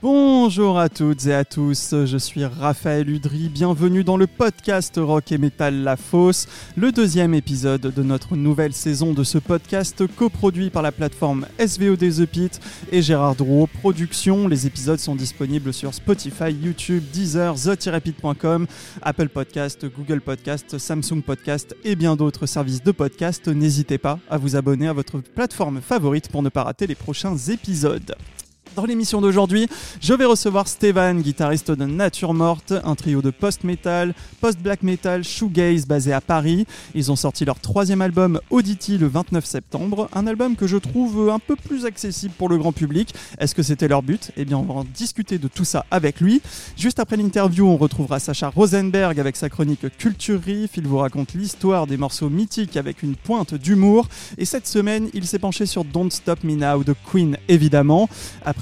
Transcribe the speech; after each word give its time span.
Bonjour 0.00 0.78
à 0.78 0.88
toutes 0.88 1.26
et 1.26 1.34
à 1.34 1.44
tous, 1.44 1.92
je 2.04 2.18
suis 2.18 2.44
Raphaël 2.44 3.10
Udry, 3.10 3.48
bienvenue 3.48 4.04
dans 4.04 4.16
le 4.16 4.28
podcast 4.28 4.94
Rock 4.96 5.32
et 5.32 5.38
Metal 5.38 5.74
La 5.74 5.96
Fosse, 5.96 6.46
le 6.76 6.92
deuxième 6.92 7.34
épisode 7.34 7.80
de 7.80 8.02
notre 8.04 8.36
nouvelle 8.36 8.72
saison 8.72 9.12
de 9.12 9.24
ce 9.24 9.38
podcast 9.38 10.06
coproduit 10.14 10.70
par 10.70 10.82
la 10.82 10.92
plateforme 10.92 11.46
SVOD 11.58 11.98
The 11.98 12.26
Pit 12.26 12.60
et 12.92 13.02
Gérard 13.02 13.34
Drouot 13.34 13.66
Productions. 13.66 14.46
Les 14.46 14.68
épisodes 14.68 15.00
sont 15.00 15.16
disponibles 15.16 15.72
sur 15.72 15.92
Spotify, 15.92 16.52
YouTube, 16.52 17.02
Deezer, 17.12 17.56
the-pit.com, 17.56 18.68
Apple 19.02 19.28
Podcast, 19.28 19.84
Google 19.84 20.20
Podcast, 20.20 20.78
Samsung 20.78 21.22
Podcast 21.26 21.74
et 21.82 21.96
bien 21.96 22.14
d'autres 22.14 22.46
services 22.46 22.84
de 22.84 22.92
podcast. 22.92 23.48
N'hésitez 23.48 23.98
pas 23.98 24.20
à 24.30 24.38
vous 24.38 24.54
abonner 24.54 24.86
à 24.86 24.92
votre 24.92 25.18
plateforme 25.18 25.80
favorite 25.80 26.28
pour 26.28 26.44
ne 26.44 26.50
pas 26.50 26.62
rater 26.62 26.86
les 26.86 26.94
prochains 26.94 27.36
épisodes. 27.36 28.14
Dans 28.76 28.84
l'émission 28.84 29.20
d'aujourd'hui, 29.20 29.68
je 30.00 30.14
vais 30.14 30.24
recevoir 30.24 30.68
Stevan, 30.68 31.20
guitariste 31.20 31.70
de 31.70 31.84
Nature 31.84 32.34
Morte, 32.34 32.72
un 32.84 32.94
trio 32.94 33.22
de 33.22 33.30
post-metal, 33.30 34.14
post-black 34.40 34.82
metal, 34.82 35.24
shoegaze 35.24 35.86
basé 35.86 36.12
à 36.12 36.20
Paris. 36.20 36.66
Ils 36.94 37.10
ont 37.10 37.16
sorti 37.16 37.44
leur 37.44 37.58
troisième 37.60 38.02
album 38.02 38.40
Audity 38.50 38.98
le 38.98 39.08
29 39.08 39.44
septembre, 39.44 40.08
un 40.14 40.26
album 40.26 40.56
que 40.56 40.66
je 40.66 40.76
trouve 40.76 41.30
un 41.30 41.38
peu 41.38 41.56
plus 41.56 41.86
accessible 41.86 42.34
pour 42.38 42.48
le 42.48 42.58
grand 42.58 42.72
public. 42.72 43.14
Est-ce 43.38 43.54
que 43.54 43.62
c'était 43.62 43.88
leur 43.88 44.02
but? 44.02 44.30
Eh 44.36 44.44
bien, 44.44 44.58
on 44.58 44.62
va 44.62 44.74
en 44.74 44.84
discuter 44.84 45.38
de 45.38 45.48
tout 45.48 45.64
ça 45.64 45.84
avec 45.90 46.20
lui. 46.20 46.40
Juste 46.76 47.00
après 47.00 47.16
l'interview, 47.16 47.66
on 47.66 47.76
retrouvera 47.76 48.18
Sacha 48.20 48.48
Rosenberg 48.48 49.18
avec 49.18 49.36
sa 49.36 49.48
chronique 49.48 49.86
Culture 49.98 50.40
Riff. 50.40 50.76
Il 50.76 50.86
vous 50.86 50.98
raconte 50.98 51.34
l'histoire 51.34 51.86
des 51.86 51.96
morceaux 51.96 52.30
mythiques 52.30 52.76
avec 52.76 53.02
une 53.02 53.16
pointe 53.16 53.54
d'humour. 53.54 54.08
Et 54.36 54.44
cette 54.44 54.66
semaine, 54.66 55.08
il 55.14 55.26
s'est 55.26 55.38
penché 55.38 55.66
sur 55.66 55.84
Don't 55.84 56.10
Stop 56.10 56.44
Me 56.44 56.54
Now 56.54 56.84
de 56.84 56.94
Queen, 57.10 57.36
évidemment. 57.48 58.08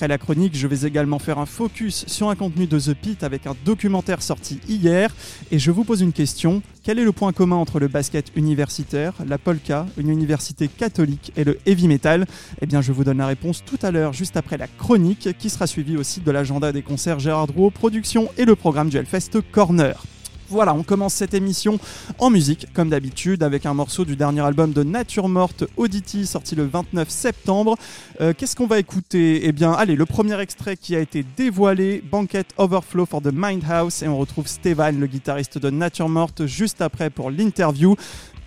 La 0.04 0.18
chronique, 0.18 0.56
je 0.56 0.66
vais 0.66 0.86
également 0.86 1.18
faire 1.18 1.38
un 1.38 1.46
focus 1.46 2.04
sur 2.06 2.28
un 2.28 2.36
contenu 2.36 2.66
de 2.66 2.78
The 2.78 2.94
Pit 2.94 3.22
avec 3.22 3.46
un 3.46 3.56
documentaire 3.64 4.22
sorti 4.22 4.60
hier. 4.68 5.10
Et 5.50 5.58
je 5.58 5.70
vous 5.70 5.84
pose 5.84 6.02
une 6.02 6.12
question. 6.12 6.62
Quel 6.82 6.98
est 6.98 7.04
le 7.04 7.12
point 7.12 7.32
commun 7.32 7.56
entre 7.56 7.80
le 7.80 7.88
basket 7.88 8.30
universitaire, 8.36 9.14
la 9.26 9.38
polka, 9.38 9.86
une 9.96 10.10
université 10.10 10.68
catholique 10.68 11.32
et 11.36 11.44
le 11.44 11.58
heavy 11.66 11.88
metal? 11.88 12.26
Eh 12.60 12.66
bien, 12.66 12.82
je 12.82 12.92
vous 12.92 13.04
donne 13.04 13.18
la 13.18 13.26
réponse 13.26 13.64
tout 13.64 13.78
à 13.82 13.90
l'heure, 13.90 14.12
juste 14.12 14.36
après 14.36 14.58
la 14.58 14.68
chronique, 14.68 15.30
qui 15.38 15.50
sera 15.50 15.66
suivie 15.66 15.96
aussi 15.96 16.20
de 16.20 16.30
l'agenda 16.30 16.72
des 16.72 16.82
concerts 16.82 17.18
Gérard 17.18 17.46
Drouot 17.46 17.70
Productions 17.70 18.28
et 18.36 18.44
le 18.44 18.54
programme 18.54 18.90
du 18.90 18.98
Hellfest 18.98 19.40
Corner. 19.50 20.04
Voilà, 20.48 20.74
on 20.74 20.82
commence 20.82 21.14
cette 21.14 21.34
émission 21.34 21.78
en 22.18 22.30
musique, 22.30 22.66
comme 22.72 22.88
d'habitude, 22.88 23.42
avec 23.42 23.66
un 23.66 23.74
morceau 23.74 24.04
du 24.04 24.14
dernier 24.14 24.42
album 24.42 24.72
de 24.72 24.82
Nature 24.82 25.28
Morte, 25.28 25.64
Audity, 25.76 26.26
sorti 26.26 26.54
le 26.54 26.64
29 26.66 27.08
septembre. 27.08 27.76
Euh, 28.20 28.32
Qu'est-ce 28.36 28.54
qu'on 28.54 28.66
va 28.66 28.78
écouter? 28.78 29.46
Eh 29.46 29.52
bien, 29.52 29.72
allez, 29.72 29.96
le 29.96 30.06
premier 30.06 30.40
extrait 30.40 30.76
qui 30.76 30.94
a 30.94 31.00
été 31.00 31.24
dévoilé, 31.36 32.02
Banquet 32.10 32.44
Overflow 32.58 33.06
for 33.06 33.22
the 33.22 33.32
Mindhouse, 33.32 34.02
et 34.02 34.08
on 34.08 34.18
retrouve 34.18 34.46
Stevan, 34.46 35.00
le 35.00 35.06
guitariste 35.06 35.58
de 35.58 35.70
Nature 35.70 36.08
Morte, 36.08 36.46
juste 36.46 36.80
après 36.80 37.10
pour 37.10 37.30
l'interview. 37.30 37.96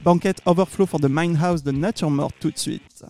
Banquet 0.04 0.36
Overflow 0.46 0.86
for 0.86 1.02
the 1.02 1.10
Mindhouse 1.10 1.64
de 1.64 1.72
Nature 1.72 2.10
Morte 2.10 2.36
tout 2.40 2.52
de 2.52 2.58
suite. 2.58 3.04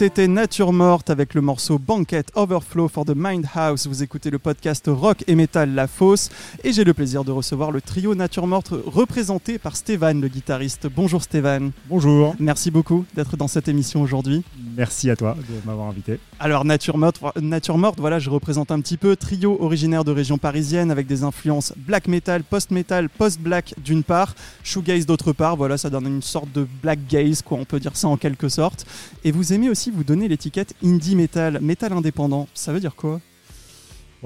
C'était 0.00 0.28
Nature 0.28 0.72
Morte 0.72 1.10
avec 1.10 1.34
le 1.34 1.42
morceau 1.42 1.78
Banquet 1.78 2.24
Overflow 2.34 2.88
for 2.88 3.04
the 3.04 3.12
Mind 3.14 3.44
House. 3.54 3.86
Vous 3.86 4.02
écoutez 4.02 4.30
le 4.30 4.38
podcast 4.38 4.86
Rock 4.88 5.24
et 5.26 5.34
Metal 5.34 5.74
La 5.74 5.86
Fosse 5.86 6.30
et 6.64 6.72
j'ai 6.72 6.84
le 6.84 6.94
plaisir 6.94 7.22
de 7.22 7.30
recevoir 7.30 7.70
le 7.70 7.82
trio 7.82 8.14
Nature 8.14 8.46
Morte 8.46 8.72
représenté 8.86 9.58
par 9.58 9.76
Stéphane, 9.76 10.22
le 10.22 10.28
guitariste. 10.28 10.86
Bonjour 10.86 11.22
Stéphane. 11.22 11.72
Bonjour. 11.86 12.34
Merci 12.38 12.70
beaucoup 12.70 13.04
d'être 13.14 13.36
dans 13.36 13.46
cette 13.46 13.68
émission 13.68 14.00
aujourd'hui. 14.00 14.42
Merci 14.74 15.10
à 15.10 15.16
toi 15.16 15.36
de 15.36 15.66
m'avoir 15.66 15.88
invité. 15.88 16.18
Alors 16.38 16.64
Nature 16.64 16.96
Morte, 16.96 17.20
Nature 17.38 17.76
Morte, 17.76 18.00
voilà, 18.00 18.18
je 18.18 18.30
représente 18.30 18.70
un 18.70 18.80
petit 18.80 18.96
peu 18.96 19.16
trio 19.16 19.58
originaire 19.60 20.04
de 20.04 20.12
région 20.12 20.38
parisienne 20.38 20.90
avec 20.90 21.06
des 21.06 21.24
influences 21.24 21.74
black 21.76 22.08
metal, 22.08 22.42
post 22.42 22.70
metal, 22.70 23.10
post 23.10 23.38
black 23.38 23.74
d'une 23.84 24.02
part, 24.02 24.34
shoegaze 24.62 25.04
d'autre 25.04 25.34
part. 25.34 25.56
Voilà, 25.56 25.76
ça 25.76 25.90
donne 25.90 26.06
une 26.06 26.22
sorte 26.22 26.50
de 26.54 26.66
black 26.82 27.00
gaze, 27.06 27.42
quoi, 27.42 27.58
on 27.58 27.66
peut 27.66 27.80
dire 27.80 27.94
ça 27.98 28.08
en 28.08 28.16
quelque 28.16 28.48
sorte. 28.48 28.86
Et 29.24 29.32
vous 29.32 29.52
aimez 29.52 29.68
aussi 29.68 29.89
vous 29.90 30.04
donner 30.04 30.28
l'étiquette 30.28 30.74
indie 30.84 31.16
metal, 31.16 31.58
metal 31.60 31.92
indépendant. 31.92 32.48
Ça 32.54 32.72
veut 32.72 32.80
dire 32.80 32.94
quoi? 32.94 33.20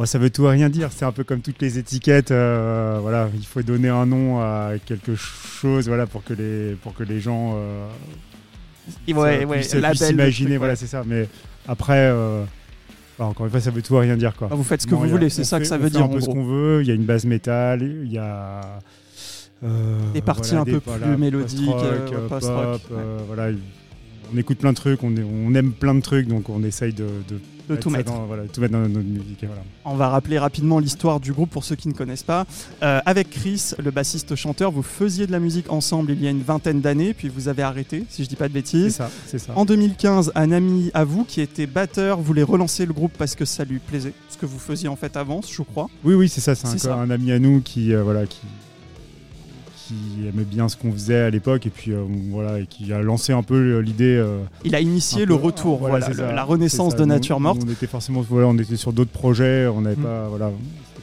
Ça 0.05 0.19
veut 0.19 0.31
tout 0.31 0.45
et 0.47 0.51
rien 0.51 0.69
dire. 0.69 0.91
C'est 0.93 1.05
un 1.05 1.13
peu 1.13 1.23
comme 1.23 1.41
toutes 1.41 1.63
les 1.63 1.79
étiquettes. 1.79 2.33
Euh, 2.33 2.99
voilà, 3.01 3.29
il 3.35 3.47
faut 3.47 3.63
donner 3.63 3.89
un 3.89 4.07
nom 4.07 4.41
à 4.41 4.73
quelque 4.85 5.15
chose, 5.15 5.87
voilà, 5.87 6.07
pour 6.07 6.25
que 6.25 6.35
les 6.35 6.75
pour 6.75 6.95
que 6.95 7.05
les 7.05 7.21
gens 7.21 7.55
euh, 7.57 7.87
ouais, 9.09 9.45
ouais, 9.45 9.61
puissent, 9.61 10.11
imaginer. 10.11 10.57
Voilà, 10.57 10.75
c'est 10.75 10.89
ça. 10.89 11.03
Mais 11.07 11.29
après. 11.69 12.11
Euh, 12.11 12.45
encore 13.21 13.47
une 13.47 13.53
fois, 13.53 13.61
ça 13.61 13.71
veut 13.71 13.81
tout 13.81 13.95
et 13.95 14.01
rien 14.01 14.17
dire 14.17 14.35
quoi. 14.35 14.49
Ah, 14.51 14.57
vous 14.57 14.65
faites 14.65 14.83
ce 14.83 14.89
que 14.89 14.95
vous 14.97 15.09
voulez, 15.09 15.31
c'est 15.31 15.45
ça 15.45 15.61
que 15.61 15.65
ça 15.65 15.79
veut 15.79 15.89
dire. 15.89 16.01
On 16.01 16.09
fait 16.09 16.15
un 16.15 16.17
peu 16.17 16.21
ce 16.21 16.27
qu'on 16.27 16.45
veut. 16.45 16.83
Il 16.83 16.89
y 16.89 16.91
a 16.91 16.95
une 16.95 17.05
base 17.05 17.25
métal, 17.25 17.81
il 17.81 18.13
y 18.13 18.19
a 18.19 18.61
des 20.13 20.21
parties 20.21 20.57
un 20.57 20.65
peu 20.65 20.81
plus 20.81 21.17
mélodiques, 21.17 21.71
post-rock. 22.29 22.83
voilà, 23.29 23.53
on 24.35 24.39
écoute 24.39 24.59
plein 24.59 24.73
de 24.73 24.77
trucs, 24.77 25.03
on, 25.03 25.55
aime 25.55 25.73
plein 25.73 25.95
de 25.95 26.01
trucs, 26.01 26.27
donc 26.27 26.49
on 26.49 26.65
essaye 26.65 26.93
de, 26.93 27.07
tout, 27.81 27.89
mettre. 27.89 28.13
Dans, 28.13 28.27
tout 28.53 28.61
mettre 28.61 28.73
dans 28.73 28.81
notre 28.81 29.07
musique. 29.07 29.47
On 29.85 29.95
va 29.95 30.09
rappeler 30.09 30.39
rapidement 30.39 30.81
l'histoire 30.81 31.21
du 31.21 31.33
groupe 31.33 31.51
pour 31.51 31.63
ceux 31.63 31.77
qui 31.77 31.89
ne 31.89 31.93
connaissent 31.93 32.25
pas. 32.25 32.45
Euh, 32.83 33.01
avec 33.07 33.31
Chris, 33.31 33.73
le 33.79 33.91
bassiste-chanteur, 33.91 34.73
vous 34.73 34.83
faisiez 34.83 35.27
de 35.27 35.33
la 35.33 35.39
musique 35.39 35.71
ensemble 35.71 36.13
il 36.13 36.23
y 36.23 36.27
a 36.27 36.31
une 36.31 36.43
vingtaine 36.43 36.81
d'années, 36.81 37.15
puis 37.15 37.29
vous 37.29 37.49
avez 37.49 37.63
arrêté, 37.63 38.05
si 38.09 38.25
je 38.25 38.29
dis 38.29 38.37
pas 38.37 38.49
de 38.49 38.55
bêtises. 38.55 38.97
Ça, 38.97 39.11
ça. 39.39 39.53
En 39.55 39.65
2015, 39.65 40.33
un 40.35 40.51
ami 40.51 40.91
à 40.95 41.05
vous 41.05 41.25
qui 41.25 41.41
était 41.41 41.67
batteur 41.67 42.19
voulait 42.21 42.43
relancer 42.43 42.87
le 42.87 42.93
groupe 42.93 43.13
parce 43.17 43.37
que 43.37 43.45
ça 43.45 43.65
lui 43.65 43.79
plaisait, 43.79 44.15
ce 44.29 44.37
que 44.37 44.47
vous 44.47 44.59
faisiez 44.59 44.89
en 44.89 44.97
fait 44.97 45.17
avant, 45.17 45.41
je 45.43 45.63
crois. 45.63 45.89
Oui, 46.03 46.15
oui, 46.15 46.29
c'est 46.29 46.41
ça. 46.41 46.55
C'est 46.55 46.89
un, 46.89 46.99
un, 46.99 47.11
ami 47.11 47.31
à 47.31 47.39
nous 47.39 47.61
qui, 47.61 47.95
euh, 47.95 48.03
voilà, 48.03 48.27
qui, 48.27 48.41
qui 49.94 50.29
aimait 50.29 50.44
bien 50.44 50.69
ce 50.69 50.77
qu'on 50.77 50.93
faisait 50.93 51.20
à 51.20 51.31
l'époque 51.31 51.67
et 51.67 51.70
puis 51.70 51.93
euh, 51.93 52.05
voilà 52.31 52.60
et 52.60 52.67
qui 52.67 52.93
a 52.93 53.01
lancé 53.01 53.32
un 53.32 53.43
peu 53.43 53.79
l'idée. 53.79 54.17
Euh, 54.17 54.41
il 54.65 54.74
a 54.74 54.81
initié 54.81 55.24
le 55.27 55.34
retour, 55.34 55.79
voilà, 55.79 56.08
la 56.08 56.44
renaissance 56.44 56.96
de 56.96 57.05
Nature 57.05 57.41
Morte. 57.41 57.63
on 57.67 57.70
était 57.70 57.86
forcément, 57.86 58.22
voilà, 58.22 58.48
on 58.48 58.58
était 58.58 58.77
sur 58.77 58.93
d'autres 58.93 59.10
projets, 59.10 59.67
on 59.67 59.82
n'avait 59.82 59.96
mm. 59.96 60.05
pas, 60.05 60.29
voilà, 60.29 60.51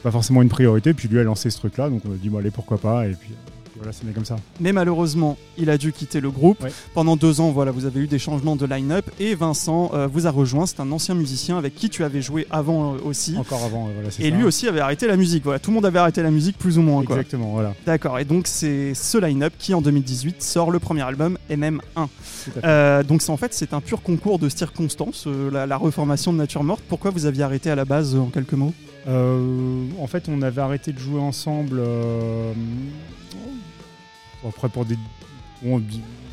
pas 0.02 0.10
forcément 0.10 0.42
une 0.42 0.48
priorité. 0.48 0.94
Puis 0.94 1.08
lui 1.08 1.18
a 1.18 1.22
lancé 1.22 1.50
ce 1.50 1.58
truc-là, 1.58 1.90
donc 1.90 2.02
on 2.08 2.12
a 2.12 2.16
dit 2.16 2.28
bon 2.28 2.38
allez 2.38 2.50
pourquoi 2.50 2.78
pas 2.78 3.06
et 3.06 3.12
puis 3.12 3.30
voilà, 3.82 3.92
c'est 3.92 4.14
comme 4.14 4.24
ça. 4.24 4.36
Mais 4.60 4.72
malheureusement, 4.72 5.36
il 5.58 5.68
a 5.68 5.76
dû 5.76 5.92
quitter 5.92 6.20
le 6.20 6.30
groupe. 6.30 6.64
Pendant 6.94 7.16
deux 7.16 7.40
ans, 7.40 7.50
voilà, 7.50 7.72
vous 7.72 7.84
avez 7.84 8.00
eu 8.00 8.06
des 8.06 8.20
changements 8.20 8.54
de 8.54 8.64
line-up 8.64 9.10
et 9.18 9.34
Vincent 9.34 9.90
euh, 9.92 10.06
vous 10.06 10.28
a 10.28 10.30
rejoint. 10.30 10.66
C'est 10.66 10.78
un 10.78 10.92
ancien 10.92 11.16
musicien 11.16 11.58
avec 11.58 11.74
qui 11.74 11.90
tu 11.90 12.04
avais 12.04 12.22
joué 12.22 12.46
avant 12.50 12.94
euh, 12.94 12.98
aussi. 13.04 13.36
Encore 13.36 13.64
avant, 13.64 13.88
voilà, 13.92 14.08
Et 14.20 14.30
lui 14.30 14.44
aussi 14.44 14.68
avait 14.68 14.80
arrêté 14.80 15.08
la 15.08 15.16
musique. 15.16 15.42
Voilà, 15.42 15.58
tout 15.58 15.70
le 15.70 15.74
monde 15.74 15.86
avait 15.86 15.98
arrêté 15.98 16.22
la 16.22 16.30
musique 16.30 16.56
plus 16.58 16.78
ou 16.78 16.82
moins. 16.82 17.02
Exactement, 17.02 17.50
voilà. 17.52 17.74
D'accord. 17.84 18.20
Et 18.20 18.24
donc 18.24 18.46
c'est 18.46 18.94
ce 18.94 19.18
line-up 19.18 19.54
qui 19.58 19.74
en 19.74 19.82
2018 19.82 20.40
sort 20.42 20.70
le 20.70 20.78
premier 20.78 21.02
album 21.02 21.36
MM1. 21.50 21.80
Euh, 22.64 23.02
donc 23.02 23.22
en 23.28 23.36
fait 23.36 23.52
c'est 23.52 23.74
un 23.74 23.80
pur 23.80 24.02
concours 24.02 24.38
de 24.38 24.48
circonstances, 24.48 25.26
la, 25.26 25.66
la, 25.66 25.76
reformation 25.76 26.32
de 26.32 26.38
Nature 26.38 26.62
Morte. 26.62 26.82
Pourquoi 26.88 27.10
vous 27.10 27.26
aviez 27.26 27.42
arrêté 27.42 27.70
à 27.70 27.74
la 27.74 27.84
base 27.84 28.14
en 28.14 28.26
quelques 28.26 28.52
mots? 28.52 28.74
En 29.08 30.06
fait, 30.06 30.28
on 30.28 30.42
avait 30.42 30.60
arrêté 30.60 30.92
de 30.92 30.98
jouer 30.98 31.20
ensemble 31.20 31.80
après, 34.48 34.68
pour 34.68 34.84
des. 34.84 34.96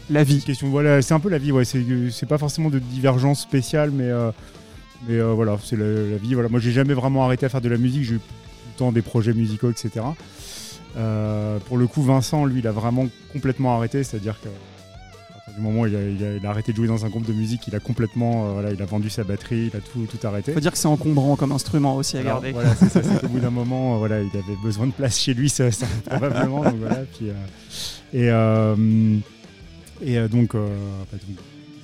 la 0.09 0.23
vie. 0.23 0.41
Question, 0.41 0.69
voilà, 0.69 1.01
c'est 1.01 1.13
un 1.13 1.19
peu 1.19 1.29
la 1.29 1.37
vie, 1.37 1.51
ouais. 1.51 1.65
C'est 1.65 2.25
pas 2.27 2.37
forcément 2.37 2.69
de 2.69 2.79
divergence 2.79 3.41
spéciale, 3.41 3.91
mais, 3.91 4.05
euh, 4.05 4.31
mais 5.07 5.15
euh, 5.15 5.33
voilà, 5.33 5.57
c'est 5.63 5.77
la, 5.77 6.17
vie. 6.17 6.33
Voilà. 6.33 6.49
Moi, 6.49 6.59
j'ai 6.59 6.71
jamais 6.71 6.93
vraiment 6.93 7.25
arrêté 7.25 7.45
à 7.45 7.49
faire 7.49 7.61
de 7.61 7.69
la 7.69 7.77
musique. 7.77 8.03
J'ai 8.03 8.15
eu 8.15 8.19
tout 8.19 8.33
le 8.73 8.77
temps 8.77 8.91
des 8.91 9.01
projets 9.01 9.33
musicaux, 9.33 9.69
etc. 9.69 10.05
Euh, 10.97 11.59
pour 11.59 11.77
le 11.77 11.87
coup, 11.87 12.01
Vincent, 12.01 12.45
lui, 12.45 12.59
il 12.59 12.67
a 12.67 12.71
vraiment 12.71 13.07
complètement 13.31 13.75
arrêté, 13.75 14.03
c'est-à-dire 14.03 14.39
que 14.41 14.49
du 15.55 15.61
moment 15.61 15.81
où 15.81 15.87
il 15.87 16.45
a, 16.45 16.49
arrêté 16.49 16.71
de 16.71 16.77
jouer 16.77 16.87
dans 16.87 17.05
un 17.05 17.09
groupe 17.09 17.25
de 17.25 17.33
musique, 17.33 17.67
il 17.67 17.75
a 17.75 17.79
complètement, 17.79 18.53
voilà, 18.53 18.71
il 18.71 18.81
a 18.81 18.85
vendu 18.85 19.09
sa 19.09 19.23
batterie, 19.23 19.69
il 19.73 19.77
a 19.77 19.81
tout, 19.81 20.05
tout 20.05 20.27
arrêté. 20.27 20.53
Faut 20.53 20.59
dire 20.59 20.71
que 20.71 20.77
c'est 20.77 20.87
encombrant 20.87 21.35
comme 21.35 21.51
instrument 21.51 21.95
aussi 21.95 22.17
à 22.17 22.23
garder. 22.23 22.51
Voilà, 22.51 22.75
c'est 22.75 22.89
ça. 22.89 22.99
au 23.23 23.27
bout 23.27 23.39
d'un 23.39 23.49
moment, 23.49 23.97
voilà, 23.97 24.21
il 24.21 24.29
avait 24.37 24.57
besoin 24.63 24.87
de 24.87 24.91
place 24.91 25.19
chez 25.19 25.33
lui, 25.33 25.49
ça, 25.49 25.65
probablement. 26.05 26.63
donc 26.63 26.75
voilà, 26.75 27.01
puis, 27.17 27.27
et, 28.13 28.29
euh, 28.29 28.75
et 30.01 30.17
euh, 30.17 30.27
donc, 30.27 30.55
euh, 30.55 30.67
bah, 31.11 31.17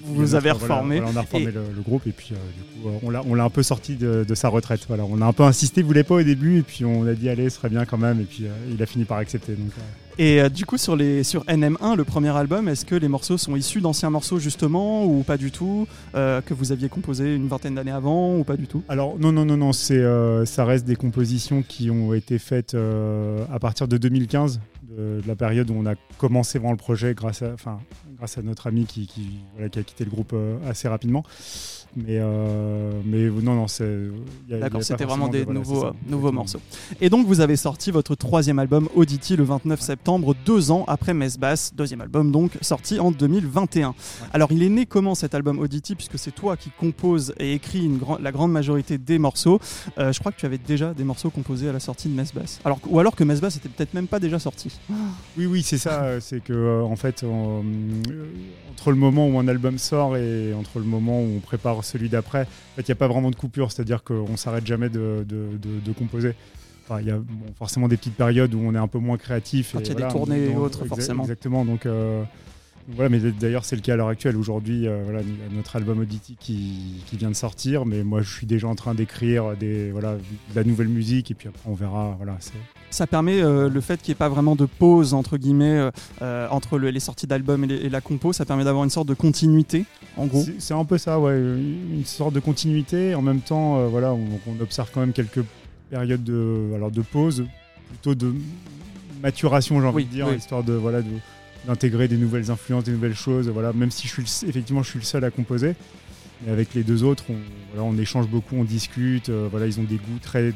vous 0.05 0.15
vous 0.15 0.35
avez 0.35 0.51
reformé. 0.51 1.01
on 1.01 1.15
a 1.15 1.21
reformé 1.21 1.51
le, 1.51 1.81
groupe 1.81 2.07
et 2.07 2.11
puis 2.11 2.29
du 2.29 2.81
coup 2.81 2.89
on 3.03 3.35
l'a 3.35 3.43
un 3.43 3.49
peu 3.49 3.63
sorti 3.63 3.95
de, 3.95 4.25
sa 4.35 4.49
retraite. 4.49 4.81
Voilà, 4.87 5.03
on 5.09 5.21
a 5.21 5.25
un 5.25 5.33
peu 5.33 5.43
insisté, 5.43 5.81
il 5.81 5.87
voulait 5.87 6.03
pas 6.03 6.15
au 6.15 6.23
début 6.23 6.59
et 6.59 6.63
puis 6.63 6.85
on 6.85 7.05
a 7.07 7.13
dit 7.13 7.29
allez, 7.29 7.49
ce 7.49 7.57
serait 7.57 7.69
bien 7.69 7.85
quand 7.85 7.97
même 7.97 8.21
et 8.21 8.25
puis 8.25 8.45
il 8.71 8.81
a 8.81 8.85
fini 8.85 9.05
par 9.05 9.17
accepter. 9.17 9.53
Donc, 9.53 9.71
et 10.17 10.49
du 10.49 10.65
coup 10.65 10.77
sur 10.77 10.95
les 10.95 11.23
sur 11.23 11.43
NM1, 11.43 11.95
le 11.97 12.03
premier 12.05 12.29
album, 12.29 12.69
est-ce 12.69 12.85
que 12.85 12.95
les 12.95 13.09
morceaux 13.09 13.37
sont 13.37 13.55
issus 13.55 13.81
d'anciens 13.81 14.09
morceaux 14.09 14.39
justement 14.39 15.05
ou 15.05 15.23
pas 15.23 15.37
du 15.37 15.51
tout 15.51 15.87
que 16.13 16.53
vous 16.53 16.71
aviez 16.71 16.89
composé 16.89 17.35
une 17.35 17.47
vingtaine 17.47 17.75
d'années 17.75 17.91
avant 17.91 18.37
ou 18.37 18.43
pas 18.43 18.57
du 18.57 18.67
tout? 18.67 18.83
Alors 18.89 19.17
non 19.19 19.31
non 19.31 19.45
non 19.45 19.57
non, 19.57 19.73
c'est 19.73 20.03
ça 20.45 20.65
reste 20.65 20.85
des 20.85 20.95
compositions 20.95 21.63
qui 21.67 21.89
ont 21.89 22.13
été 22.13 22.39
faites 22.39 22.75
à 22.75 23.59
partir 23.59 23.87
de 23.87 23.97
2015 23.97 24.59
de, 24.95 25.21
la 25.27 25.35
période 25.35 25.69
où 25.69 25.75
on 25.75 25.85
a 25.85 25.95
commencé 26.17 26.57
vraiment 26.59 26.71
le 26.71 26.77
projet 26.77 27.13
grâce 27.13 27.41
à, 27.41 27.55
notre 28.43 28.67
ami 28.67 28.85
qui, 28.85 29.07
qui, 29.07 29.39
a 29.59 29.69
quitté 29.69 30.03
le 30.05 30.09
groupe 30.09 30.31
euh, 30.33 30.57
assez 30.69 30.87
rapidement. 30.87 31.23
Mais, 31.95 32.19
euh, 32.19 32.91
mais 33.05 33.29
non, 33.29 33.55
non, 33.55 33.67
c'est. 33.67 34.07
D'accord, 34.49 34.83
c'était 34.83 35.05
vraiment 35.05 35.27
des 35.27 35.45
nouveaux, 35.45 35.91
nouveaux 36.07 36.31
morceaux. 36.31 36.59
Et 36.99 37.09
donc, 37.09 37.25
vous 37.25 37.39
avez 37.39 37.55
sorti 37.55 37.91
votre 37.91 38.15
troisième 38.15 38.59
album, 38.59 38.89
Audity, 38.95 39.35
le 39.35 39.43
29 39.43 39.79
septembre, 39.79 40.35
deux 40.45 40.71
ans 40.71 40.83
après 40.87 41.13
Mess 41.13 41.37
Bass, 41.37 41.73
deuxième 41.73 42.01
album 42.01 42.31
donc, 42.31 42.57
sorti 42.61 42.99
en 42.99 43.11
2021. 43.11 43.95
Alors, 44.33 44.51
il 44.51 44.61
est 44.63 44.69
né 44.69 44.85
comment 44.85 45.15
cet 45.15 45.35
album 45.35 45.59
Audity, 45.59 45.95
puisque 45.95 46.19
c'est 46.19 46.35
toi 46.35 46.57
qui 46.57 46.69
composes 46.69 47.33
et 47.39 47.53
écris 47.53 47.85
une 47.85 47.99
la 48.19 48.31
grande 48.31 48.51
majorité 48.51 48.97
des 48.97 49.17
morceaux. 49.17 49.59
Euh, 49.97 50.11
je 50.11 50.19
crois 50.19 50.31
que 50.31 50.37
tu 50.37 50.45
avais 50.45 50.57
déjà 50.57 50.93
des 50.93 51.03
morceaux 51.03 51.29
composés 51.29 51.69
à 51.69 51.73
la 51.73 51.79
sortie 51.79 52.09
de 52.09 52.13
Mess 52.13 52.33
Bass. 52.33 52.59
Alors, 52.65 52.79
ou 52.87 52.99
alors 52.99 53.15
que 53.15 53.23
Mess 53.23 53.41
Bass 53.41 53.55
était 53.57 53.69
peut-être 53.69 53.93
même 53.93 54.07
pas 54.07 54.19
déjà 54.19 54.39
sorti. 54.39 54.79
Oui, 55.37 55.45
oui, 55.45 55.63
c'est 55.63 55.77
ça. 55.77 56.19
C'est 56.19 56.43
que, 56.43 56.53
euh, 56.53 56.83
en 56.83 56.95
fait, 56.95 57.23
entre 58.85 58.91
le 58.91 58.97
moment 58.99 59.27
où 59.27 59.39
un 59.39 59.47
album 59.47 59.79
sort 59.79 60.15
et 60.15 60.53
entre 60.53 60.77
le 60.77 60.85
moment 60.85 61.19
où 61.19 61.37
on 61.37 61.39
prépare 61.39 61.83
celui 61.83 62.07
d'après, 62.07 62.41
en 62.41 62.75
fait, 62.75 62.83
il 62.83 62.85
n'y 62.89 62.91
a 62.91 62.95
pas 62.95 63.07
vraiment 63.07 63.31
de 63.31 63.35
coupure, 63.35 63.71
c'est-à-dire 63.71 64.03
qu'on 64.03 64.37
s'arrête 64.37 64.67
jamais 64.67 64.89
de, 64.89 65.25
composer. 65.97 66.35
il 66.99 67.07
y 67.07 67.09
a 67.09 67.19
forcément 67.57 67.87
des 67.87 67.97
petites 67.97 68.13
périodes 68.13 68.53
où 68.53 68.59
on 68.63 68.75
est 68.75 68.77
un 68.77 68.87
peu 68.87 68.99
moins 68.99 69.17
créatif. 69.17 69.71
Quand 69.73 69.79
il 69.79 69.87
y 69.87 69.91
a 69.91 70.05
des 70.05 70.07
tournées 70.07 70.51
et 70.51 70.55
autres, 70.55 70.85
forcément. 70.85 71.23
Exactement. 71.23 71.65
Donc, 71.65 71.87
euh, 71.87 72.23
voilà, 72.87 73.09
mais 73.09 73.19
d'ailleurs, 73.19 73.65
c'est 73.65 73.75
le 73.75 73.81
cas 73.81 73.93
à 73.93 73.95
l'heure 73.95 74.09
actuelle. 74.09 74.37
Aujourd'hui, 74.37 74.87
euh, 74.87 75.01
voilà, 75.03 75.21
notre 75.51 75.75
album 75.75 75.99
Audity 75.99 76.35
qui, 76.39 77.01
vient 77.13 77.29
de 77.29 77.35
sortir, 77.35 77.85
mais 77.85 78.03
moi, 78.03 78.21
je 78.21 78.31
suis 78.31 78.45
déjà 78.45 78.67
en 78.67 78.75
train 78.75 78.93
d'écrire 78.93 79.57
des, 79.57 79.89
voilà, 79.89 80.13
de 80.15 80.55
la 80.55 80.63
nouvelle 80.63 80.89
musique, 80.89 81.31
et 81.31 81.33
puis 81.33 81.47
après, 81.47 81.67
on 81.67 81.73
verra. 81.73 82.15
Voilà, 82.17 82.37
ça 82.91 83.07
permet 83.07 83.41
euh, 83.41 83.69
le 83.69 83.81
fait 83.81 84.01
qu'il 84.01 84.11
n'y 84.11 84.13
ait 84.13 84.19
pas 84.19 84.29
vraiment 84.29 84.55
de 84.55 84.65
pause 84.65 85.13
entre 85.13 85.37
guillemets 85.37 85.89
euh, 86.21 86.47
entre 86.49 86.77
les 86.77 86.99
sorties 86.99 87.27
d'albums 87.27 87.63
et, 87.63 87.89
la 87.89 88.01
compo, 88.01 88.33
ça 88.33 88.45
permet 88.45 88.63
d'avoir 88.63 88.83
une 88.83 88.89
sorte 88.89 89.07
de 89.07 89.15
continuité, 89.15 89.85
en 90.15 90.27
gros. 90.27 90.45
C'est 90.59 90.73
un 90.73 90.85
peu 90.85 90.97
ça, 90.97 91.19
ouais, 91.19 91.37
une 91.37 92.05
sorte 92.05 92.33
de 92.33 92.39
continuité. 92.39 93.15
En 93.15 93.21
même 93.21 93.41
temps, 93.41 93.87
voilà, 93.87 94.13
on, 94.13 94.27
on, 94.47 94.61
observe 94.61 94.91
quand 94.93 94.99
même 94.99 95.13
quelques 95.13 95.43
périodes 95.89 96.23
de, 96.23 96.71
alors 96.75 96.91
de 96.91 97.01
pause, 97.01 97.45
plutôt 97.89 98.13
de 98.13 98.33
maturation, 99.23 99.81
j'ai 99.81 99.87
envie 99.87 100.05
de 100.05 100.09
dire, 100.09 100.31
histoire 100.33 100.63
de 100.63 100.73
voilà 100.73 101.01
de 101.01 101.09
d'intégrer 101.65 102.07
des 102.07 102.17
nouvelles 102.17 102.51
influences, 102.51 102.83
des 102.83 102.91
nouvelles 102.91 103.15
choses. 103.15 103.49
Voilà, 103.49 103.73
même 103.73 103.91
si 103.91 104.07
je 104.07 104.13
suis 104.21 104.47
effectivement 104.47 104.83
je 104.83 104.89
suis 104.89 104.99
le 104.99 105.05
seul 105.05 105.23
à 105.23 105.31
composer, 105.31 105.75
mais 106.43 106.51
avec 106.51 106.73
les 106.73 106.83
deux 106.83 107.03
autres, 107.03 107.25
on, 107.29 107.35
voilà, 107.73 107.89
on 107.89 107.97
échange 107.97 108.27
beaucoup, 108.27 108.55
on 108.55 108.63
discute. 108.63 109.29
Euh, 109.29 109.47
voilà, 109.49 109.67
ils 109.67 109.79
ont 109.79 109.83
des 109.83 109.95
goûts 109.95 110.19
très, 110.21 110.53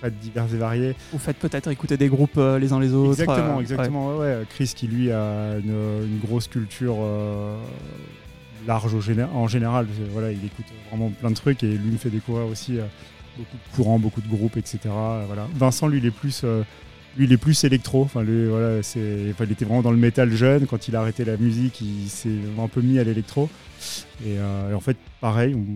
très 0.00 0.10
divers 0.10 0.46
et 0.52 0.56
variés. 0.56 0.96
Vous 1.12 1.18
faites 1.18 1.38
peut-être 1.38 1.70
écouter 1.70 1.96
des 1.96 2.08
groupes 2.08 2.38
euh, 2.38 2.58
les 2.58 2.72
uns 2.72 2.80
les 2.80 2.92
autres. 2.92 3.20
Exactement, 3.20 3.58
euh, 3.58 3.60
exactement. 3.60 4.16
Ouais. 4.18 4.42
Chris 4.50 4.72
qui 4.74 4.86
lui 4.86 5.10
a 5.10 5.56
une, 5.58 6.18
grosse 6.22 6.48
culture 6.48 6.96
large 8.66 8.94
en 8.94 9.48
général. 9.48 9.86
Voilà, 10.12 10.32
il 10.32 10.44
écoute 10.44 10.66
vraiment 10.88 11.10
plein 11.10 11.30
de 11.30 11.36
trucs 11.36 11.62
et 11.62 11.68
lui 11.68 11.92
me 11.92 11.98
fait 11.98 12.10
découvrir 12.10 12.46
aussi 12.46 12.78
beaucoup 13.36 13.56
de 13.56 13.76
courants, 13.76 13.98
beaucoup 13.98 14.20
de 14.20 14.28
groupes, 14.28 14.56
etc. 14.56 14.78
Voilà. 15.26 15.48
Vincent, 15.54 15.88
lui, 15.88 15.98
il 15.98 16.06
est 16.06 16.12
plus 16.12 16.44
lui, 17.16 17.26
il 17.26 17.32
est 17.32 17.38
plus 17.38 17.64
électro. 17.64 18.02
Enfin, 18.02 18.22
lui, 18.22 18.46
voilà, 18.46 18.82
c'est, 18.82 19.28
enfin, 19.30 19.44
il 19.44 19.52
était 19.52 19.64
vraiment 19.64 19.82
dans 19.82 19.90
le 19.90 19.96
métal 19.96 20.32
jeune. 20.32 20.66
Quand 20.66 20.88
il 20.88 20.96
a 20.96 21.00
arrêté 21.00 21.24
la 21.24 21.36
musique, 21.36 21.80
il 21.80 22.08
s'est 22.08 22.28
un 22.58 22.68
peu 22.68 22.80
mis 22.80 22.98
à 22.98 23.04
l'électro. 23.04 23.48
Et, 24.26 24.36
en 24.74 24.80
fait, 24.80 24.96
pareil, 25.20 25.54
on, 25.54 25.66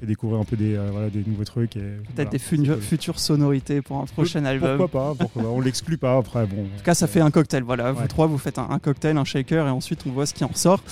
fait 0.00 0.06
découvrir 0.06 0.40
un 0.40 0.44
peu 0.44 0.56
des, 0.56 0.76
voilà, 0.90 1.10
des 1.10 1.22
nouveaux 1.26 1.44
trucs. 1.44 1.72
Peut-être 1.72 2.30
des 2.30 2.38
futures 2.38 3.18
sonorités 3.18 3.82
pour 3.82 3.98
un 3.98 4.06
prochain 4.06 4.44
album. 4.44 4.78
Pourquoi 4.78 5.00
pas, 5.00 5.14
pourquoi 5.14 5.42
pas 5.42 5.48
On 5.48 5.60
l'exclut 5.60 5.98
pas 5.98 6.16
après. 6.16 6.46
Bon, 6.46 6.62
en 6.62 6.78
tout 6.78 6.84
cas, 6.84 6.94
ça 6.94 7.06
fait 7.06 7.20
un 7.20 7.30
cocktail. 7.30 7.62
Voilà, 7.62 7.92
vous 7.92 8.06
trois, 8.06 8.26
vous 8.26 8.38
faites 8.38 8.58
un, 8.58 8.78
cocktail, 8.78 9.16
un 9.16 9.24
shaker, 9.24 9.66
et 9.66 9.70
ensuite 9.70 10.04
on 10.06 10.10
voit 10.10 10.26
ce 10.26 10.34
qui 10.34 10.44
en 10.44 10.48
ressort. 10.48 10.82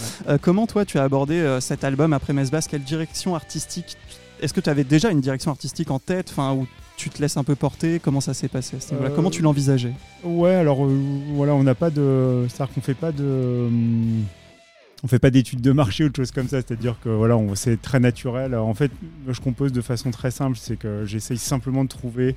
comment 0.42 0.66
toi, 0.66 0.84
tu 0.84 0.98
as 0.98 1.04
abordé 1.04 1.58
cet 1.60 1.84
album 1.84 2.12
après 2.12 2.32
Mesbas? 2.32 2.66
Quelle 2.68 2.82
direction 2.82 3.34
artistique? 3.34 3.96
Est-ce 4.40 4.54
que 4.54 4.60
tu 4.60 4.70
avais 4.70 4.84
déjà 4.84 5.10
une 5.10 5.20
direction 5.20 5.50
artistique 5.50 5.90
en 5.90 5.98
tête, 5.98 6.28
enfin, 6.30 6.66
tu 6.98 7.08
te 7.08 7.22
laisses 7.22 7.36
un 7.36 7.44
peu 7.44 7.54
porter 7.54 8.00
Comment 8.00 8.20
ça 8.20 8.34
s'est 8.34 8.48
passé 8.48 8.76
à 8.76 9.10
Comment 9.10 9.30
tu 9.30 9.40
l'envisageais? 9.40 9.92
Ouais, 10.24 10.54
alors 10.54 10.84
euh, 10.84 11.00
voilà, 11.32 11.54
on 11.54 11.62
n'a 11.62 11.74
pas 11.74 11.90
de, 11.90 12.44
c'est-à-dire 12.48 12.74
qu'on 12.74 12.80
fait 12.82 12.94
pas 12.94 13.12
de, 13.12 13.66
hum, 13.68 14.24
on 15.04 15.08
fait 15.08 15.20
pas 15.20 15.30
d'études 15.30 15.62
de 15.62 15.72
marché 15.72 16.04
ou 16.04 16.08
de 16.10 16.16
choses 16.16 16.32
comme 16.32 16.48
ça. 16.48 16.58
C'est-à-dire 16.58 16.96
que 17.02 17.08
voilà, 17.08 17.38
c'est 17.54 17.80
très 17.80 18.00
naturel. 18.00 18.54
En 18.54 18.74
fait, 18.74 18.90
je 19.26 19.40
compose 19.40 19.72
de 19.72 19.80
façon 19.80 20.10
très 20.10 20.30
simple, 20.30 20.58
c'est 20.60 20.76
que 20.76 21.04
j'essaye 21.06 21.38
simplement 21.38 21.84
de 21.84 21.88
trouver 21.88 22.34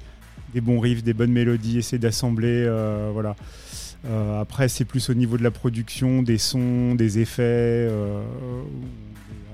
des 0.53 0.61
bons 0.61 0.79
riffs, 0.79 1.03
des 1.03 1.13
bonnes 1.13 1.31
mélodies, 1.31 1.79
essayer 1.79 1.99
d'assembler, 1.99 2.63
euh, 2.67 3.09
voilà. 3.11 3.35
Euh, 4.05 4.41
après, 4.41 4.67
c'est 4.67 4.85
plus 4.85 5.09
au 5.09 5.13
niveau 5.13 5.37
de 5.37 5.43
la 5.43 5.51
production, 5.51 6.23
des 6.23 6.37
sons, 6.37 6.95
des 6.95 7.19
effets 7.19 7.87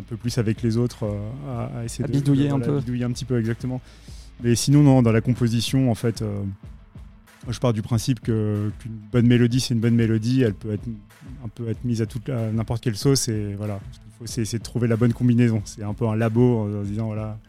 peu 0.08 0.18
plus 0.18 0.38
avec 0.38 0.62
les 0.62 0.78
autres 0.78 1.04
euh, 1.04 1.80
à, 1.80 1.86
essayer 1.86 2.06
de 2.06 2.12
bidouiller 2.12 2.50
un 2.50 2.60
peu. 2.60 2.80
Bidouiller 2.80 3.04
un 3.04 3.12
petit 3.12 3.26
peu 3.26 3.38
exactement. 3.38 3.82
Mais 4.44 4.56
sinon, 4.56 4.84
non, 4.84 5.02
dans 5.02 5.12
la 5.12 5.22
composition, 5.22 5.90
en 5.90 5.96
fait, 5.96 6.22
euh, 6.22 6.44
je 7.50 7.60
pars 7.60 7.74
du 7.74 7.82
principe 7.82 8.20
qu'une 8.22 8.72
bonne 9.12 9.28
mélodie, 9.28 9.60
c'est 9.60 9.74
une 9.74 9.80
bonne 9.80 9.96
mélodie. 9.96 10.44
Elle 10.44 10.54
peut 10.54 10.74
être 10.74 10.88
un 11.44 11.48
peu 11.48 11.70
être 11.70 11.84
mise 11.84 12.02
à, 12.02 12.06
toute, 12.06 12.30
n'importe 12.30 12.84
quelle 12.84 12.98
sauce. 12.98 13.28
Et 13.30 13.56
voilà, 13.56 13.80
essayer 14.24 14.60
de 14.60 14.64
trouver 14.64 14.88
la 14.88 14.96
bonne 14.96 15.14
combinaison. 15.14 15.62
C'est 15.66 15.84
un 15.84 15.94
peu 15.94 16.08
un 16.08 16.16
labo 16.16 16.60
en 16.60 16.84
disant 16.84 17.08
voilà, 17.08 17.40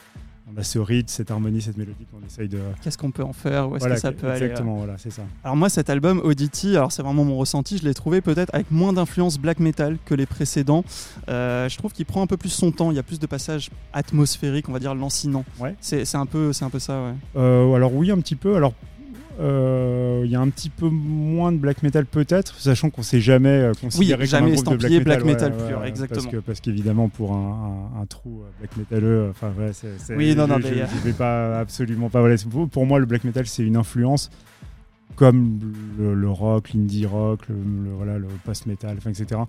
on 0.53 0.59
a 0.59 0.63
ce 0.63 0.79
rythme, 0.79 1.09
cette 1.09 1.31
harmonie, 1.31 1.61
cette 1.61 1.77
mélodie 1.77 2.07
qu'on 2.11 2.25
essaye 2.27 2.49
de. 2.49 2.61
Qu'est-ce 2.83 2.99
qu'on 2.99 3.11
peut 3.11 3.23
en 3.23 3.33
faire 3.33 3.69
Où 3.71 3.77
est-ce 3.77 3.87
que 3.87 3.97
ça 3.97 4.13
peut 4.13 4.29
aller 4.29 4.47
Exactement, 4.47 4.77
voilà, 4.77 4.97
c'est 4.99 5.11
ça. 5.11 5.23
Alors 5.45 5.57
moi, 5.57 5.69
cet 5.69 5.91
album 5.91 6.21
Audity, 6.25 6.77
alors 6.77 6.93
c'est 6.93 7.03
vraiment 7.03 7.25
mon 7.25 7.37
ressenti, 7.37 7.79
je 7.79 7.85
l'ai 7.85 7.95
trouvé 7.95 8.21
peut-être 8.21 8.55
avec 8.55 8.71
moins 8.71 8.93
d'influence 8.93 9.39
black 9.39 9.61
metal 9.61 9.99
que 10.05 10.15
les 10.15 10.27
précédents. 10.27 10.85
Euh, 11.29 11.69
je 11.69 11.77
trouve 11.77 11.93
qu'il 11.93 12.07
prend 12.07 12.23
un 12.23 12.27
peu 12.27 12.37
plus 12.37 12.51
son 12.51 12.73
temps. 12.73 12.91
Il 12.91 12.97
y 12.97 13.01
a 13.01 13.03
plus 13.03 13.19
de 13.19 13.27
passages 13.27 13.71
atmosphériques, 13.93 14.69
on 14.69 14.73
va 14.73 14.79
dire 14.79 14.95
lancinants. 14.95 15.45
Ouais. 15.59 15.75
C'est 15.81 16.15
un 16.15 16.27
peu, 16.27 16.53
c'est 16.53 16.65
un 16.65 16.71
peu 16.71 16.79
ça, 16.79 17.03
ouais. 17.03 17.15
Euh, 17.37 17.75
alors 17.75 17.95
oui, 17.95 18.11
un 18.11 18.19
petit 18.19 18.37
peu. 18.37 18.57
Alors 18.57 18.73
euh, 18.73 18.98
il 19.39 20.31
y 20.31 20.37
a 20.37 20.41
un 20.41 20.49
petit 20.49 20.71
peu 20.71 20.89
moins 20.89 21.53
de 21.53 21.59
black 21.59 21.83
metal 21.83 22.07
peut-être, 22.07 22.55
sachant 22.59 22.91
qu'on 22.91 23.03
s'est 23.03 23.21
jamais 23.21 23.49
euh, 23.49 23.73
considéré 23.81 24.23
oui, 24.23 24.29
jamais 24.29 24.57
comme 24.57 24.61
un 24.61 24.77
groupe 24.77 24.79
de 24.79 24.99
black 24.99 25.25
metal, 25.25 25.53
metal 25.53 25.87
exactement. 25.87 26.23
Parce, 26.23 26.33
que, 26.35 26.37
parce 26.39 26.61
qu'évidemment 26.61 27.09
pour 27.09 27.33
un, 27.33 27.91
un, 28.01 28.07
trou 28.07 28.43
euh, 28.43 28.51
black 28.59 28.77
metaleux, 28.77 29.29
enfin 29.31 29.53
ouais, 29.59 29.73
c'est, 29.73 30.15
oui, 30.17 30.35
non, 30.35 30.47
non, 30.47 30.59
je, 30.59 30.69
je, 30.69 31.05
vais 31.05 31.13
pas 31.13 31.61
absolument 31.61 32.11
pas. 32.11 32.21
Voilà, 32.21 32.37
pour 32.71 32.87
moi 32.87 32.99
le 32.99 33.07
black 33.07 33.25
metal 33.25 33.47
c'est 33.47 33.63
une 33.63 33.77
influence 33.77 34.31
comme 35.17 35.59
le, 35.99 36.31
rock, 36.31 36.73
l'indie 36.75 37.07
rock, 37.07 37.41
le, 37.49 37.57
voilà, 37.97 38.19
le 38.19 38.29
post-metal, 38.45 38.99
etc. 39.05 39.41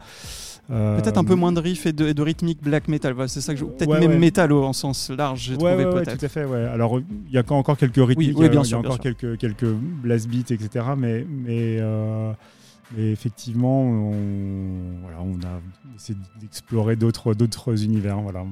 Euh, 0.71 0.99
peut-être 0.99 1.17
un 1.17 1.23
peu 1.23 1.33
moins 1.35 1.51
de 1.51 1.59
riff 1.59 1.85
et 1.87 1.93
de, 1.93 2.21
rythmique 2.21 2.61
black 2.61 2.87
metal. 2.87 3.15
c'est 3.27 3.41
ça 3.41 3.53
que 3.53 3.59
je... 3.59 3.65
Peut-être 3.65 3.99
même 3.99 4.19
metal 4.19 4.51
en 4.53 4.73
sens 4.73 5.09
large, 5.09 5.41
j'ai 5.41 5.57
trouvé 5.57 5.83
peut-être. 5.83 6.17
tout 6.17 6.25
à 6.25 6.29
fait. 6.29 6.45
Ouais. 6.45 6.63
Alors 6.65 6.99
il 6.99 7.33
y 7.33 7.37
a 7.37 7.43
encore 7.49 7.77
quelques 7.77 7.95
rythmiques, 7.95 8.37
oui, 8.37 8.49
bien 8.49 8.61
il 8.63 8.69
y 8.69 8.73
a 8.73 8.77
encore 8.77 8.99
quelques 8.99 9.37
quelques 9.37 9.65
blast 9.65 10.27
beats, 10.27 10.53
etc. 10.53 10.85
Mais 10.95 11.25
mais, 11.27 11.77
euh, 11.79 12.31
mais 12.95 13.11
effectivement, 13.11 13.81
on, 13.81 14.13
voilà, 15.01 15.17
on 15.21 15.35
a 15.37 15.59
essayé 15.95 16.17
d'explorer 16.39 16.95
d'autres 16.95 17.33
d'autres 17.33 17.83
univers. 17.83 18.19
Voilà. 18.21 18.43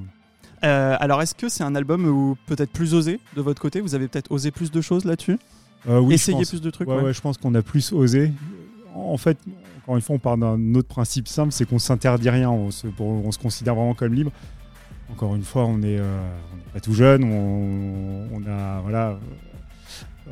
Euh, 0.64 0.96
alors, 1.00 1.22
est-ce 1.22 1.36
que 1.36 1.50
c'est 1.50 1.64
un 1.64 1.76
album 1.76 2.06
où 2.08 2.36
peut-être 2.48 2.72
plus 2.72 2.94
osé 2.94 3.20
de 3.36 3.42
votre 3.42 3.62
côté? 3.62 3.82
Vous 3.82 3.96
avez 3.96 4.08
peut-être 4.08 4.32
osé 4.32 4.52
plus 4.52 4.72
de 4.72 4.82
choses 4.82 5.06
là-dessus? 5.06 5.38
Euh, 5.88 6.00
oui, 6.00 6.16
Essayer 6.16 6.44
plus 6.44 6.62
de 6.62 6.70
trucs 6.70 6.88
ouais, 6.88 7.14
je 7.14 7.22
pense 7.22 7.38
qu'on 7.38 7.54
a 7.56 7.62
plus 7.62 7.94
osé. 7.94 8.32
En 8.96 9.18
fait, 9.18 9.38
encore 9.88 9.96
une 9.96 10.01
fois, 10.01 10.15
on 10.17 10.20
part 10.20 10.38
d'un 10.38 10.75
autre 10.75 10.89
principe 10.89 11.27
simple, 11.27 11.53
c'est 11.53 11.65
qu'on 11.65 11.79
s'interdit 11.79 12.29
rien, 12.29 12.50
on 12.50 12.72
se, 12.72 12.88
on 13.00 13.32
se, 13.32 13.39
considère 13.39 13.74
vraiment 13.74 13.94
comme 13.94 14.13
libre. 14.13 14.32
Encore 15.12 15.34
une 15.34 15.44
fois, 15.44 15.65
on 15.65 15.77
n'est 15.77 15.98
euh, 15.98 16.20
pas 16.74 16.82
tout 16.82 16.94
jeune, 16.94 17.24
on, 17.24 18.41
a 18.50 18.82
voilà. 18.82 19.17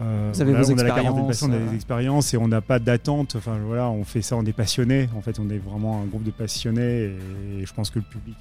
Euh, 0.01 0.31
Vous 0.33 0.41
avez 0.41 0.53
vos 0.53 0.73
on 0.73 0.77
a 0.77 0.83
la 0.83 0.91
quarantaine 0.91 1.49
on 1.49 1.53
a 1.53 1.57
des 1.57 1.75
expériences 1.75 2.33
et 2.33 2.37
on 2.37 2.49
n'a 2.49 2.59
pas 2.59 2.79
d'attente. 2.79 3.37
Enfin 3.37 3.57
voilà, 3.65 3.89
on 3.89 4.03
fait 4.03 4.21
ça, 4.21 4.35
on 4.35 4.43
est 4.43 4.51
passionné. 4.51 5.07
En 5.15 5.21
fait, 5.21 5.39
on 5.39 5.49
est 5.49 5.57
vraiment 5.57 6.01
un 6.01 6.05
groupe 6.05 6.23
de 6.23 6.31
passionnés 6.31 7.15
et, 7.61 7.65
je 7.65 7.73
pense 7.73 7.89
que 7.89 7.99
le 7.99 8.05
public 8.05 8.35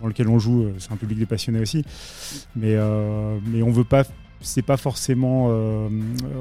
dans 0.00 0.06
lequel 0.06 0.28
on 0.28 0.38
joue, 0.38 0.68
c'est 0.78 0.92
un 0.92 0.96
public 0.96 1.18
de 1.18 1.24
passionnés 1.24 1.58
aussi. 1.58 1.84
Mais 2.54 2.76
mais 3.44 3.62
on 3.62 3.72
veut 3.72 3.82
pas 3.82 4.04
c'est 4.40 4.62
pas 4.62 4.76
forcément. 4.76 5.48
Euh, 5.50 5.88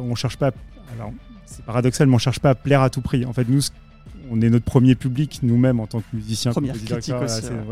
on 0.01 0.15
cherche 0.15 0.38
pas. 0.38 0.51
Alors, 0.95 1.12
c'est 1.45 1.63
paradoxal, 1.63 2.07
mais 2.07 2.15
on 2.15 2.19
cherche 2.19 2.39
pas 2.39 2.51
à 2.51 2.55
plaire 2.55 2.81
à 2.81 2.89
tout 2.89 3.01
prix. 3.01 3.25
En 3.25 3.33
fait, 3.33 3.48
nous, 3.48 3.62
on 4.32 4.42
est 4.42 4.50
notre 4.50 4.66
premier 4.66 4.96
public 4.96 5.39
nous-mêmes 5.44 5.80
en 5.80 5.88
tant 5.88 6.00
que 6.01 6.06
musiciens, 6.13 6.54
compositeurs. 6.54 7.00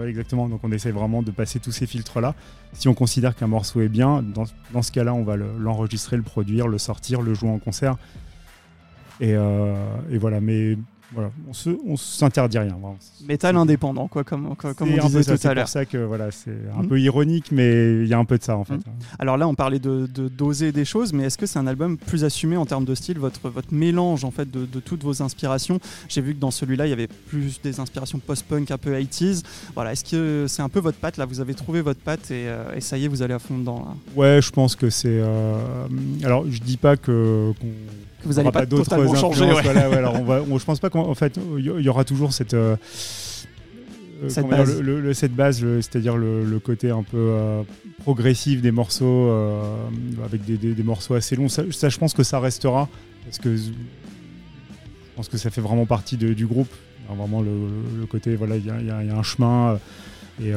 exactement. 0.08 0.50
Donc, 0.50 0.62
on 0.64 0.72
essaie 0.72 0.92
vraiment 0.92 1.22
de 1.22 1.32
passer 1.32 1.60
tous 1.60 1.72
ces 1.72 1.86
filtres-là. 1.86 2.36
Si 2.74 2.88
on 2.88 2.94
considère 2.94 3.36
qu'un 3.36 3.48
morceau 3.48 3.82
est 3.82 3.90
bien, 3.90 4.22
dans, 4.22 4.46
dans 4.74 4.82
ce 4.82 4.92
cas-là, 4.92 5.14
on 5.14 5.24
va 5.24 5.36
l'enregistrer, 5.36 6.18
le, 6.18 6.24
produire, 6.24 6.68
le 6.68 6.78
sortir, 6.78 7.22
le 7.22 7.34
jouer 7.34 7.50
en 7.50 7.60
concert. 7.60 7.98
Et, 9.20 9.34
euh, 9.34 9.76
et 10.12 10.18
voilà. 10.18 10.42
Mais 10.42 10.78
voilà, 11.14 11.32
on 11.48 11.54
se, 11.54 11.70
on 11.86 11.96
s'interdit 11.96 12.60
rien. 12.60 12.78
Métal 13.26 13.56
indépendant, 13.56 14.08
quoi, 14.08 14.24
comme, 14.24 14.56
comme 14.56 14.90
on 14.92 15.08
disait 15.08 15.24
tout 15.24 15.48
à 15.48 15.54
l'heure. 15.54 15.68
C'est 15.68 15.86
pour 15.86 15.86
ça 15.92 15.98
que 15.98 15.98
voilà, 15.98 16.32
c'est 16.32 16.58
un 16.78 16.84
hmm. 16.84 16.88
peu 16.88 17.00
ironique, 17.00 17.52
mais 17.52 18.02
il 18.04 18.08
y 18.08 18.14
a 18.14 18.18
un 18.18 18.26
peu 18.26 18.38
de 18.38 18.44
ça 18.44 18.58
en 18.58 18.66
fait. 18.66 18.76
Hmm. 18.76 19.00
Alors 19.18 19.38
là, 19.38 19.48
on 19.48 19.56
parlait 19.56 19.80
de, 19.80 20.08
doser 20.08 20.72
des 20.72 20.86
choses, 20.86 21.14
mais 21.14 21.24
est-ce 21.24 21.38
que 21.38 21.46
c'est 21.46 21.60
un 21.60 21.68
album 21.68 21.98
plus 21.98 22.26
assumé 22.26 22.58
en 22.58 22.66
termes 22.66 22.86
de 22.86 22.94
style, 22.94 23.20
votre, 23.20 23.50
votre 23.50 23.74
mélange 23.74 24.26
en 24.26 24.32
fait 24.32 24.50
de, 24.52 24.80
toutes 24.80 25.04
vos 25.04 25.22
inspirations? 25.22 25.80
J'ai 26.10 26.22
vu 26.22 26.36
que 26.36 26.40
dans 26.40 26.52
celui-là, 26.52 26.88
il 26.88 26.90
y 26.90 26.94
avait 26.94 27.08
plus 27.08 27.62
des 27.62 27.80
inspirations 27.80 28.20
post-punk, 28.20 28.70
un 28.72 28.78
peu 28.78 28.94
80s. 28.94 29.44
Voilà, 29.76 29.94
est-ce 29.94 30.04
que 30.04 30.46
c'est 30.48 30.62
un 30.62 30.70
peu 30.70 30.80
votre 30.80 30.98
patte 30.98 31.18
là? 31.18 31.26
Vous 31.26 31.40
avez 31.40 31.54
trouvé 31.54 31.82
votre 31.82 32.02
patte 32.02 32.32
et, 32.32 32.48
euh, 32.48 32.80
ça 32.80 32.98
y 32.98 33.06
est, 33.06 33.08
vous 33.08 33.22
allez 33.22 33.34
à 33.34 33.40
fond 33.40 33.58
dedans. 33.58 33.96
Ouais, 34.16 34.40
je 34.42 34.52
pense 34.52 34.76
que 34.76 34.90
c'est. 34.90 35.08
Euh, 35.10 35.58
alors, 36.24 36.46
je 36.50 36.60
dis 36.60 36.78
pas 36.78 36.98
que 36.98 37.54
vous 38.24 38.34
n'allez 38.34 38.52
pas, 38.52 38.66
d'autres 38.66 38.84
totalement 38.84 39.16
changer. 39.16 39.46
Ouais. 39.46 39.68
alors 39.68 40.16
on 40.16 40.24
va, 40.24 40.42
je 40.44 40.66
pense 40.66 40.80
pas 40.80 40.90
qu'en 40.90 41.14
fait 41.14 41.40
il 41.58 41.66
y 41.66 41.90
aura 41.90 42.04
toujours 42.04 42.34
cette 42.34 42.54
euh, 42.54 42.76
euh, 44.24 44.30
cette, 44.30 44.48
base. 44.48 44.82
le, 44.82 45.14
cette 45.14 45.36
base, 45.36 45.60
c'est-à-dire 45.60 46.18
le, 46.18 46.60
côté 46.60 46.90
un 46.90 47.04
peu 47.04 47.18
euh, 47.18 47.62
progressif 48.00 48.62
des 48.62 48.72
morceaux, 48.72 49.30
avec 50.26 50.44
des, 50.44 50.58
des, 50.58 50.84
morceaux 50.84 51.14
assez 51.14 51.36
longs. 51.36 51.50
Ça, 51.50 51.64
je 51.70 51.98
pense 51.98 52.14
que 52.14 52.24
ça 52.24 52.40
restera, 52.40 52.90
parce 53.26 53.38
que 53.38 53.56
je 53.56 53.72
pense 55.16 55.30
que 55.30 55.38
ça 55.38 55.52
fait 55.52 55.62
vraiment 55.62 55.86
partie 55.86 56.18
de, 56.18 56.34
du 56.34 56.48
groupe. 56.48 56.74
vraiment 57.16 57.42
le, 57.42 58.06
côté, 58.08 58.36
voilà, 58.36 58.56
il 58.58 58.64
y, 58.64 58.86
y, 58.88 58.90
a 58.90 59.18
un 59.18 59.24
chemin, 59.24 59.80
et, 60.42 60.50
et, 60.50 60.54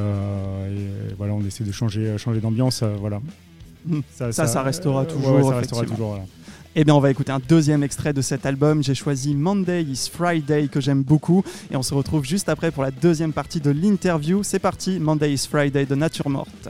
voilà, 1.18 1.34
on 1.34 1.44
essaie 1.44 1.64
de 1.64 1.72
changer, 1.72 2.16
changer 2.16 2.40
d'ambiance, 2.40 2.82
voilà. 2.82 3.20
Mmh. 3.84 4.00
Ça, 4.10 4.32
ça, 4.32 4.46
ça, 4.46 4.62
restera 4.62 5.04
toujours. 5.04 5.50
ça 5.50 5.56
restera 5.56 5.84
toujours 5.84 6.08
voilà. 6.08 6.24
Eh 6.76 6.84
bien, 6.84 6.94
on 6.94 7.00
va 7.00 7.10
écouter 7.10 7.32
un 7.32 7.40
deuxième 7.40 7.82
extrait 7.82 8.12
de 8.12 8.22
cet 8.22 8.46
album. 8.46 8.84
J'ai 8.84 8.94
choisi 8.94 9.34
Monday 9.34 9.82
is 9.82 10.08
Friday 10.12 10.68
que 10.68 10.80
j'aime 10.80 11.02
beaucoup. 11.02 11.42
Et 11.72 11.76
on 11.76 11.82
se 11.82 11.94
retrouve 11.94 12.24
juste 12.24 12.48
après 12.48 12.70
pour 12.70 12.84
la 12.84 12.92
deuxième 12.92 13.32
partie 13.32 13.60
de 13.60 13.70
l'interview. 13.70 14.44
C'est 14.44 14.60
parti, 14.60 15.00
Monday 15.00 15.32
is 15.32 15.48
Friday 15.50 15.84
de 15.84 15.96
Nature 15.96 16.30
Morte. 16.30 16.68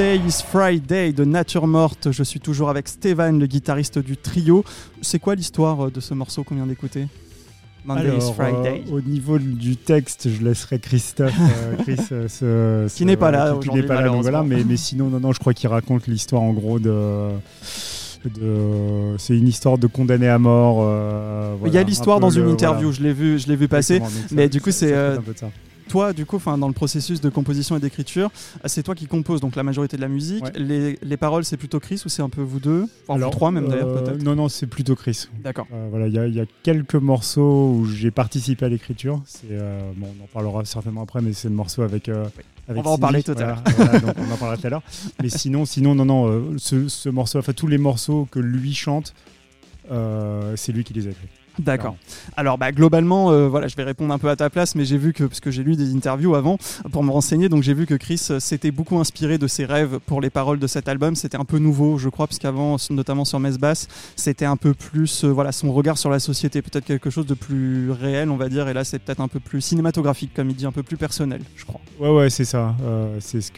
Monday 0.00 0.26
is 0.26 0.42
Friday 0.42 1.12
de 1.12 1.26
Nature 1.26 1.66
Morte. 1.66 2.10
Je 2.10 2.22
suis 2.22 2.40
toujours 2.40 2.70
avec 2.70 2.88
Stéphane, 2.88 3.38
le 3.38 3.44
guitariste 3.46 3.98
du 3.98 4.16
trio. 4.16 4.64
C'est 5.02 5.18
quoi 5.18 5.34
l'histoire 5.34 5.88
euh, 5.88 5.90
de 5.90 6.00
ce 6.00 6.14
morceau 6.14 6.42
qu'on 6.42 6.54
vient 6.54 6.64
d'écouter? 6.64 7.06
Monday 7.84 8.16
is 8.16 8.32
Friday. 8.32 8.82
Euh, 8.88 8.96
au 8.96 9.02
niveau 9.02 9.38
du 9.38 9.76
texte, 9.76 10.30
je 10.30 10.42
laisserai 10.42 10.78
Christophe, 10.78 11.34
euh, 12.42 12.88
qui 12.94 13.04
n'est 13.04 13.18
pas 13.18 13.30
là 13.30 13.54
aujourd'hui. 13.54 13.82
Pas 13.82 14.00
là, 14.00 14.42
mais, 14.42 14.64
mais 14.64 14.76
sinon, 14.78 15.10
non, 15.10 15.20
non, 15.20 15.32
je 15.32 15.38
crois 15.38 15.52
qu'il 15.52 15.68
raconte 15.68 16.06
l'histoire 16.06 16.40
en 16.40 16.54
gros 16.54 16.78
de. 16.78 17.28
De... 18.24 19.16
c'est 19.18 19.36
une 19.36 19.48
histoire 19.48 19.76
de 19.76 19.86
condamné 19.86 20.28
à 20.28 20.38
mort. 20.38 20.78
il 21.66 21.74
y 21.74 21.78
a 21.78 21.82
l'histoire 21.82 22.20
dans 22.20 22.30
une 22.30 22.48
interview, 22.48 22.90
je 22.90 23.02
l'ai 23.02 23.12
vu, 23.12 23.38
je 23.38 23.48
l'ai 23.48 23.56
vu 23.56 23.68
passer. 23.68 24.00
Mais 24.30 24.48
du 24.48 24.62
coup, 24.62 24.70
c'est 24.70 24.94
toi, 25.90 26.12
du 26.12 26.24
coup, 26.24 26.38
dans 26.38 26.68
le 26.68 26.72
processus 26.72 27.20
de 27.20 27.28
composition 27.28 27.76
et 27.76 27.80
d'écriture, 27.80 28.30
c'est 28.64 28.82
toi 28.82 28.94
qui 28.94 29.06
composes 29.06 29.40
donc 29.40 29.56
la 29.56 29.64
majorité 29.64 29.96
de 29.96 30.02
la 30.02 30.08
musique. 30.08 30.44
Les, 30.54 30.98
les, 31.02 31.16
paroles, 31.16 31.44
c'est 31.44 31.56
plutôt 31.56 31.80
Chris 31.80 32.00
ou 32.06 32.08
c'est 32.08 32.22
un 32.22 32.28
peu 32.28 32.42
vous 32.42 32.60
deux? 32.60 32.86
Enfin, 33.08 33.22
vous 33.22 33.30
trois 33.30 33.50
même 33.50 33.68
d'ailleurs 33.68 33.88
euh, 33.88 34.02
peut-être 34.02 34.22
Non, 34.22 34.36
non, 34.36 34.48
c'est 34.48 34.68
plutôt 34.68 34.94
Chris. 34.94 35.28
D'accord. 35.42 35.66
Euh, 35.72 35.88
voilà, 35.90 36.06
il 36.06 36.32
y, 36.32 36.36
y, 36.36 36.40
a 36.40 36.46
quelques 36.62 36.94
morceaux 36.94 37.74
où 37.74 37.86
j'ai 37.86 38.12
participé 38.12 38.64
à 38.64 38.68
l'écriture. 38.68 39.20
Euh, 39.50 39.90
bon, 39.96 40.06
on 40.18 40.24
en 40.24 40.28
parlera 40.28 40.64
certainement 40.64 41.02
après, 41.02 41.20
mais 41.22 41.32
c'est 41.32 41.48
le 41.48 41.54
morceau 41.54 41.82
avec. 41.82 42.08
avec 42.08 42.46
on 42.68 42.82
va 42.82 42.90
en 42.90 42.98
parler 42.98 43.24
tout 43.24 43.32
à 43.32 43.40
l'heure. 43.40 43.62
on 44.16 44.32
en 44.32 44.36
parlera 44.36 44.56
tout 44.56 44.66
à 44.68 44.70
l'heure. 44.70 44.82
Mais 45.20 45.28
sinon, 45.28 45.64
sinon, 45.64 45.96
non, 45.96 46.04
non, 46.04 46.56
ce, 46.58 46.86
ce, 46.86 47.08
morceau, 47.08 47.40
enfin 47.40 47.52
tous 47.52 47.66
les 47.66 47.78
morceaux 47.78 48.28
que 48.30 48.38
lui 48.38 48.74
chante, 48.74 49.12
c'est 50.54 50.72
lui 50.72 50.84
qui 50.84 50.92
les 50.92 51.08
a 51.08 51.10
écrits. 51.10 51.28
D'accord. 51.60 51.96
Alors 52.36 52.56
bah, 52.56 52.72
globalement, 52.72 53.30
euh, 53.30 53.48
voilà, 53.48 53.68
je 53.68 53.76
vais 53.76 53.84
répondre 53.84 54.12
un 54.14 54.18
peu 54.18 54.30
à 54.30 54.36
ta 54.36 54.48
place, 54.48 54.74
mais 54.74 54.84
j'ai 54.84 54.96
vu 54.96 55.12
que, 55.12 55.24
parce 55.24 55.40
que 55.40 55.50
j'ai 55.50 55.62
lu 55.62 55.76
des 55.76 55.94
interviews 55.94 56.34
avant 56.34 56.58
pour 56.90 57.04
me 57.04 57.10
renseigner, 57.10 57.48
donc 57.48 57.62
j'ai 57.62 57.74
vu 57.74 57.86
que 57.86 57.94
Chris 57.94 58.28
euh, 58.30 58.40
s'était 58.40 58.70
beaucoup 58.70 58.98
inspiré 58.98 59.36
de 59.36 59.46
ses 59.46 59.66
rêves 59.66 59.98
pour 60.06 60.20
les 60.20 60.30
paroles 60.30 60.58
de 60.58 60.66
cet 60.66 60.88
album. 60.88 61.14
C'était 61.16 61.36
un 61.36 61.44
peu 61.44 61.58
nouveau, 61.58 61.98
je 61.98 62.08
crois, 62.08 62.26
parce 62.26 62.38
qu'avant, 62.38 62.76
notamment 62.90 63.24
sur 63.24 63.40
Mess 63.40 63.58
Bass, 63.58 63.88
c'était 64.16 64.46
un 64.46 64.56
peu 64.56 64.72
plus, 64.72 65.24
euh, 65.24 65.28
voilà, 65.28 65.52
son 65.52 65.72
regard 65.72 65.98
sur 65.98 66.08
la 66.08 66.18
société, 66.18 66.62
peut-être 66.62 66.84
quelque 66.84 67.10
chose 67.10 67.26
de 67.26 67.34
plus 67.34 67.90
réel, 67.90 68.30
on 68.30 68.36
va 68.36 68.48
dire, 68.48 68.68
et 68.68 68.72
là 68.72 68.84
c'est 68.84 68.98
peut-être 68.98 69.20
un 69.20 69.28
peu 69.28 69.40
plus 69.40 69.60
cinématographique, 69.60 70.32
comme 70.34 70.48
il 70.48 70.56
dit, 70.56 70.66
un 70.66 70.72
peu 70.72 70.82
plus 70.82 70.96
personnel, 70.96 71.42
je 71.56 71.64
crois. 71.66 71.80
Ouais, 71.98 72.10
ouais, 72.10 72.30
c'est 72.30 72.44
ça. 72.46 72.74
c'est 73.20 73.42
ce 73.42 73.50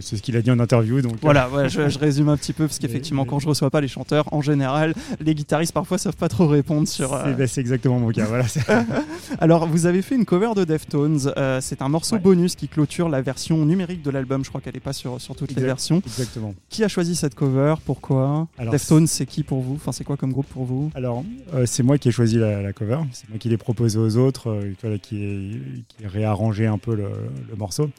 c'est 0.00 0.16
ce 0.16 0.22
qu'il 0.22 0.36
a 0.36 0.42
dit 0.42 0.50
en 0.50 0.58
interview. 0.58 1.00
Donc 1.00 1.14
voilà, 1.22 1.48
je, 1.68 1.88
je, 1.88 1.98
résume 1.98 2.28
un 2.28 2.36
petit 2.36 2.52
peu 2.52 2.66
parce 2.66 2.78
qu'effectivement, 2.80 3.24
quand 3.24 3.38
je 3.38 3.46
reçois 3.46 3.70
pas 3.70 3.80
les 3.80 3.88
chanteurs, 3.88 4.24
en 4.32 4.40
général, 4.40 4.94
les 5.20 5.34
guitaristes 5.34 5.72
parfois 5.72 5.98
savent 5.98 6.16
pas 6.16 6.28
trop 6.28 6.46
répondre 6.48 6.88
sur. 6.88 7.14
Ben, 7.24 7.46
c'est 7.46 7.60
exactement 7.60 7.98
mon 7.98 8.10
cas. 8.10 8.26
Voilà. 8.26 8.44
Alors, 9.40 9.66
vous 9.66 9.86
avez 9.86 10.02
fait 10.02 10.14
une 10.14 10.24
cover 10.24 10.50
de 10.54 10.64
Deftones. 10.64 11.32
Euh, 11.36 11.60
c'est 11.60 11.82
un 11.82 11.88
morceau 11.88 12.18
bonus 12.18 12.56
qui 12.56 12.68
clôture 12.68 13.08
la 13.08 13.22
version 13.22 13.64
numérique 13.64 14.02
de 14.02 14.10
l'album. 14.10 14.44
Je 14.44 14.48
crois 14.48 14.60
qu'elle 14.60 14.74
n'est 14.74 14.80
pas 14.80 14.92
sur, 14.92 15.20
sur 15.20 15.36
toutes 15.36 15.54
les 15.54 15.62
versions. 15.62 16.02
Exactement. 16.06 16.54
Qui 16.68 16.84
a 16.84 16.88
choisi 16.88 17.16
cette 17.16 17.34
cover? 17.34 17.74
Pourquoi? 17.84 18.48
Deftones, 18.70 19.06
c'est 19.06 19.26
qui 19.26 19.42
pour 19.42 19.60
vous? 19.60 19.74
Enfin, 19.74 19.92
c'est 19.92 20.04
quoi 20.04 20.16
comme 20.16 20.32
groupe 20.32 20.48
pour 20.48 20.64
vous? 20.64 20.90
Alors, 20.94 21.24
euh, 21.54 21.66
c'est 21.66 21.82
moi 21.82 21.98
qui 21.98 22.08
ai 22.08 22.12
choisi 22.12 22.36
la, 22.36 22.72
cover. 22.72 22.98
C'est 23.12 23.28
moi 23.28 23.38
qui 23.38 23.48
l'ai 23.48 23.56
proposé 23.56 23.98
aux 23.98 24.16
autres, 24.16 24.50
euh, 24.50 24.98
qui, 24.98 25.22
ai, 25.22 25.62
qui 25.88 26.06
réarrangé 26.06 26.66
un 26.66 26.78
peu 26.78 26.94
le, 26.94 27.10
morceau. 27.56 27.90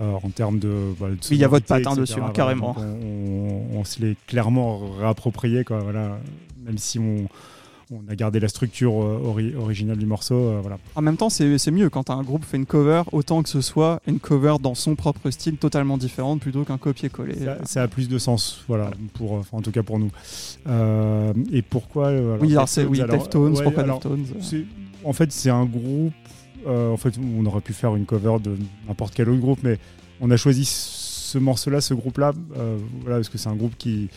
en 0.00 0.30
termes 0.30 0.58
de, 0.58 0.94
bah, 0.98 1.08
il 1.30 1.36
y 1.36 1.44
a 1.44 1.48
votre 1.48 1.66
patin 1.66 1.94
dessus, 1.94 2.20
hein, 2.20 2.30
carrément. 2.32 2.76
On, 2.78 3.84
se 3.84 4.00
l'est 4.00 4.16
clairement 4.26 4.78
réapproprié, 4.98 5.64
quoi, 5.64 5.78
voilà. 5.78 6.18
même 6.64 6.78
si 6.78 6.98
on, 6.98 7.28
on 7.92 8.08
a 8.08 8.14
gardé 8.14 8.38
la 8.38 8.48
structure 8.48 9.02
euh, 9.02 9.54
originale 9.58 9.96
du 9.96 10.06
morceau. 10.06 10.34
Euh, 10.34 10.58
voilà. 10.60 10.78
En 10.94 11.02
même 11.02 11.16
temps, 11.16 11.28
c'est 11.28 11.70
mieux 11.70 11.90
quand 11.90 12.10
un 12.10 12.22
groupe 12.22 12.44
fait 12.44 12.56
une 12.56 12.66
cover, 12.66 13.02
autant 13.12 13.42
que 13.42 13.48
ce 13.48 13.60
soit 13.60 14.00
une 14.06 14.20
cover 14.20 14.56
dans 14.60 14.74
son 14.74 14.94
propre 14.94 15.30
style 15.30 15.56
totalement 15.56 15.98
différente 15.98 16.40
plutôt 16.40 16.64
qu'un 16.64 16.78
copier-coller. 16.78 17.34
Ça, 17.64 17.82
a 17.82 17.88
plus 17.88 18.08
de 18.08 18.18
sens, 18.18 18.64
voilà, 18.68 18.90
Pour, 19.14 19.42
en 19.52 19.62
tout 19.62 19.72
cas 19.72 19.82
pour 19.82 19.98
nous. 19.98 20.10
Euh, 20.68 21.32
et 21.52 21.62
pourquoi 21.62 22.12
Oui, 22.40 22.52
alors 22.52 22.68
c'est 22.68 22.84
oui, 22.84 23.00
Deftones, 23.00 23.54
pourquoi 23.62 23.82
Deftones 23.82 24.26
En 25.04 25.12
fait, 25.12 25.32
c'est 25.32 25.50
un 25.50 25.64
groupe. 25.64 26.12
en 26.66 26.96
fait, 26.96 27.14
on 27.18 27.44
aurait 27.46 27.60
pu 27.60 27.72
faire 27.72 27.96
une 27.96 28.06
cover 28.06 28.36
de 28.42 28.56
n'importe 28.86 29.14
quel 29.14 29.28
autre 29.28 29.40
groupe, 29.40 29.60
mais 29.62 29.78
on 30.20 30.30
a 30.30 30.36
choisi 30.36 30.64
ce 30.64 31.38
morceau-là, 31.38 31.80
ce 31.80 31.94
groupe-là, 31.94 32.32
voilà, 33.02 33.16
parce 33.16 33.28
que 33.28 33.38
c'est 33.38 33.48
un 33.48 33.56
groupe 33.56 33.74
qui 33.76 34.08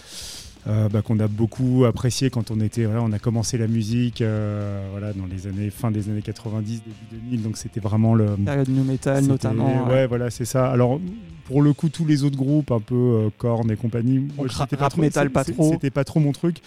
euh, 0.66 0.88
bah, 0.88 1.02
qu'on 1.02 1.20
a 1.20 1.28
beaucoup 1.28 1.84
apprécié 1.84 2.30
quand 2.30 2.50
on 2.50 2.62
était 2.62 2.86
on 2.86 3.12
a 3.12 3.20
commencé 3.20 3.58
la 3.58 3.68
musique 3.68 4.22
euh, 4.22 4.88
voilà 4.92 5.12
dans 5.12 5.26
les 5.26 5.46
années 5.46 5.70
fin 5.70 5.92
des 5.92 6.08
années 6.08 6.22
90 6.22 6.84
début 6.84 7.22
2000 7.32 7.42
donc 7.42 7.58
c'était 7.58 7.82
vraiment 7.82 8.16
le 8.16 8.38
période 8.38 8.70
new 8.70 8.86
metal 8.86 9.26
notamment 9.26 9.90
ouais, 9.90 10.08
voilà 10.08 10.30
c'est 10.30 10.46
ça. 10.46 10.72
Alors 10.72 11.02
pour 11.48 11.62
le 11.62 11.74
coup 11.74 11.90
tous 11.90 12.06
les 12.06 12.24
autres 12.24 12.38
groupes 12.38 12.72
un 12.72 12.80
peu 12.80 12.96
euh, 12.96 13.30
Korn 13.38 13.70
et 13.72 13.76
compagnie 13.76 14.26
c'était 14.58 14.78
pas 14.78 14.88
trop 14.88 15.02
metal 15.02 15.30
pas 15.32 15.44
trop. 15.44 15.74
c'était 15.74 15.90
pas 15.90 16.06
trop 16.06 16.22
mon 16.22 16.32
truc. 16.32 16.62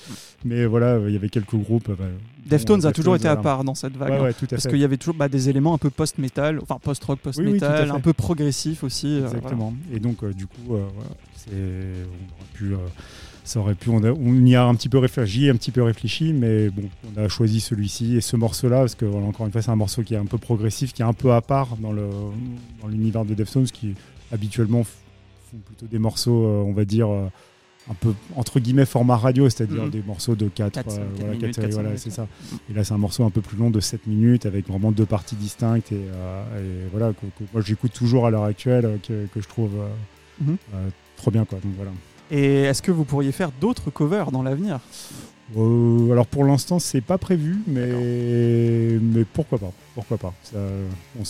Mais 0.45 0.67
voilà 0.67 0.99
il 1.07 1.15
y 1.15 1.17
avait 1.17 1.31
quelques 1.31 1.57
groupes 1.57 1.89
bah, 1.89 2.05
Deftones 2.45 2.85
a 2.85 2.93
toujours 2.93 3.17
été 3.17 3.29
à 3.29 3.37
part 3.37 3.65
dans 3.65 3.75
cette 3.75 3.97
vague 3.97 4.13
hein, 4.13 4.47
parce 4.51 4.67
qu'il 4.67 4.79
y 4.79 4.85
avait 4.85 4.99
toujours 4.99 5.15
bah, 5.15 5.31
des 5.31 5.49
éléments 5.49 5.73
un 5.73 5.79
peu 5.79 5.89
post-metal 5.89 6.59
enfin 6.61 6.79
post-rock 6.83 7.19
post-metal 7.21 7.91
un 7.91 8.01
peu 8.01 8.13
progressif 8.13 8.85
aussi 8.85 9.21
exactement. 9.25 9.73
Et 9.91 10.01
donc 10.01 10.23
du 10.35 10.47
coup 10.47 10.77
c'est 11.35 11.51
on 11.55 12.35
aurait 12.35 12.53
pu 12.53 12.75
ça 13.47 13.61
aurait 13.61 13.77
pu, 13.77 13.91
on, 13.91 14.01
y 14.45 14.57
a 14.57 14.65
un 14.65 14.75
petit 14.75 14.89
peu 14.89 14.99
réfléchi, 14.99 15.49
un 15.49 15.55
petit 15.55 15.71
peu 15.71 15.83
réfléchi, 15.83 16.33
mais 16.33 16.69
bon, 16.69 16.83
on 17.15 17.21
a 17.25 17.29
choisi 17.29 17.61
celui-ci 17.61 18.17
et 18.17 18.21
ce 18.21 18.37
morceau-là 18.37 18.81
parce 18.81 18.97
que 18.97 19.05
voilà, 19.05 19.27
encore 19.27 19.47
une 19.47 19.53
fois, 19.53 19.63
c'est 19.63 19.71
un 19.71 19.77
morceau 19.77 20.03
qui 20.03 20.15
est 20.15 20.19
un 20.19 20.27
peu 20.27 20.37
progressif, 20.37 20.93
qui 20.93 21.03
est 21.03 21.05
un 21.05 21.13
peu 21.13 21.33
à 21.33 21.41
part 21.41 21.77
dans 21.77 21.93
le 21.93 22.09
dans 22.83 22.89
l'univers 22.89 23.25
de 23.25 23.35
Deftones, 23.35 23.67
qui 23.67 23.95
habituellement 24.33 24.83
font 24.83 25.59
plutôt 25.65 25.87
des 25.87 26.01
morceaux, 26.01 26.45
euh, 26.45 26.65
on 26.67 26.73
va 26.73 26.85
dire. 26.85 27.09
Euh, 27.09 27.29
un 27.89 27.95
peu 27.95 28.15
entre 28.35 28.59
guillemets 28.59 28.85
format 28.85 29.17
radio, 29.17 29.49
c'est-à-dire 29.49 29.85
mm. 29.85 29.91
des 29.91 30.03
morceaux 30.03 30.35
de 30.35 30.49
4, 30.49 30.77
euh, 30.77 31.07
voilà, 31.21 31.69
voilà 31.71 31.97
c'est 31.97 32.11
ça. 32.11 32.27
Et 32.69 32.75
là, 32.75 32.83
c'est 32.83 32.95
un 32.95 32.99
morceau 32.99 33.23
un 33.23 33.31
peu 33.31 33.43
plus 33.43 33.57
long 33.57 33.71
de 33.71 33.79
7 33.79 34.09
minutes 34.09 34.45
avec 34.45 34.67
vraiment 34.67 34.91
deux 34.91 35.07
parties 35.07 35.37
distinctes 35.37 35.93
et, 35.93 36.01
voilà, 36.91 37.13
que, 37.13 37.45
moi 37.53 37.63
j'écoute 37.65 37.93
toujours 37.93 38.27
à 38.27 38.31
l'heure 38.31 38.43
actuelle, 38.43 38.99
que, 39.07 39.27
que, 39.33 39.41
je 39.41 39.47
trouve 39.47 39.71
mm-hmm. 40.43 40.57
trop 41.17 41.31
bien 41.31 41.45
quoi. 41.45 41.61
Donc 41.63 41.75
voilà. 41.77 41.93
Et 42.31 42.63
est-ce 42.63 42.83
que 42.83 42.91
vous 42.91 43.05
pourriez 43.05 43.33
faire 43.33 43.51
d'autres 43.61 43.91
covers 43.91 44.31
dans 44.31 44.43
l'avenir? 44.43 44.81
Euh, 45.57 46.11
alors 46.11 46.27
pour 46.27 46.45
l'instant 46.45 46.81
c'est 46.81 47.01
pas 47.01 47.19
prévu 47.19 47.59
mais 47.69 48.99
mais 49.01 49.25
pourquoi 49.25 49.59
pas 49.59 49.71
pourquoi 49.95 50.19
pas. 50.19 50.35
Ça, 50.43 50.59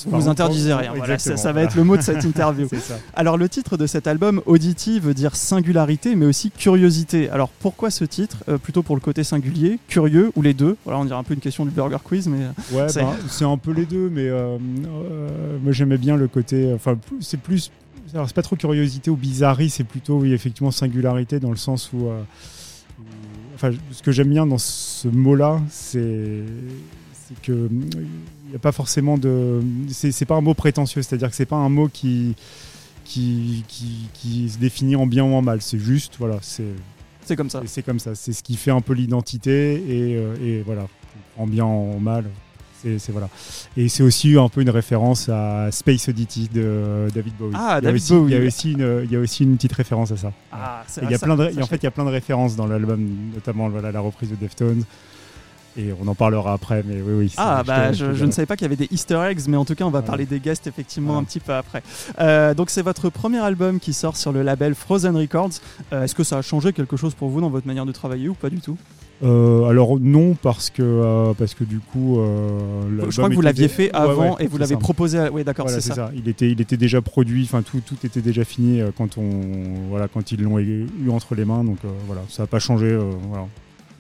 vous 0.07 0.29
interdisez 0.29 0.73
rien 0.73 0.95
ça, 1.19 1.53
va 1.53 1.63
être 1.63 1.77
le 1.77 1.85
mot 1.85 1.97
de 1.97 2.03
cette 2.03 2.25
interview. 2.25 2.67
Alors 3.15 3.37
le 3.37 3.49
titre 3.49 3.77
de 3.77 3.87
cet 3.87 4.07
album 4.07 4.41
Audity 4.47 4.99
veut 5.01 5.13
dire 5.13 5.37
singularité 5.37 6.17
mais 6.17 6.25
aussi 6.25 6.51
curiosité. 6.51 7.29
Alors 7.29 7.51
pourquoi 7.51 7.91
ce 7.91 8.05
titre? 8.05 8.39
Euh, 8.49 8.57
plutôt 8.57 8.83
pour 8.83 8.97
le 8.97 9.01
côté 9.03 9.23
singulier 9.23 9.79
curieux 9.87 10.33
ou 10.35 10.43
les 10.43 10.55
deux? 10.55 10.79
Voilà 10.85 10.99
on 10.99 11.05
dirait 11.05 11.19
un 11.19 11.23
peu 11.23 11.35
une 11.35 11.41
question 11.41 11.67
du 11.67 11.71
burger 11.71 11.99
quiz 12.03 12.27
mais 12.27 12.39
euh, 12.39 12.77
ouais 12.77 12.93
bah, 12.95 13.17
c'est 13.29 13.45
un 13.45 13.59
peu 13.59 13.73
les 13.73 13.85
deux 13.85 14.09
mais 14.09 14.31
moi 15.63 15.73
j'aimais 15.73 15.99
bien 15.99 16.17
le 16.17 16.27
côté 16.27 16.73
enfin 16.75 16.97
c'est 17.21 17.39
plus 17.39 17.71
alors 18.17 18.29
c'est 18.29 18.35
pas 18.35 18.43
trop 18.43 18.57
curiosité 18.57 19.11
ou 19.11 19.17
bizarrerie, 19.17 19.71
c'est 19.71 19.85
plutôt 19.85 20.19
oui, 20.19 20.33
effectivement 20.33 20.71
singularité 20.71 21.39
dans 21.39 21.51
le 21.51 21.57
sens 21.57 21.93
où, 21.93 22.07
euh, 22.07 22.23
enfin, 23.55 23.71
ce 23.91 24.03
que 24.03 24.11
j'aime 24.11 24.31
bien 24.31 24.47
dans 24.47 24.59
ce 24.59 25.09
mot-là, 25.09 25.61
c'est 25.69 26.43
que 27.43 27.69
il 27.71 28.51
n'y 28.51 28.57
a 28.57 28.59
pas 28.59 28.73
forcément 28.73 29.19
de, 29.19 29.61
c'est 29.91 30.25
pas 30.25 30.37
un 30.37 30.41
mot 30.41 30.55
prétentieux, 30.55 31.03
c'est-à-dire 31.03 31.29
que 31.29 31.37
c'est 31.37 31.47
pas 31.47 31.57
un 31.57 31.69
mot 31.69 31.89
qui 31.89 32.35
qui, 33.05 33.65
qui 34.15 34.49
se 34.49 34.59
définit 34.59 34.97
en 34.97 35.07
bien 35.07 35.25
ou 35.25 35.35
en 35.35 35.43
mal, 35.43 35.63
c'est 35.63 35.79
juste 35.79 36.17
voilà, 36.19 36.39
c'est 36.43 36.75
c'est 37.27 37.37
comme 37.37 37.51
ça. 37.51 37.63
C'est 37.67 37.83
comme 37.83 37.99
ça, 37.99 38.15
c'est 38.15 38.33
ce 38.33 38.43
qui 38.43 38.57
fait 38.57 38.71
un 38.71 38.81
peu 38.81 38.95
l'identité 38.95 39.75
et, 39.75 40.17
euh, 40.17 40.37
et 40.41 40.63
voilà, 40.63 40.87
en 41.37 41.47
bien 41.47 41.65
en 41.65 41.99
mal, 41.99 42.25
c'est 42.99 43.13
voilà. 43.13 43.29
Et 43.77 43.89
c'est 43.89 44.03
aussi 44.03 44.37
un 44.37 44.49
peu 44.49 44.61
une 44.61 44.71
référence 44.71 45.29
à 45.29 45.71
Space 45.71 46.09
Oddity 46.09 46.49
de 46.53 47.09
David 47.15 47.35
Bowie. 47.39 47.55
Ah, 47.55 47.79
il 47.83 47.87
y 47.87 47.89
a 47.89 47.93
aussi, 47.93 48.15
Bowie. 48.15 48.33
Il 48.33 48.39
y 48.39 48.43
a 48.43 48.47
aussi 48.47 48.73
une, 48.73 49.01
il 49.05 49.13
y 49.13 49.17
a 49.17 49.21
aussi 49.21 49.45
une 49.45 49.57
petite 49.57 49.73
référence 49.73 50.13
à 50.13 50.17
ça. 50.17 50.33
Ah, 50.53 50.85
il 51.03 51.11
y 51.11 51.15
a 51.15 51.19
plein 51.19 51.37
de, 51.37 51.45
en 51.61 51.67
fait, 51.67 51.77
il 51.77 51.85
y 51.85 51.87
a 51.87 51.91
plein 51.91 52.05
de 52.05 52.11
références 52.11 52.57
dans 52.57 52.67
l'album, 52.67 53.07
notamment 53.35 53.69
voilà, 53.69 53.93
la 53.93 54.01
reprise 54.01 54.31
de 54.31 54.37
Deftones. 54.37 54.85
Et 55.79 55.93
on 56.03 56.09
en 56.09 56.15
parlera 56.15 56.55
après, 56.55 56.83
mais 56.87 57.03
oui, 57.03 57.13
oui. 57.19 57.35
Ah, 57.37 57.63
bah, 57.67 57.93
je, 57.93 58.07
ne 58.07 58.31
savais 58.31 58.47
pas 58.47 58.57
qu'il 58.57 58.65
y 58.65 58.67
avait 58.67 58.77
des 58.77 58.89
Easter 58.91 59.21
eggs, 59.29 59.47
mais 59.47 59.59
en 59.59 59.67
tout 59.67 59.75
cas, 59.75 59.85
on 59.85 59.91
va 59.91 60.01
parler 60.01 60.25
des 60.25 60.41
guests 60.41 60.67
effectivement 60.67 61.19
un 61.19 61.25
petit 61.25 61.41
peu 61.41 61.53
après. 61.53 61.83
Euh, 62.19 62.55
donc, 62.55 62.71
c'est 62.71 62.83
votre 62.83 63.11
premier 63.11 63.41
album 63.41 63.79
qui 63.79 63.93
sort 63.93 64.17
sur 64.17 64.33
le 64.33 64.43
label 64.43 64.75
Frozen 64.75 65.17
Records. 65.17 65.61
Euh, 65.93 66.05
est-ce 66.05 66.15
que 66.15 66.25
ça 66.25 66.39
a 66.39 66.43
changé 66.43 66.73
quelque 66.73 66.97
chose 66.97 67.15
pour 67.15 67.29
vous 67.29 67.43
dans 67.43 67.51
votre 67.51 67.67
manière 67.67 67.85
de 67.85 67.93
travailler 67.93 68.29
ou 68.29 68.35
pas 68.35 68.49
du 68.49 68.61
tout? 68.61 68.79
Euh, 69.23 69.65
alors 69.65 69.99
non 69.99 70.35
parce 70.35 70.69
que 70.69 70.83
euh, 70.83 71.33
parce 71.33 71.55
que 71.55 71.65
du 71.65 71.79
coup 71.79 72.21
euh, 72.21 73.09
je 73.09 73.17
crois 73.17 73.31
que 73.31 73.35
vous 73.35 73.41
l'aviez 73.41 73.69
fait 73.69 73.91
avant 73.95 74.37
et 74.39 74.47
vous 74.47 74.59
l'avez 74.59 74.77
proposé 74.77 75.19
à... 75.19 75.33
oui 75.33 75.43
d'accord 75.43 75.71
c'est 75.71 75.81
ça. 75.81 76.11
il 76.15 76.29
était 76.29 76.51
il 76.51 76.61
était 76.61 76.77
déjà 76.77 77.01
produit 77.01 77.45
enfin 77.45 77.63
tout, 77.63 77.81
tout 77.81 77.97
était 78.05 78.21
déjà 78.21 78.45
fini 78.45 78.83
quand 78.99 79.17
on 79.17 79.89
voilà 79.89 80.09
quand 80.09 80.33
ils 80.33 80.43
l'ont 80.43 80.59
eu 80.59 80.87
entre 81.11 81.35
les 81.35 81.47
mains 81.47 81.65
donc 81.65 81.79
voilà 82.07 82.23
ça 82.29 82.43
n'a 82.43 82.47
pas 82.47 82.59
changé 82.59 82.97
voilà 83.29 83.47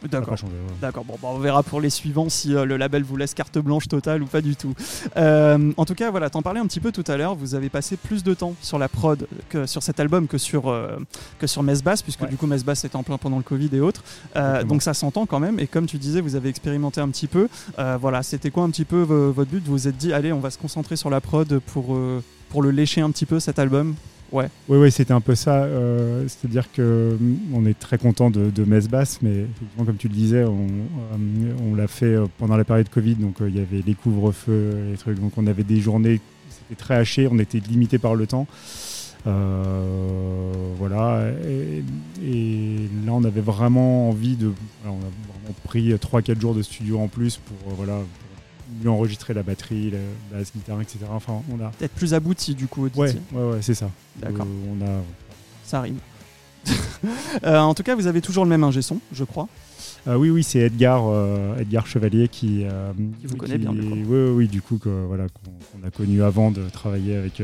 D'accord. 0.04 0.36
D'accord. 0.80 1.04
Bon, 1.04 1.14
bah, 1.20 1.28
on 1.32 1.38
verra 1.38 1.62
pour 1.62 1.80
les 1.80 1.90
suivants 1.90 2.28
si 2.28 2.54
euh, 2.54 2.64
le 2.64 2.76
label 2.76 3.02
vous 3.02 3.16
laisse 3.16 3.34
carte 3.34 3.58
blanche 3.58 3.88
totale 3.88 4.22
ou 4.22 4.26
pas 4.26 4.40
du 4.40 4.56
tout. 4.56 4.74
Euh, 5.16 5.72
en 5.76 5.84
tout 5.84 5.94
cas, 5.94 6.10
voilà, 6.10 6.30
t'en 6.30 6.42
parlais 6.42 6.60
un 6.60 6.66
petit 6.66 6.80
peu 6.80 6.92
tout 6.92 7.04
à 7.06 7.16
l'heure. 7.16 7.34
Vous 7.34 7.54
avez 7.54 7.68
passé 7.68 7.96
plus 7.96 8.22
de 8.22 8.34
temps 8.34 8.54
sur 8.60 8.78
la 8.78 8.88
prod 8.88 9.26
que 9.48 9.66
sur 9.66 9.82
cet 9.82 10.00
album 10.00 10.26
que 10.28 10.38
sur 10.38 10.68
euh, 10.68 10.96
que 11.38 11.46
sur 11.46 11.62
Mesbass, 11.62 12.02
puisque 12.02 12.26
du 12.28 12.36
coup 12.36 12.46
Mesbass 12.46 12.84
était 12.84 12.96
en 12.96 13.02
plein 13.02 13.18
pendant 13.18 13.38
le 13.38 13.42
Covid 13.42 13.70
et 13.72 13.80
autres. 13.80 14.02
donc 14.68 14.82
ça 14.82 14.94
s'entend 14.94 15.26
quand 15.26 15.40
même. 15.40 15.58
Et 15.60 15.66
comme 15.66 15.86
tu 15.86 15.98
disais, 15.98 16.20
vous 16.20 16.36
avez 16.36 16.48
expérimenté 16.48 17.00
un 17.00 17.08
petit 17.08 17.26
peu. 17.26 17.48
voilà, 18.00 18.22
c'était 18.22 18.50
quoi 18.50 18.64
un 18.64 18.70
petit 18.70 18.84
peu 18.84 19.02
votre 19.02 19.50
but? 19.50 19.64
Vous 19.64 19.72
vous 19.72 19.88
êtes 19.88 19.96
dit, 19.96 20.12
allez, 20.12 20.32
on 20.32 20.40
va 20.40 20.50
se 20.50 20.58
concentrer 20.58 20.96
sur 20.96 21.10
la 21.10 21.20
prod 21.20 21.58
pour 21.60 21.98
pour 22.48 22.62
le 22.62 22.70
lécher 22.70 23.00
un 23.00 23.10
petit 23.10 23.26
peu 23.26 23.40
cet 23.40 23.58
album? 23.58 23.94
Ouais. 24.32 24.48
Oui, 24.68 24.78
oui, 24.78 24.90
c'était 24.90 25.12
un 25.12 25.20
peu 25.20 25.34
ça. 25.34 25.64
Euh, 25.64 26.26
c'est-à-dire 26.28 26.70
que 26.72 27.16
mm, 27.18 27.54
on 27.54 27.66
est 27.66 27.78
très 27.78 27.98
content 27.98 28.30
de, 28.30 28.50
de 28.50 28.64
Basse, 28.88 29.20
mais 29.22 29.46
comme 29.76 29.96
tu 29.96 30.08
le 30.08 30.14
disais, 30.14 30.44
on, 30.44 30.66
euh, 30.66 31.76
l'a 31.76 31.86
fait 31.86 32.06
euh, 32.06 32.26
pendant 32.38 32.56
la 32.56 32.64
période 32.64 32.88
Covid, 32.88 33.16
donc 33.16 33.36
il 33.40 33.56
y 33.56 33.60
avait 33.60 33.82
les 33.86 33.94
couvre-feux, 33.94 34.90
les 34.90 34.96
trucs, 34.96 35.20
donc 35.20 35.32
on 35.36 35.46
avait 35.46 35.64
des 35.64 35.80
journées, 35.80 36.20
c'était 36.50 36.80
très 36.80 36.94
haché, 36.96 37.28
on 37.30 37.38
était 37.38 37.60
limité 37.60 37.98
par 37.98 38.14
le 38.14 38.26
temps. 38.26 38.46
voilà, 39.24 41.28
et, 42.24 42.88
là 43.06 43.12
on 43.12 43.24
avait 43.24 43.40
vraiment 43.40 44.08
envie 44.08 44.36
de. 44.36 44.52
on 44.84 44.88
a 44.88 44.92
vraiment 44.92 45.54
pris 45.64 45.94
3-4 45.94 46.40
jours 46.40 46.54
de 46.54 46.62
studio 46.62 46.98
en 46.98 47.08
plus 47.08 47.38
pour, 47.38 47.74
voilà, 47.74 48.00
mieux 48.82 48.90
enregistrer 48.90 49.34
la 49.34 49.42
batterie, 49.42 49.90
la, 49.90 50.38
basse, 50.38 50.52
guitare, 50.54 50.80
etc. 50.80 51.00
Enfin, 51.10 51.42
on 51.50 51.64
a 51.64 51.70
peut-être 51.70 51.92
plus 51.92 52.14
abouti 52.14 52.54
du 52.54 52.66
coup. 52.66 52.88
Ouais, 52.96 53.14
ouais, 53.32 53.42
ouais, 53.42 53.58
c'est 53.60 53.74
ça. 53.74 53.90
D'accord. 54.16 54.46
Euh, 54.46 54.74
on 54.78 54.84
a. 54.84 55.02
Ça 55.64 55.80
rime. 55.82 55.98
Euh, 57.44 57.58
en 57.58 57.74
tout 57.74 57.82
cas, 57.82 57.94
vous 57.94 58.06
avez 58.06 58.22
toujours 58.22 58.44
le 58.44 58.50
même 58.50 58.64
ingé 58.64 58.80
son, 58.80 58.98
je 59.12 59.22
crois. 59.22 59.48
Euh, 60.08 60.16
oui, 60.16 60.30
oui, 60.30 60.42
c'est 60.42 60.60
Edgar, 60.60 61.04
Edgar 61.58 61.86
Chevalier 61.86 62.26
qui, 62.26 62.64
qui 63.20 63.26
vous 63.26 63.36
connaît 63.36 63.58
bien. 63.58 63.70
Oui, 63.72 64.30
oui, 64.34 64.48
du 64.48 64.62
coup, 64.62 64.78
que, 64.78 64.88
voilà, 64.88 65.26
qu'on 65.28 65.86
a 65.86 65.90
connu 65.90 66.22
avant 66.22 66.50
de 66.50 66.68
travailler 66.70 67.14
avec, 67.14 67.42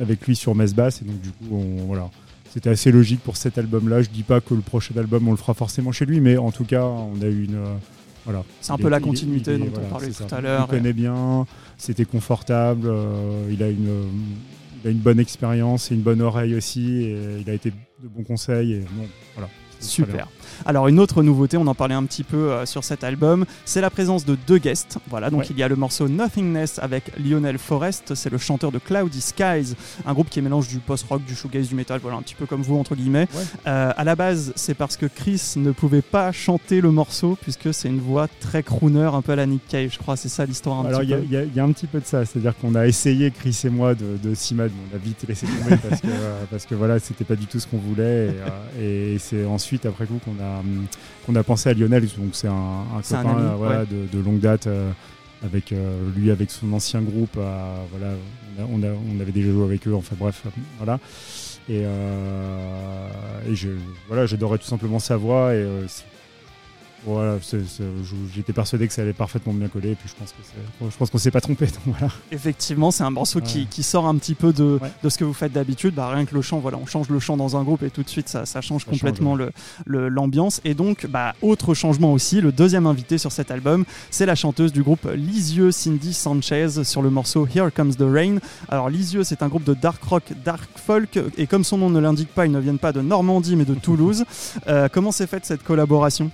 avec 0.00 0.26
lui 0.26 0.36
sur 0.36 0.54
Mess 0.54 0.74
Bass. 0.74 1.00
Et 1.00 1.06
donc, 1.06 1.20
du 1.20 1.30
coup, 1.30 1.56
on, 1.56 1.86
voilà, 1.86 2.10
c'était 2.52 2.70
assez 2.70 2.92
logique 2.92 3.20
pour 3.20 3.36
cet 3.38 3.56
album-là. 3.56 4.02
Je 4.02 4.10
dis 4.10 4.22
pas 4.22 4.40
que 4.40 4.54
le 4.54 4.60
prochain 4.60 4.94
album, 4.96 5.26
on 5.26 5.32
le 5.32 5.38
fera 5.38 5.54
forcément 5.54 5.90
chez 5.90 6.04
lui, 6.04 6.20
mais 6.20 6.36
en 6.36 6.52
tout 6.52 6.64
cas, 6.64 6.84
on 6.84 7.20
a 7.22 7.26
eu 7.26 7.44
une 7.44 7.58
c'est 8.60 8.72
un 8.72 8.78
peu 8.78 8.88
la 8.88 9.00
continuité 9.00 9.58
dont 9.58 9.70
on 9.76 9.88
parlait 9.88 10.10
tout 10.10 10.34
à 10.34 10.40
l'heure. 10.40 10.68
Il 10.70 10.76
connaît 10.76 10.92
bien, 10.92 11.46
c'était 11.76 12.04
confortable, 12.04 12.86
euh, 12.86 13.48
il, 13.50 13.62
a 13.62 13.68
une, 13.68 14.08
il 14.82 14.88
a 14.88 14.90
une 14.90 14.98
bonne 14.98 15.20
expérience 15.20 15.90
et 15.90 15.94
une 15.94 16.02
bonne 16.02 16.22
oreille 16.22 16.54
aussi, 16.54 17.04
et 17.04 17.40
il 17.40 17.50
a 17.50 17.54
été 17.54 17.70
de 17.70 18.08
bons 18.08 18.24
conseils. 18.24 18.74
Et, 18.74 18.84
voilà, 19.34 19.48
Super. 19.80 20.28
Alors 20.66 20.88
une 20.88 21.00
autre 21.00 21.22
nouveauté, 21.22 21.56
on 21.56 21.66
en 21.66 21.74
parlait 21.74 21.94
un 21.94 22.04
petit 22.04 22.24
peu 22.24 22.50
euh, 22.50 22.66
sur 22.66 22.84
cet 22.84 23.04
album, 23.04 23.44
c'est 23.64 23.80
la 23.80 23.90
présence 23.90 24.24
de 24.24 24.36
deux 24.46 24.58
guests. 24.58 24.98
Voilà, 25.08 25.30
donc 25.30 25.50
il 25.50 25.58
y 25.58 25.62
a 25.62 25.68
le 25.68 25.76
morceau 25.76 26.08
Nothingness 26.08 26.78
avec 26.78 27.12
Lionel 27.18 27.58
Forrest, 27.58 28.14
c'est 28.14 28.30
le 28.30 28.38
chanteur 28.38 28.72
de 28.72 28.78
Cloudy 28.78 29.20
Skies, 29.20 29.74
un 30.06 30.12
groupe 30.12 30.30
qui 30.30 30.40
mélange 30.40 30.68
du 30.68 30.78
post-rock, 30.78 31.24
du 31.24 31.34
shoegaze, 31.34 31.68
du 31.68 31.74
metal, 31.74 32.00
voilà 32.00 32.16
un 32.16 32.22
petit 32.22 32.34
peu 32.34 32.46
comme 32.46 32.62
vous 32.62 32.76
entre 32.76 32.94
guillemets. 32.94 33.28
Euh, 33.66 33.92
à 33.96 34.04
la 34.04 34.16
base, 34.16 34.52
c'est 34.56 34.74
parce 34.74 34.96
que 34.96 35.06
Chris 35.06 35.54
ne 35.56 35.70
pouvait 35.72 36.02
pas 36.02 36.32
chanter 36.32 36.80
le 36.80 36.90
morceau 36.90 37.36
puisque 37.40 37.72
c'est 37.72 37.88
une 37.88 38.00
voix 38.00 38.28
très 38.40 38.62
crooner, 38.62 39.10
un 39.12 39.22
peu 39.22 39.32
à 39.32 39.36
la 39.36 39.46
Nick 39.46 39.66
Cave, 39.68 39.90
je 39.92 39.98
crois, 39.98 40.16
c'est 40.16 40.28
ça 40.28 40.46
l'histoire 40.46 40.80
un 40.80 40.86
Alors 40.86 41.02
il 41.02 41.10
y, 41.10 41.60
a 41.60 41.64
un 41.64 41.72
petit 41.72 41.86
peu 41.86 42.00
de 42.00 42.06
ça, 42.06 42.24
c'est-à-dire 42.24 42.56
qu'on 42.56 42.74
a 42.74 42.86
essayé 42.86 43.30
Chris 43.30 43.58
et 43.64 43.70
moi 43.70 43.94
de, 43.94 44.16
de 44.22 44.34
on 44.54 44.94
a 44.94 44.98
vite 44.98 45.24
laissé 45.28 45.46
tomber 45.46 45.76
parce 45.76 46.00
que, 46.00 46.06
euh, 46.10 46.44
parce 46.50 46.66
que 46.66 46.74
voilà, 46.74 46.98
c'était 46.98 47.24
pas 47.24 47.36
du 47.36 47.46
tout 47.46 47.58
ce 47.58 47.66
qu'on 47.66 47.78
voulait 47.78 48.34
et, 48.80 49.14
et 49.14 49.18
c'est 49.18 49.44
ensuite 49.44 49.86
après 49.86 50.06
coup 50.06 50.20
qu'on 50.24 50.42
a 50.42 50.43
qu'on 51.24 51.34
a 51.34 51.42
pensé 51.42 51.70
à 51.70 51.74
Lionel. 51.74 52.02
Donc 52.02 52.30
c'est 52.32 52.48
un, 52.48 52.84
copain 53.02 53.38
euh, 53.38 53.84
de, 54.12 54.18
longue 54.18 54.40
date. 54.40 54.66
Euh, 54.66 54.90
avec 55.44 55.72
euh, 55.72 55.98
lui, 56.16 56.30
avec 56.30 56.50
son 56.50 56.72
ancien 56.72 57.02
groupe, 57.02 57.34
voilà, 57.34 58.14
on, 58.60 58.82
on, 58.82 59.20
avait 59.20 59.30
déjà 59.32 59.50
joué 59.50 59.64
avec 59.64 59.86
eux. 59.86 59.94
Enfin 59.94 60.16
bref, 60.18 60.42
voilà. 60.78 60.98
Et, 61.68 61.82
et 61.82 63.54
je, 63.54 63.68
voilà, 64.08 64.24
j'adorais 64.24 64.56
tout 64.56 64.64
simplement 64.64 64.98
sa 64.98 65.18
voix 65.18 65.54
et 65.54 65.66
voilà, 67.06 67.36
j'étais 68.34 68.52
persuadé 68.52 68.86
que 68.86 68.92
ça 68.92 69.02
allait 69.02 69.12
parfaitement 69.12 69.52
bien 69.52 69.68
coller, 69.68 69.90
et 69.90 69.94
puis 69.94 70.08
je 70.08 70.14
pense 70.14 70.30
que 70.30 70.90
je 70.90 70.96
pense 70.96 71.10
qu'on 71.10 71.18
s'est 71.18 71.30
pas 71.30 71.40
trompé. 71.40 71.66
voilà. 71.86 72.12
Effectivement, 72.32 72.90
c'est 72.90 73.04
un 73.04 73.10
morceau 73.10 73.40
qui, 73.40 73.82
sort 73.82 74.06
un 74.06 74.16
petit 74.16 74.34
peu 74.34 74.52
de, 74.52 74.80
de 75.02 75.08
ce 75.08 75.18
que 75.18 75.24
vous 75.24 75.34
faites 75.34 75.52
d'habitude. 75.52 75.94
Bah, 75.94 76.08
rien 76.08 76.24
que 76.24 76.34
le 76.34 76.40
chant, 76.40 76.58
voilà, 76.58 76.78
on 76.78 76.86
change 76.86 77.10
le 77.10 77.18
chant 77.18 77.36
dans 77.36 77.56
un 77.56 77.62
groupe 77.62 77.82
et 77.82 77.90
tout 77.90 78.02
de 78.02 78.08
suite 78.08 78.28
ça, 78.28 78.46
ça 78.46 78.60
change 78.60 78.84
complètement 78.84 79.36
l'ambiance. 79.86 80.60
et 80.64 80.74
donc, 80.74 81.06
bah, 81.06 81.34
autre 81.42 81.74
changement 81.74 82.12
aussi, 82.12 82.40
le 82.40 82.52
deuxième 82.52 82.86
invité 82.86 83.18
sur 83.18 83.32
cet 83.32 83.50
album, 83.50 83.84
c'est 84.10 84.26
la 84.26 84.34
chanteuse 84.34 84.72
du 84.72 84.82
groupe 84.82 85.06
Lisieux, 85.14 85.70
Cindy 85.70 86.14
Sanchez, 86.14 86.84
sur 86.84 87.02
le 87.02 87.10
morceau 87.10 87.46
Here 87.46 87.70
Comes 87.70 87.94
the 87.94 88.02
Rain. 88.02 88.38
Alors 88.68 88.88
Lisieux, 88.88 89.24
c'est 89.24 89.42
un 89.42 89.48
groupe 89.48 89.64
de 89.64 89.74
dark 89.74 90.02
rock, 90.02 90.32
dark 90.44 90.70
folk, 90.76 91.18
et 91.36 91.46
comme 91.46 91.64
son 91.64 91.78
nom 91.78 91.90
ne 91.90 92.00
l'indique 92.00 92.30
pas, 92.30 92.46
ils 92.46 92.52
ne 92.52 92.60
viennent 92.60 92.78
pas 92.78 92.92
de 92.92 93.02
Normandie 93.02 93.56
mais 93.56 93.64
de 93.64 93.74
Toulouse. 93.74 94.24
Euh, 94.68 94.88
comment 94.90 95.12
s'est 95.12 95.26
faite 95.26 95.44
cette 95.44 95.62
collaboration? 95.62 96.30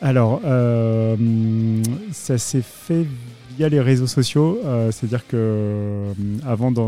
Alors, 0.00 0.40
euh, 0.44 1.16
ça 2.12 2.38
s'est 2.38 2.62
fait 2.62 3.06
via 3.58 3.68
les 3.68 3.80
réseaux 3.80 4.06
sociaux. 4.06 4.60
Euh, 4.64 4.92
c'est-à-dire 4.92 5.26
que 5.26 5.36
euh, 5.36 6.12
avant 6.46 6.70
de, 6.70 6.80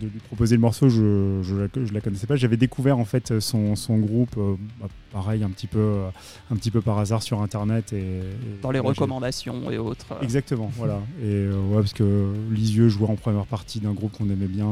lui 0.00 0.20
proposer 0.28 0.54
le 0.54 0.60
morceau, 0.60 0.88
je 0.88 1.02
ne 1.02 1.92
la, 1.92 2.00
connaissais 2.00 2.26
pas. 2.26 2.36
J'avais 2.36 2.56
découvert 2.56 2.98
en 2.98 3.04
fait 3.04 3.40
son, 3.40 3.74
groupe, 3.98 4.36
bah, 4.80 4.86
pareil, 5.12 5.42
un 5.42 5.50
petit, 5.50 5.66
peu, 5.66 6.02
un 6.50 6.56
petit 6.56 6.70
peu 6.70 6.80
par 6.80 6.98
hasard 6.98 7.22
sur 7.22 7.42
Internet. 7.42 7.92
Et, 7.92 8.20
Dans 8.62 8.70
les 8.70 8.78
recommandations 8.78 9.70
et 9.70 9.78
autres. 9.78 10.06
Exactement, 10.22 10.70
voilà. 10.76 11.00
Et 11.22 11.48
ouais, 11.48 11.76
parce 11.76 11.92
que 11.92 12.32
Lisieux 12.50 12.88
jouait 12.88 13.08
en 13.08 13.16
première 13.16 13.46
partie 13.46 13.80
d'un 13.80 13.92
groupe 13.92 14.12
qu'on 14.16 14.30
aimait 14.30 14.46
bien. 14.46 14.68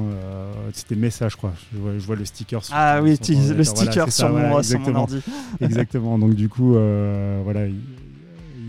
C'était 0.73 0.95
Message, 0.95 1.33
je 1.33 1.37
crois. 1.37 1.53
Je 1.73 2.07
vois, 2.07 2.17
le 2.17 2.25
sticker 2.25 2.65
sur 2.65 2.75
Ah 2.77 3.01
oui, 3.03 3.19
le 3.29 3.65
sticker 3.65 4.13
sur, 4.13 4.31
mon, 4.31 4.63
sur, 4.63 4.79
mon, 4.79 4.95
ordi. 4.95 5.21
exactement. 5.61 6.19
Donc 6.19 6.35
du 6.35 6.49
coup, 6.49 6.75
voilà 7.45 7.67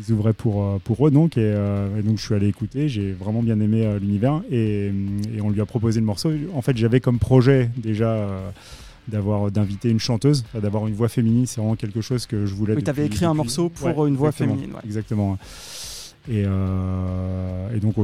ils 0.08 0.14
ouvraient 0.14 0.34
pour, 0.34 0.64
euh, 0.64 0.80
pour 0.84 1.08
eux 1.08 1.12
donc 1.12 1.38
euh, 1.38 2.00
et, 2.00 2.02
donc 2.02 2.18
je 2.18 2.24
suis 2.24 2.36
allé 2.36 2.48
écouter 2.48 2.90
j'ai 2.90 3.12
vraiment 3.12 3.42
bien 3.42 3.60
aimé 3.60 3.86
euh, 3.86 4.00
l'univers 4.00 4.42
et, 4.52 4.92
on 5.42 5.50
lui 5.50 5.62
a 5.62 5.66
proposé 5.66 6.00
le 6.00 6.06
morceau. 6.06 6.32
En 6.54 6.62
fait 6.62 6.76
j'avais 6.78 7.00
comme 7.00 7.20
projet 7.20 7.70
déjà 7.78 8.28
d'avoir 9.08 9.52
d'inviter 9.52 9.90
une 9.90 10.00
chanteuse 10.00 10.44
d'avoir 10.56 10.88
une 10.88 10.96
voix 10.96 11.10
féminine 11.10 11.46
c'est 11.46 11.62
vraiment 11.62 11.76
quelque 11.76 12.02
chose 12.02 12.26
que 12.26 12.46
je 12.46 12.56
voulais 12.56 12.74
oui 12.74 12.84
tu 12.84 12.90
avais 12.90 13.06
écrit 13.06 13.26
un 13.26 13.36
morceau 13.36 13.70
pour 13.70 14.08
une 14.08 14.16
voix 14.16 14.32
féminine 14.32 14.74
exactement 14.84 15.38
et, 16.30 16.42
et 16.42 17.80
donc 17.80 17.96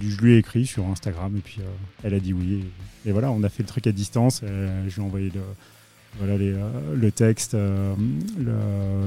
je, 0.00 0.16
lui 0.22 0.34
ai 0.34 0.38
écrit 0.38 0.66
sur 0.66 0.86
Instagram 0.86 1.36
et 1.36 1.40
puis 1.40 1.58
elle 2.02 2.14
a 2.14 2.20
dit 2.20 2.32
oui 2.32 2.64
et, 3.04 3.12
voilà 3.12 3.30
on 3.30 3.42
a 3.42 3.50
fait 3.50 3.62
le 3.62 3.68
truc 3.68 3.86
à 3.86 3.92
distance 3.92 4.40
je 4.42 4.94
lui 4.94 5.02
ai 5.02 5.04
envoyé 5.04 5.30
le 5.34 5.42
voilà 6.18 6.36
les, 6.36 6.52
euh, 6.52 6.68
le 6.94 7.10
texte, 7.10 7.54
euh, 7.54 7.94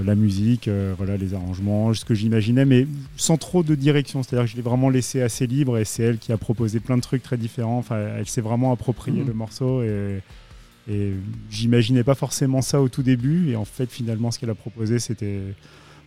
la 0.06 0.16
musique, 0.16 0.68
euh, 0.68 0.94
voilà 0.98 1.18
les 1.18 1.34
arrangements, 1.34 1.94
ce 1.94 2.04
que 2.04 2.14
j'imaginais, 2.14 2.66
mais 2.66 2.88
sans 3.16 3.38
trop 3.38 3.64
de 3.64 3.76
direction. 3.76 4.24
C'est-à-dire 4.24 4.46
que 4.46 4.52
je 4.52 4.56
l'ai 4.56 4.62
vraiment 4.62 4.90
laissé 4.90 5.22
assez 5.22 5.48
libre 5.48 5.78
et 5.78 5.86
c'est 5.86 6.04
elle 6.04 6.18
qui 6.18 6.32
a 6.32 6.38
proposé 6.38 6.80
plein 6.80 6.98
de 6.98 7.02
trucs 7.02 7.24
très 7.24 7.38
différents. 7.38 7.78
Enfin, 7.78 7.98
elle 8.18 8.28
s'est 8.28 8.42
vraiment 8.42 8.72
approprié 8.72 9.22
mhm. 9.22 9.28
le 9.28 9.34
morceau 9.34 9.84
et, 9.84 10.22
et 10.90 11.14
j'imaginais 11.50 12.04
pas 12.04 12.16
forcément 12.16 12.62
ça 12.62 12.82
au 12.82 12.90
tout 12.90 13.04
début. 13.04 13.52
Et 13.52 13.56
en 13.56 13.66
fait, 13.66 13.90
finalement, 13.90 14.32
ce 14.32 14.40
qu'elle 14.40 14.50
a 14.50 14.56
proposé, 14.56 15.00
c'était 15.00 15.40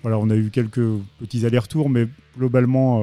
voilà, 0.03 0.19
on 0.19 0.31
a 0.31 0.37
eu 0.37 0.51
quelques 0.51 0.87
petits 1.19 1.45
allers-retours, 1.45 1.91
mais 1.91 2.09
globalement 2.37 3.03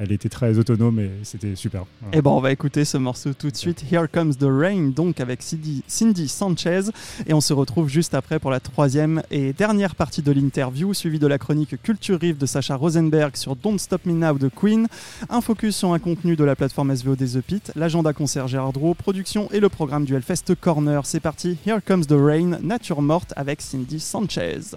elle 0.00 0.12
était 0.12 0.30
très 0.30 0.58
autonome 0.58 0.98
et 0.98 1.10
c'était 1.24 1.54
super. 1.54 1.82
Et 1.82 2.18
eh 2.18 2.22
bon, 2.22 2.34
on 2.36 2.40
va 2.40 2.52
écouter 2.52 2.86
ce 2.86 2.96
morceau 2.96 3.34
tout 3.34 3.50
de 3.50 3.56
suite. 3.56 3.84
Here 3.92 4.08
Comes 4.10 4.34
the 4.34 4.48
Rain, 4.48 4.88
donc 4.88 5.20
avec 5.20 5.42
Cindy, 5.42 5.84
Cindy 5.86 6.26
Sanchez. 6.26 6.84
Et 7.26 7.34
on 7.34 7.42
se 7.42 7.52
retrouve 7.52 7.88
juste 7.88 8.14
après 8.14 8.38
pour 8.38 8.50
la 8.50 8.60
troisième 8.60 9.22
et 9.30 9.52
dernière 9.52 9.94
partie 9.94 10.22
de 10.22 10.32
l'interview, 10.32 10.94
suivie 10.94 11.18
de 11.18 11.26
la 11.26 11.36
chronique 11.36 11.80
Culture 11.82 12.18
Rive 12.18 12.38
de 12.38 12.46
Sacha 12.46 12.76
Rosenberg 12.76 13.36
sur 13.36 13.56
Don't 13.56 13.78
Stop 13.78 14.06
Me 14.06 14.14
Now 14.14 14.38
de 14.38 14.48
Queen. 14.48 14.88
Un 15.28 15.42
focus 15.42 15.76
sur 15.76 15.92
un 15.92 15.98
contenu 15.98 16.34
de 16.34 16.44
la 16.44 16.56
plateforme 16.56 16.96
SVO 16.96 17.14
des 17.14 17.38
The 17.38 17.42
Pit, 17.42 17.70
l'agenda 17.76 18.14
concert 18.14 18.48
Gérard 18.48 18.72
Drouot, 18.72 18.94
production 18.94 19.50
et 19.52 19.60
le 19.60 19.68
programme 19.68 20.06
du 20.06 20.14
Hellfest 20.14 20.54
Corner. 20.58 21.04
C'est 21.04 21.20
parti, 21.20 21.58
Here 21.66 21.80
Comes 21.84 22.06
the 22.06 22.16
Rain, 22.16 22.58
Nature 22.62 23.02
Morte 23.02 23.34
avec 23.36 23.60
Cindy 23.60 24.00
Sanchez. 24.00 24.76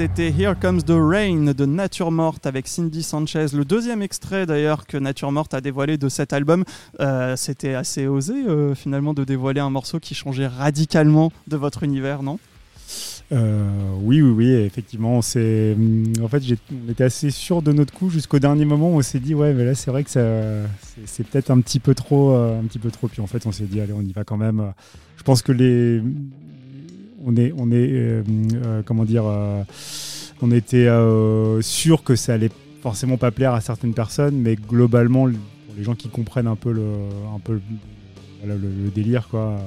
C'était 0.00 0.30
Here 0.30 0.54
Comes 0.58 0.82
the 0.82 0.96
Rain 0.96 1.52
de 1.52 1.66
Nature 1.66 2.10
Morte 2.10 2.46
avec 2.46 2.68
Cindy 2.68 3.02
Sanchez. 3.02 3.48
Le 3.52 3.66
deuxième 3.66 4.00
extrait 4.00 4.46
d'ailleurs 4.46 4.86
que 4.86 4.96
Nature 4.96 5.30
Morte 5.30 5.52
a 5.52 5.60
dévoilé 5.60 5.98
de 5.98 6.08
cet 6.08 6.32
album. 6.32 6.64
Euh, 7.00 7.36
c'était 7.36 7.74
assez 7.74 8.06
osé 8.06 8.32
euh, 8.32 8.74
finalement 8.74 9.12
de 9.12 9.24
dévoiler 9.24 9.60
un 9.60 9.68
morceau 9.68 10.00
qui 10.00 10.14
changeait 10.14 10.46
radicalement 10.46 11.32
de 11.48 11.58
votre 11.58 11.82
univers, 11.82 12.22
non? 12.22 12.38
Euh, 13.30 13.68
oui, 14.00 14.22
oui, 14.22 14.30
oui, 14.30 14.52
effectivement. 14.52 15.20
C'est, 15.20 15.76
en 16.22 16.28
fait, 16.28 16.42
on 16.72 16.90
était 16.90 17.04
assez 17.04 17.30
sûr 17.30 17.60
de 17.60 17.70
notre 17.70 17.92
coup 17.92 18.08
jusqu'au 18.08 18.38
dernier 18.38 18.64
moment. 18.64 18.88
On 18.88 19.02
s'est 19.02 19.20
dit, 19.20 19.34
ouais, 19.34 19.52
mais 19.52 19.66
là, 19.66 19.74
c'est 19.74 19.90
vrai 19.90 20.02
que 20.02 20.08
c'est, 20.08 21.24
peut-être 21.24 21.50
un 21.50 21.60
petit 21.60 21.78
peu 21.78 21.94
trop, 21.94 22.34
un 22.34 22.64
petit 22.64 22.78
peu 22.78 22.90
trop. 22.90 23.06
Puis 23.08 23.20
en 23.20 23.26
fait, 23.26 23.44
on 23.44 23.52
s'est 23.52 23.64
dit, 23.64 23.82
allez, 23.82 23.92
on 23.92 24.00
y 24.00 24.12
va 24.12 24.24
quand 24.24 24.38
même. 24.38 24.72
Je 25.18 25.24
pense 25.24 25.42
que 25.42 25.52
les, 25.52 26.00
on 27.24 27.36
est, 27.36 27.52
on 27.56 27.70
est 27.70 27.90
euh, 27.92 28.22
euh, 28.54 28.82
comment 28.84 29.04
dire, 29.04 29.24
euh, 29.26 29.62
on 30.42 30.50
était 30.50 30.88
sûr 31.60 32.02
que 32.02 32.16
ça 32.16 32.34
allait 32.34 32.50
forcément 32.82 33.18
pas 33.18 33.30
plaire 33.30 33.52
à 33.52 33.60
certaines 33.60 33.94
personnes, 33.94 34.36
mais 34.36 34.56
globalement, 34.56 35.24
pour 35.24 35.74
les 35.76 35.84
gens 35.84 35.94
qui 35.94 36.08
comprennent 36.08 36.46
un 36.46 36.56
peu 36.56 36.72
le, 36.72 36.82
un 37.34 37.38
peu 37.40 37.60
le 38.46 38.90
délire, 38.94 39.28
quoi 39.28 39.58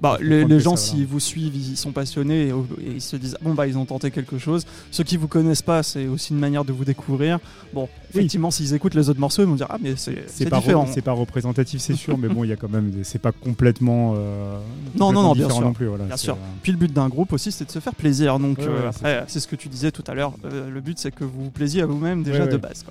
bah, 0.00 0.18
les, 0.20 0.60
gens, 0.60 0.76
s'ils 0.76 1.06
vous 1.06 1.20
suivent, 1.20 1.56
ils 1.56 1.76
sont 1.76 1.92
passionnés 1.92 2.48
et, 2.48 2.52
ils 2.96 3.00
se 3.00 3.16
disent 3.16 3.36
bon 3.40 3.54
bah 3.54 3.66
ils 3.66 3.78
ont 3.78 3.86
tenté 3.86 4.10
quelque 4.10 4.38
chose. 4.38 4.66
Ceux 4.90 5.04
qui 5.04 5.16
vous 5.16 5.28
connaissent 5.28 5.62
pas, 5.62 5.82
c'est 5.82 6.06
aussi 6.06 6.32
une 6.32 6.38
manière 6.38 6.64
de 6.64 6.72
vous 6.72 6.84
découvrir. 6.84 7.38
Bon, 7.72 7.88
effectivement, 8.10 8.50
s'ils 8.50 8.74
écoutent 8.74 8.94
les 8.94 9.08
autres 9.08 9.20
morceaux, 9.20 9.42
ils 9.42 9.48
vont 9.48 9.54
dire 9.54 9.68
ah 9.70 9.78
mais 9.80 9.94
c'est 9.96 10.48
pas 10.48 10.58
différent. 10.58 10.86
C'est 10.92 11.02
pas 11.02 11.12
représentatif, 11.12 11.80
c'est 11.80 11.94
sûr, 11.94 12.18
mais 12.18 12.28
bon, 12.28 12.44
il 12.44 12.50
y 12.50 12.52
a 12.52 12.56
quand 12.56 12.70
même, 12.70 12.92
c'est 13.02 13.20
pas 13.20 13.32
complètement. 13.32 14.14
Euh, 14.16 14.58
non, 14.98 15.12
non, 15.12 15.22
non, 15.22 15.32
bien 15.32 15.48
sûr. 15.48 15.62
Non 15.62 15.72
plus, 15.72 15.86
voilà, 15.86 16.04
bien 16.04 16.16
sûr. 16.16 16.34
Euh, 16.34 16.54
Puis 16.62 16.72
le 16.72 16.78
but 16.78 16.92
d'un 16.92 17.08
groupe 17.08 17.32
aussi, 17.32 17.50
c'est 17.50 17.64
de 17.64 17.70
se 17.70 17.78
faire 17.78 17.94
plaisir. 17.94 18.38
Donc 18.38 18.58
euh, 18.60 18.90
c'est 19.26 19.40
ce 19.40 19.46
que 19.46 19.56
tu 19.56 19.68
disais 19.68 19.90
tout 19.90 20.04
à 20.06 20.14
l'heure. 20.14 20.34
le 20.44 20.80
but, 20.80 20.98
c'est 20.98 21.14
que 21.14 21.24
vous 21.24 21.44
vous 21.44 21.50
plaisiez 21.50 21.82
à 21.82 21.86
vous-même 21.86 22.22
déjà 22.22 22.46
de 22.46 22.56
base. 22.56 22.84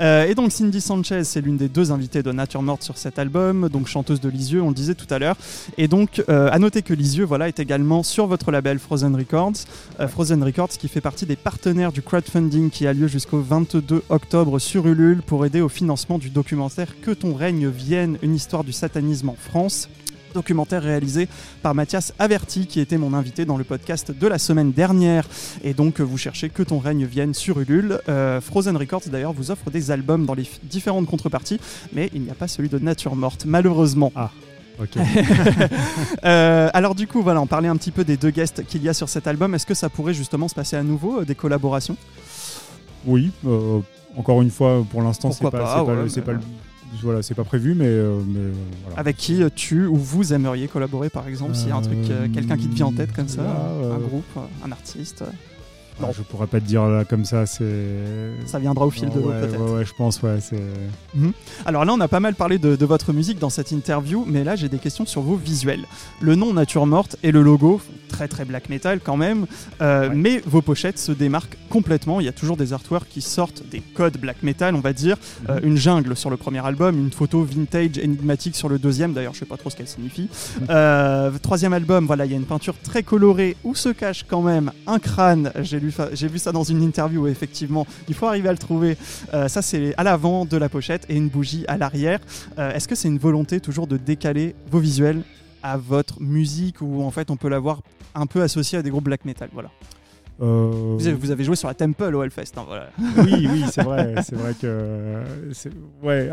et 0.00 0.34
donc 0.34 0.52
Cindy 0.52 0.80
Sanchez, 0.80 1.24
c'est 1.24 1.40
l'une 1.40 1.56
des 1.56 1.68
deux 1.68 1.90
invitées 1.90 2.22
de 2.22 2.30
Nature 2.32 2.62
Morte 2.62 2.82
sur 2.82 2.98
cet 2.98 3.18
album, 3.18 3.68
donc 3.68 3.88
chanteuse 3.88 4.20
de 4.20 4.28
Lisieux, 4.28 4.62
on 4.62 4.68
le 4.68 4.74
disait 4.74 4.94
tout 4.94 5.12
à 5.12 5.18
l'heure. 5.18 5.36
Et 5.76 5.88
donc 5.88 6.22
euh, 6.36 6.50
à 6.52 6.58
noter 6.58 6.82
que 6.82 6.92
Lisieux 6.92 7.24
voilà, 7.24 7.48
est 7.48 7.58
également 7.60 8.02
sur 8.02 8.26
votre 8.26 8.50
label 8.50 8.78
Frozen 8.78 9.16
Records. 9.16 9.64
Euh, 10.00 10.06
Frozen 10.06 10.42
Records 10.42 10.68
qui 10.68 10.86
fait 10.88 11.00
partie 11.00 11.24
des 11.24 11.34
partenaires 11.34 11.92
du 11.92 12.02
crowdfunding 12.02 12.68
qui 12.68 12.86
a 12.86 12.92
lieu 12.92 13.08
jusqu'au 13.08 13.40
22 13.40 14.02
octobre 14.10 14.58
sur 14.58 14.86
Ulule 14.86 15.22
pour 15.22 15.46
aider 15.46 15.62
au 15.62 15.70
financement 15.70 16.18
du 16.18 16.28
documentaire 16.28 17.00
Que 17.00 17.12
ton 17.12 17.34
règne 17.34 17.68
vienne, 17.68 18.18
une 18.20 18.34
histoire 18.34 18.64
du 18.64 18.72
satanisme 18.72 19.30
en 19.30 19.36
France 19.36 19.88
documentaire 20.34 20.82
réalisé 20.82 21.28
par 21.62 21.74
Mathias 21.74 22.12
Averti, 22.18 22.66
qui 22.66 22.80
était 22.80 22.98
mon 22.98 23.14
invité 23.14 23.46
dans 23.46 23.56
le 23.56 23.64
podcast 23.64 24.10
de 24.10 24.26
la 24.26 24.36
semaine 24.36 24.70
dernière. 24.70 25.26
Et 25.64 25.72
donc, 25.72 26.00
vous 26.00 26.18
cherchez 26.18 26.50
Que 26.50 26.62
ton 26.62 26.78
règne 26.78 27.06
vienne 27.06 27.32
sur 27.32 27.58
Ulule. 27.58 28.00
Euh, 28.10 28.42
Frozen 28.42 28.76
Records, 28.76 29.04
d'ailleurs, 29.06 29.32
vous 29.32 29.50
offre 29.50 29.70
des 29.70 29.90
albums 29.90 30.26
dans 30.26 30.34
les 30.34 30.46
différentes 30.64 31.06
contreparties, 31.06 31.58
mais 31.94 32.10
il 32.12 32.20
n'y 32.20 32.30
a 32.30 32.34
pas 32.34 32.48
celui 32.48 32.68
de 32.68 32.78
Nature 32.78 33.16
Morte, 33.16 33.46
malheureusement. 33.46 34.12
Ah. 34.14 34.30
Ok. 34.80 34.96
Euh, 36.24 36.70
alors 36.72 36.94
du 36.94 37.06
coup, 37.06 37.22
voilà, 37.22 37.40
on 37.40 37.46
parlait 37.46 37.68
un 37.68 37.76
petit 37.76 37.90
peu 37.90 38.02
des 38.02 38.16
deux 38.16 38.30
guests 38.30 38.64
qu'il 38.66 38.82
y 38.82 38.88
a 38.88 38.94
sur 38.94 39.08
cet 39.08 39.26
album. 39.26 39.54
Est-ce 39.54 39.66
que 39.66 39.74
ça 39.74 39.88
pourrait 39.88 40.14
justement 40.14 40.48
se 40.48 40.54
passer 40.54 40.76
à 40.76 40.82
nouveau, 40.82 41.20
euh, 41.20 41.24
des 41.24 41.34
collaborations? 41.34 41.96
Oui, 43.06 43.30
euh, 43.46 43.78
encore 44.16 44.42
une 44.42 44.50
fois, 44.50 44.84
pour 44.90 45.02
l'instant, 45.02 45.30
c'est 45.30 45.42
pas, 45.42 45.50
pas, 45.50 45.82
voilà, 45.82 47.22
c'est 47.22 47.34
pas 47.34 47.44
prévu, 47.44 47.74
mais, 47.74 47.90
voilà. 48.84 48.98
Avec 48.98 49.16
qui 49.16 49.42
tu 49.54 49.86
ou 49.86 49.96
vous 49.96 50.32
aimeriez 50.32 50.66
collaborer, 50.66 51.10
par 51.10 51.28
exemple, 51.28 51.54
s'il 51.54 51.68
y 51.68 51.72
a 51.72 51.76
un 51.76 51.82
truc, 51.82 51.98
quelqu'un 52.32 52.56
qui 52.56 52.68
te 52.68 52.74
vient 52.74 52.86
en 52.86 52.92
tête 52.92 53.12
comme 53.12 53.28
ça, 53.28 53.42
un 53.42 53.98
groupe, 53.98 54.38
un 54.64 54.72
artiste 54.72 55.22
non. 56.00 56.12
Je 56.12 56.22
pourrais 56.22 56.46
pas 56.46 56.60
te 56.60 56.64
dire 56.64 56.86
là 56.86 57.04
comme 57.04 57.24
ça. 57.24 57.46
C'est. 57.46 57.64
Ça 58.46 58.58
viendra 58.58 58.86
au 58.86 58.90
fil 58.90 59.08
de 59.08 59.20
l'eau 59.20 59.30
peut-être. 59.30 59.74
Ouais, 59.74 59.84
je 59.84 59.92
pense. 59.94 60.22
Ouais, 60.22 60.38
mhm. 61.14 61.32
Alors 61.64 61.84
là, 61.84 61.92
on 61.94 62.00
a 62.00 62.08
pas 62.08 62.20
mal 62.20 62.34
parlé 62.34 62.58
de, 62.58 62.86
votre 62.86 63.12
musique 63.12 63.38
dans 63.38 63.50
cette 63.50 63.72
interview, 63.72 64.24
mais 64.26 64.44
là, 64.44 64.56
j'ai 64.56 64.68
des 64.68 64.78
questions 64.78 65.06
sur 65.06 65.22
vos 65.22 65.36
visuels. 65.36 65.84
Le 66.20 66.34
nom 66.34 66.52
Nature 66.52 66.86
Morte 66.86 67.16
et 67.22 67.32
le 67.32 67.42
logo, 67.42 67.80
très 68.16 68.28
très 68.28 68.46
black 68.46 68.70
metal 68.70 68.98
quand 69.04 69.18
même, 69.18 69.44
euh, 69.82 70.08
mais 70.14 70.40
vos 70.46 70.62
pochettes 70.62 70.98
se 70.98 71.12
démarquent 71.12 71.58
complètement. 71.68 72.18
Il 72.18 72.24
y 72.24 72.30
a 72.30 72.32
toujours 72.32 72.56
des 72.56 72.72
artworks 72.72 73.08
qui 73.10 73.20
sortent 73.20 73.62
des 73.70 73.80
codes 73.80 74.16
black 74.16 74.42
metal, 74.42 74.74
on 74.74 74.80
va 74.80 74.94
dire. 74.94 75.16
Mhm. 75.18 75.46
Euh, 75.50 75.60
une 75.62 75.76
jungle 75.76 76.16
sur 76.16 76.30
le 76.30 76.38
premier 76.38 76.64
album, 76.64 76.98
une 76.98 77.12
photo 77.12 77.42
vintage 77.44 77.98
énigmatique 77.98 78.56
sur 78.56 78.70
le 78.70 78.78
deuxième. 78.78 79.12
D'ailleurs, 79.12 79.34
je 79.34 79.40
sais 79.40 79.44
pas 79.44 79.58
trop 79.58 79.68
ce 79.68 79.76
qu'elle 79.76 79.86
signifie. 79.86 80.30
Mhm. 80.60 80.66
Euh, 80.70 81.30
troisième 81.42 81.74
album, 81.74 82.06
voilà, 82.06 82.24
il 82.24 82.30
y 82.30 82.34
a 82.34 82.38
une 82.38 82.46
peinture 82.46 82.74
très 82.82 83.02
colorée 83.02 83.54
où 83.64 83.74
se 83.74 83.90
cache 83.90 84.24
quand 84.26 84.40
même 84.40 84.72
un 84.86 84.98
crâne. 84.98 85.52
J'ai 85.60 85.78
j'ai 86.14 86.28
vu 86.28 86.38
ça 86.38 86.52
dans 86.52 86.64
une 86.64 86.82
interview, 86.82 87.26
effectivement, 87.26 87.86
il 88.08 88.14
faut 88.14 88.26
arriver 88.26 88.48
à 88.48 88.52
le 88.52 88.58
trouver. 88.58 88.96
Ça, 89.48 89.60
c'est 89.60 89.94
à 89.98 90.02
l'avant 90.04 90.46
de 90.46 90.56
la 90.56 90.70
pochette 90.70 91.04
et 91.10 91.16
une 91.16 91.28
bougie 91.28 91.64
à 91.68 91.76
l'arrière. 91.76 92.20
Est-ce 92.56 92.88
que 92.88 92.94
c'est 92.94 93.08
une 93.08 93.18
volonté 93.18 93.60
toujours 93.60 93.86
de 93.86 93.98
décaler 93.98 94.54
vos 94.70 94.78
visuels? 94.78 95.22
À 95.62 95.76
votre 95.76 96.20
musique 96.20 96.80
ou 96.80 97.02
en 97.02 97.10
fait 97.10 97.30
on 97.30 97.36
peut 97.36 97.48
l'avoir 97.48 97.82
un 98.14 98.26
peu 98.26 98.42
associé 98.42 98.78
à 98.78 98.82
des 98.82 98.90
groupes 98.90 99.04
black 99.04 99.24
metal 99.24 99.48
Voilà. 99.52 99.70
Euh, 100.42 100.96
vous, 100.98 101.30
avez, 101.30 101.44
joué 101.44 101.56
sur 101.56 101.66
la 101.66 101.72
Temple 101.72 102.14
au 102.14 102.22
Hellfest. 102.22 102.58
Hein, 102.58 102.64
voilà. 102.66 102.90
Oui, 103.18 103.48
oui, 103.50 103.64
c'est 103.70 103.82
vrai. 103.82 104.16
C'est 104.22 104.36
vrai 104.36 104.52
que. 104.60 105.22
Ouais, 106.02 106.28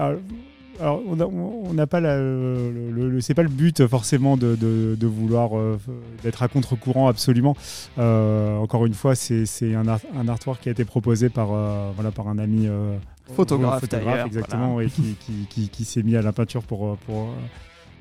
alors 0.79 1.01
on 1.07 1.73
n'a 1.73 1.87
pas 1.87 1.99
le, 1.99 3.19
c'est 3.21 3.33
pas 3.33 3.43
le 3.43 3.49
but 3.49 3.85
forcément 3.87 4.37
de, 4.37 5.05
vouloir 5.05 5.57
euh, 5.57 5.79
d'être 6.23 6.43
à 6.43 6.47
contre-courant 6.47 7.07
absolument. 7.07 7.55
Euh, 7.99 8.57
encore 8.57 8.85
une 8.85 8.93
fois, 8.93 9.15
c'est 9.15 9.45
un, 9.75 9.87
un, 9.87 10.27
artwork 10.27 10.61
qui 10.61 10.69
a 10.69 10.71
été 10.71 10.85
proposé 10.85 11.29
par 11.29 11.49
euh, 11.51 11.91
voilà 11.95 12.11
par 12.11 12.27
un 12.27 12.37
ami 12.39 12.67
photographe, 13.35 13.83
exactement 14.25 14.81
et 14.81 14.87
qui, 14.87 15.69
qui, 15.69 15.85
s'est 15.85 16.03
mis 16.03 16.15
à 16.15 16.21
la 16.21 16.31
peinture 16.31 16.63
pour 16.63 16.97
pour 17.05 17.29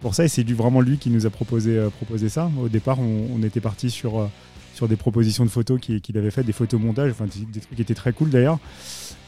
pour 0.02 0.14
ça 0.14 0.24
et 0.24 0.28
c'est 0.28 0.48
vraiment 0.50 0.80
lui 0.80 0.98
qui 0.98 1.10
nous 1.10 1.26
a 1.26 1.30
proposé 1.30 1.80
proposé 1.96 2.28
ça. 2.28 2.50
Au 2.60 2.68
départ, 2.68 2.98
on, 3.00 3.42
était 3.42 3.60
parti 3.60 3.90
sur 3.90 4.28
sur 4.74 4.88
des 4.88 4.96
propositions 4.96 5.44
de 5.44 5.50
photos 5.50 5.80
qu'il 5.80 6.18
avait 6.18 6.30
fait, 6.30 6.42
des 6.42 6.52
photomontages, 6.52 7.10
enfin 7.10 7.26
des, 7.26 7.60
trucs 7.60 7.76
qui 7.76 7.82
étaient 7.82 7.94
très 7.94 8.12
cool 8.12 8.30
d'ailleurs. 8.30 8.58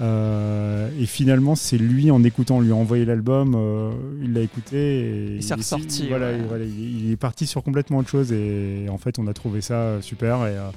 Euh, 0.00 0.90
et 0.98 1.06
finalement, 1.06 1.54
c'est 1.54 1.78
lui, 1.78 2.10
en 2.10 2.24
écoutant, 2.24 2.56
on 2.56 2.60
lui 2.60 2.72
a 2.72 2.74
envoyé 2.74 3.04
l'album, 3.04 3.54
euh, 3.54 3.92
il 4.22 4.32
l'a 4.32 4.40
écouté. 4.40 4.76
Et 4.76 5.34
il 5.36 5.42
s'est 5.42 5.54
ressorti. 5.54 6.08
Voilà, 6.08 6.32
il, 6.32 7.12
est 7.12 7.16
parti 7.16 7.46
sur 7.46 7.62
complètement 7.62 7.98
autre 7.98 8.08
chose. 8.08 8.32
Et, 8.32 8.86
en 8.88 8.98
fait, 8.98 9.18
on 9.18 9.26
a 9.26 9.32
trouvé 9.32 9.60
ça 9.60 10.00
super. 10.02 10.46
Et, 10.46 10.56
euh, 10.56 10.70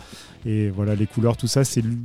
et 0.46 0.70
voilà, 0.70 0.96
les 0.96 1.08
couleurs, 1.08 1.38
tout 1.38 1.48
ça, 1.48 1.64
c'est 1.64 1.82
lui, 1.82 1.98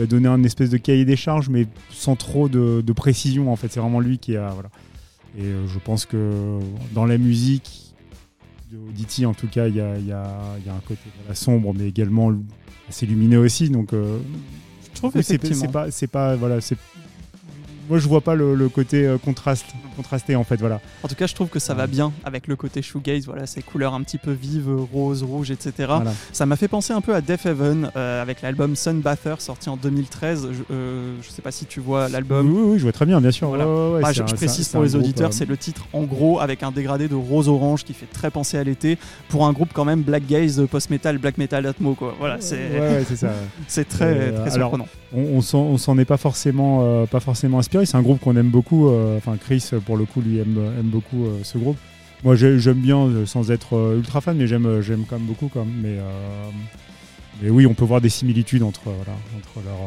a 0.00 0.06
donné 0.06 0.28
un 0.28 0.42
espèce 0.42 0.70
de 0.70 0.78
cahier 0.78 1.04
des 1.04 1.16
charges, 1.16 1.48
mais 1.48 1.66
sans 1.90 2.16
trop 2.16 2.48
de, 2.48 2.92
précision. 2.92 3.52
En 3.52 3.56
fait, 3.56 3.68
c'est 3.70 3.80
vraiment 3.80 4.00
lui 4.00 4.18
qui 4.18 4.36
a. 4.36 4.50
Voilà. 4.50 4.70
Et 5.38 5.44
je 5.66 5.78
pense 5.78 6.04
que 6.04 6.58
dans 6.92 7.06
la 7.06 7.18
musique, 7.18 7.94
d'Iti 8.70 9.26
en 9.26 9.34
tout 9.34 9.48
cas, 9.48 9.68
il 9.68 9.76
y 9.76 9.80
a, 9.80 9.98
y, 9.98 10.06
y 10.06 10.12
a, 10.12 10.74
un 10.74 10.80
côté 10.86 11.00
sombre, 11.34 11.74
mais 11.74 11.88
également 11.88 12.32
assez 12.88 13.06
lumineux 13.06 13.38
aussi. 13.38 13.70
Donc 13.70 13.92
trouve 15.02 15.12
que 15.12 15.22
c'est 15.22 15.72
pas, 15.72 15.90
c'est 15.90 16.06
pas, 16.06 16.36
voilà, 16.36 16.60
c'est 16.60 16.76
moi 17.88 17.98
je 17.98 18.06
vois 18.06 18.20
pas 18.20 18.34
le, 18.34 18.68
côté 18.68 19.06
euh, 19.06 19.18
contraste, 19.18 19.66
contrasté 19.92 20.36
en 20.36 20.44
fait 20.44 20.56
voilà. 20.56 20.80
En 21.02 21.08
tout 21.08 21.14
cas 21.14 21.26
je 21.26 21.34
trouve 21.34 21.48
que 21.48 21.58
ça 21.58 21.74
va 21.74 21.86
bien 21.86 22.12
avec 22.24 22.46
le 22.46 22.56
côté 22.56 22.82
shoegaze, 22.82 23.26
voilà 23.26 23.46
ces 23.46 23.62
couleurs 23.62 23.94
un 23.94 24.02
petit 24.02 24.18
peu 24.18 24.32
vives, 24.32 24.70
rose, 24.92 25.22
rouge, 25.22 25.50
etc. 25.50 25.92
Ça 26.32 26.46
m'a 26.46 26.56
fait 26.56 26.68
penser 26.68 26.92
un 26.92 27.00
peu 27.00 27.14
à 27.14 27.20
Death 27.20 27.46
Heaven 27.46 27.90
euh, 27.96 28.22
avec 28.22 28.42
l'album 28.42 28.76
Sunbather 28.76 29.40
sorti 29.40 29.68
en 29.68 29.76
2013. 29.76 30.48
Je, 30.52 30.74
euh, 30.74 31.14
je, 31.22 31.30
sais 31.30 31.42
pas 31.42 31.52
si 31.52 31.66
tu 31.66 31.80
vois 31.80 32.08
l'album. 32.08 32.50
Oui, 32.50 32.62
oui, 32.72 32.78
je 32.78 32.82
vois 32.84 32.92
très 32.92 33.06
bien, 33.06 33.20
bien 33.20 33.30
sûr. 33.30 33.50
Bah, 33.52 34.12
je, 34.12 34.22
précise 34.22 34.68
pour 34.68 34.82
les 34.82 34.96
auditeurs, 34.96 35.32
c'est 35.32 35.46
le 35.46 35.56
titre 35.56 35.86
en 35.92 36.02
gros 36.02 36.40
avec 36.40 36.62
un 36.62 36.72
dégradé 36.72 37.08
de 37.08 37.14
rose 37.14 37.48
orange 37.48 37.84
qui 37.84 37.94
fait 37.94 38.06
très 38.06 38.30
penser 38.30 38.58
à 38.58 38.64
l'été 38.64 38.98
pour 39.28 39.46
un 39.46 39.52
groupe 39.52 39.70
quand 39.72 39.84
même 39.84 40.02
black 40.02 40.26
gaze, 40.26 40.66
post 40.70 40.90
metal, 40.90 41.18
black 41.18 41.38
metal, 41.38 41.66
atmo 41.66 41.94
quoi. 41.94 42.14
Voilà, 42.18 42.38
c'est 42.40 42.58
c'est 43.68 43.88
très, 43.88 44.32
très 44.32 44.50
surprenant. 44.50 44.88
on, 45.14 45.40
on 45.52 45.78
s'en 45.78 45.98
est 45.98 46.04
pas 46.04 46.16
forcément 46.16 47.06
pas 47.06 47.20
forcément 47.20 47.58
inspiré 47.58 47.86
c'est 47.92 47.96
un 47.96 48.02
groupe 48.02 48.20
qu'on 48.20 48.36
aime 48.36 48.48
beaucoup. 48.48 48.88
Euh, 48.88 49.16
enfin, 49.16 49.36
Chris, 49.36 49.70
pour 49.84 49.96
le 49.96 50.04
coup, 50.04 50.20
lui 50.20 50.38
aime, 50.38 50.58
beaucoup 50.84 51.26
euh, 51.26 51.40
ce 51.42 51.58
groupe. 51.58 51.76
Moi, 52.24 52.36
j'aime 52.36 52.80
bien, 52.80 52.98
euh, 52.98 53.26
sans 53.26 53.50
être 53.50 53.96
ultra 53.96 54.20
fan, 54.20 54.36
mais 54.36 54.46
j'aime 54.46 55.04
quand 55.08 55.18
même 55.18 55.26
beaucoup. 55.26 55.48
Quand 55.52 55.64
même. 55.64 55.74
Mais 55.82 55.98
et 57.44 57.50
oui, 57.50 57.66
on 57.66 57.74
peut 57.74 57.84
voir 57.84 58.00
des 58.00 58.08
similitudes 58.08 58.62
entre, 58.62 58.82
voilà, 58.84 59.18
entre 59.36 59.64
leur, 59.64 59.78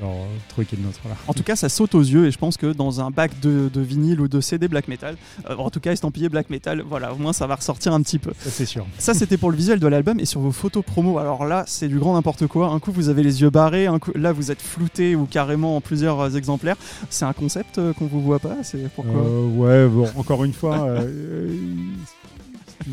leur, 0.00 0.26
truc 0.48 0.72
et 0.72 0.76
le 0.76 0.82
nôtre. 0.82 1.00
En 1.28 1.34
tout 1.34 1.42
cas, 1.42 1.54
ça 1.54 1.68
saute 1.68 1.94
aux 1.94 2.02
yeux 2.02 2.26
et 2.26 2.30
je 2.30 2.38
pense 2.38 2.56
que 2.56 2.72
dans 2.72 3.00
un 3.00 3.10
bac 3.10 3.38
de, 3.40 3.70
de 3.72 3.80
vinyle 3.80 4.20
ou 4.20 4.28
de 4.28 4.40
CD 4.40 4.68
black 4.68 4.88
metal, 4.88 5.16
euh, 5.48 5.56
en 5.56 5.70
tout 5.70 5.80
cas 5.80 5.92
estampillé 5.92 6.28
black 6.28 6.50
metal, 6.50 6.82
voilà, 6.82 7.12
au 7.12 7.16
moins 7.16 7.32
ça 7.32 7.46
va 7.46 7.56
ressortir 7.56 7.92
un 7.92 8.02
petit 8.02 8.18
peu. 8.18 8.32
Ça, 8.38 8.50
c'est 8.50 8.66
sûr. 8.66 8.86
Ça, 8.98 9.14
c'était 9.14 9.36
pour 9.36 9.50
le 9.50 9.56
visuel 9.56 9.80
de 9.80 9.86
l'album 9.86 10.18
et 10.18 10.24
sur 10.24 10.40
vos 10.40 10.52
photos 10.52 10.84
promo. 10.84 11.18
Alors 11.18 11.44
là, 11.44 11.64
c'est 11.66 11.88
du 11.88 11.98
grand 11.98 12.14
n'importe 12.14 12.46
quoi. 12.46 12.68
Un 12.68 12.80
coup, 12.80 12.90
vous 12.90 13.08
avez 13.08 13.22
les 13.22 13.42
yeux 13.42 13.50
barrés, 13.50 13.86
un 13.86 13.98
coup, 13.98 14.12
là, 14.14 14.32
vous 14.32 14.50
êtes 14.50 14.62
flouté 14.62 15.14
ou 15.14 15.26
carrément 15.26 15.76
en 15.76 15.80
plusieurs 15.80 16.20
euh, 16.20 16.30
exemplaires. 16.30 16.76
C'est 17.10 17.26
un 17.26 17.32
concept 17.32 17.78
euh, 17.78 17.92
qu'on 17.92 18.06
vous 18.06 18.22
voit 18.22 18.38
pas 18.38 18.56
C'est 18.62 18.88
pourquoi? 18.92 19.22
Ouais, 19.22 19.86
bon, 19.86 20.08
encore 20.16 20.44
une 20.44 20.52
fois, 20.52 20.98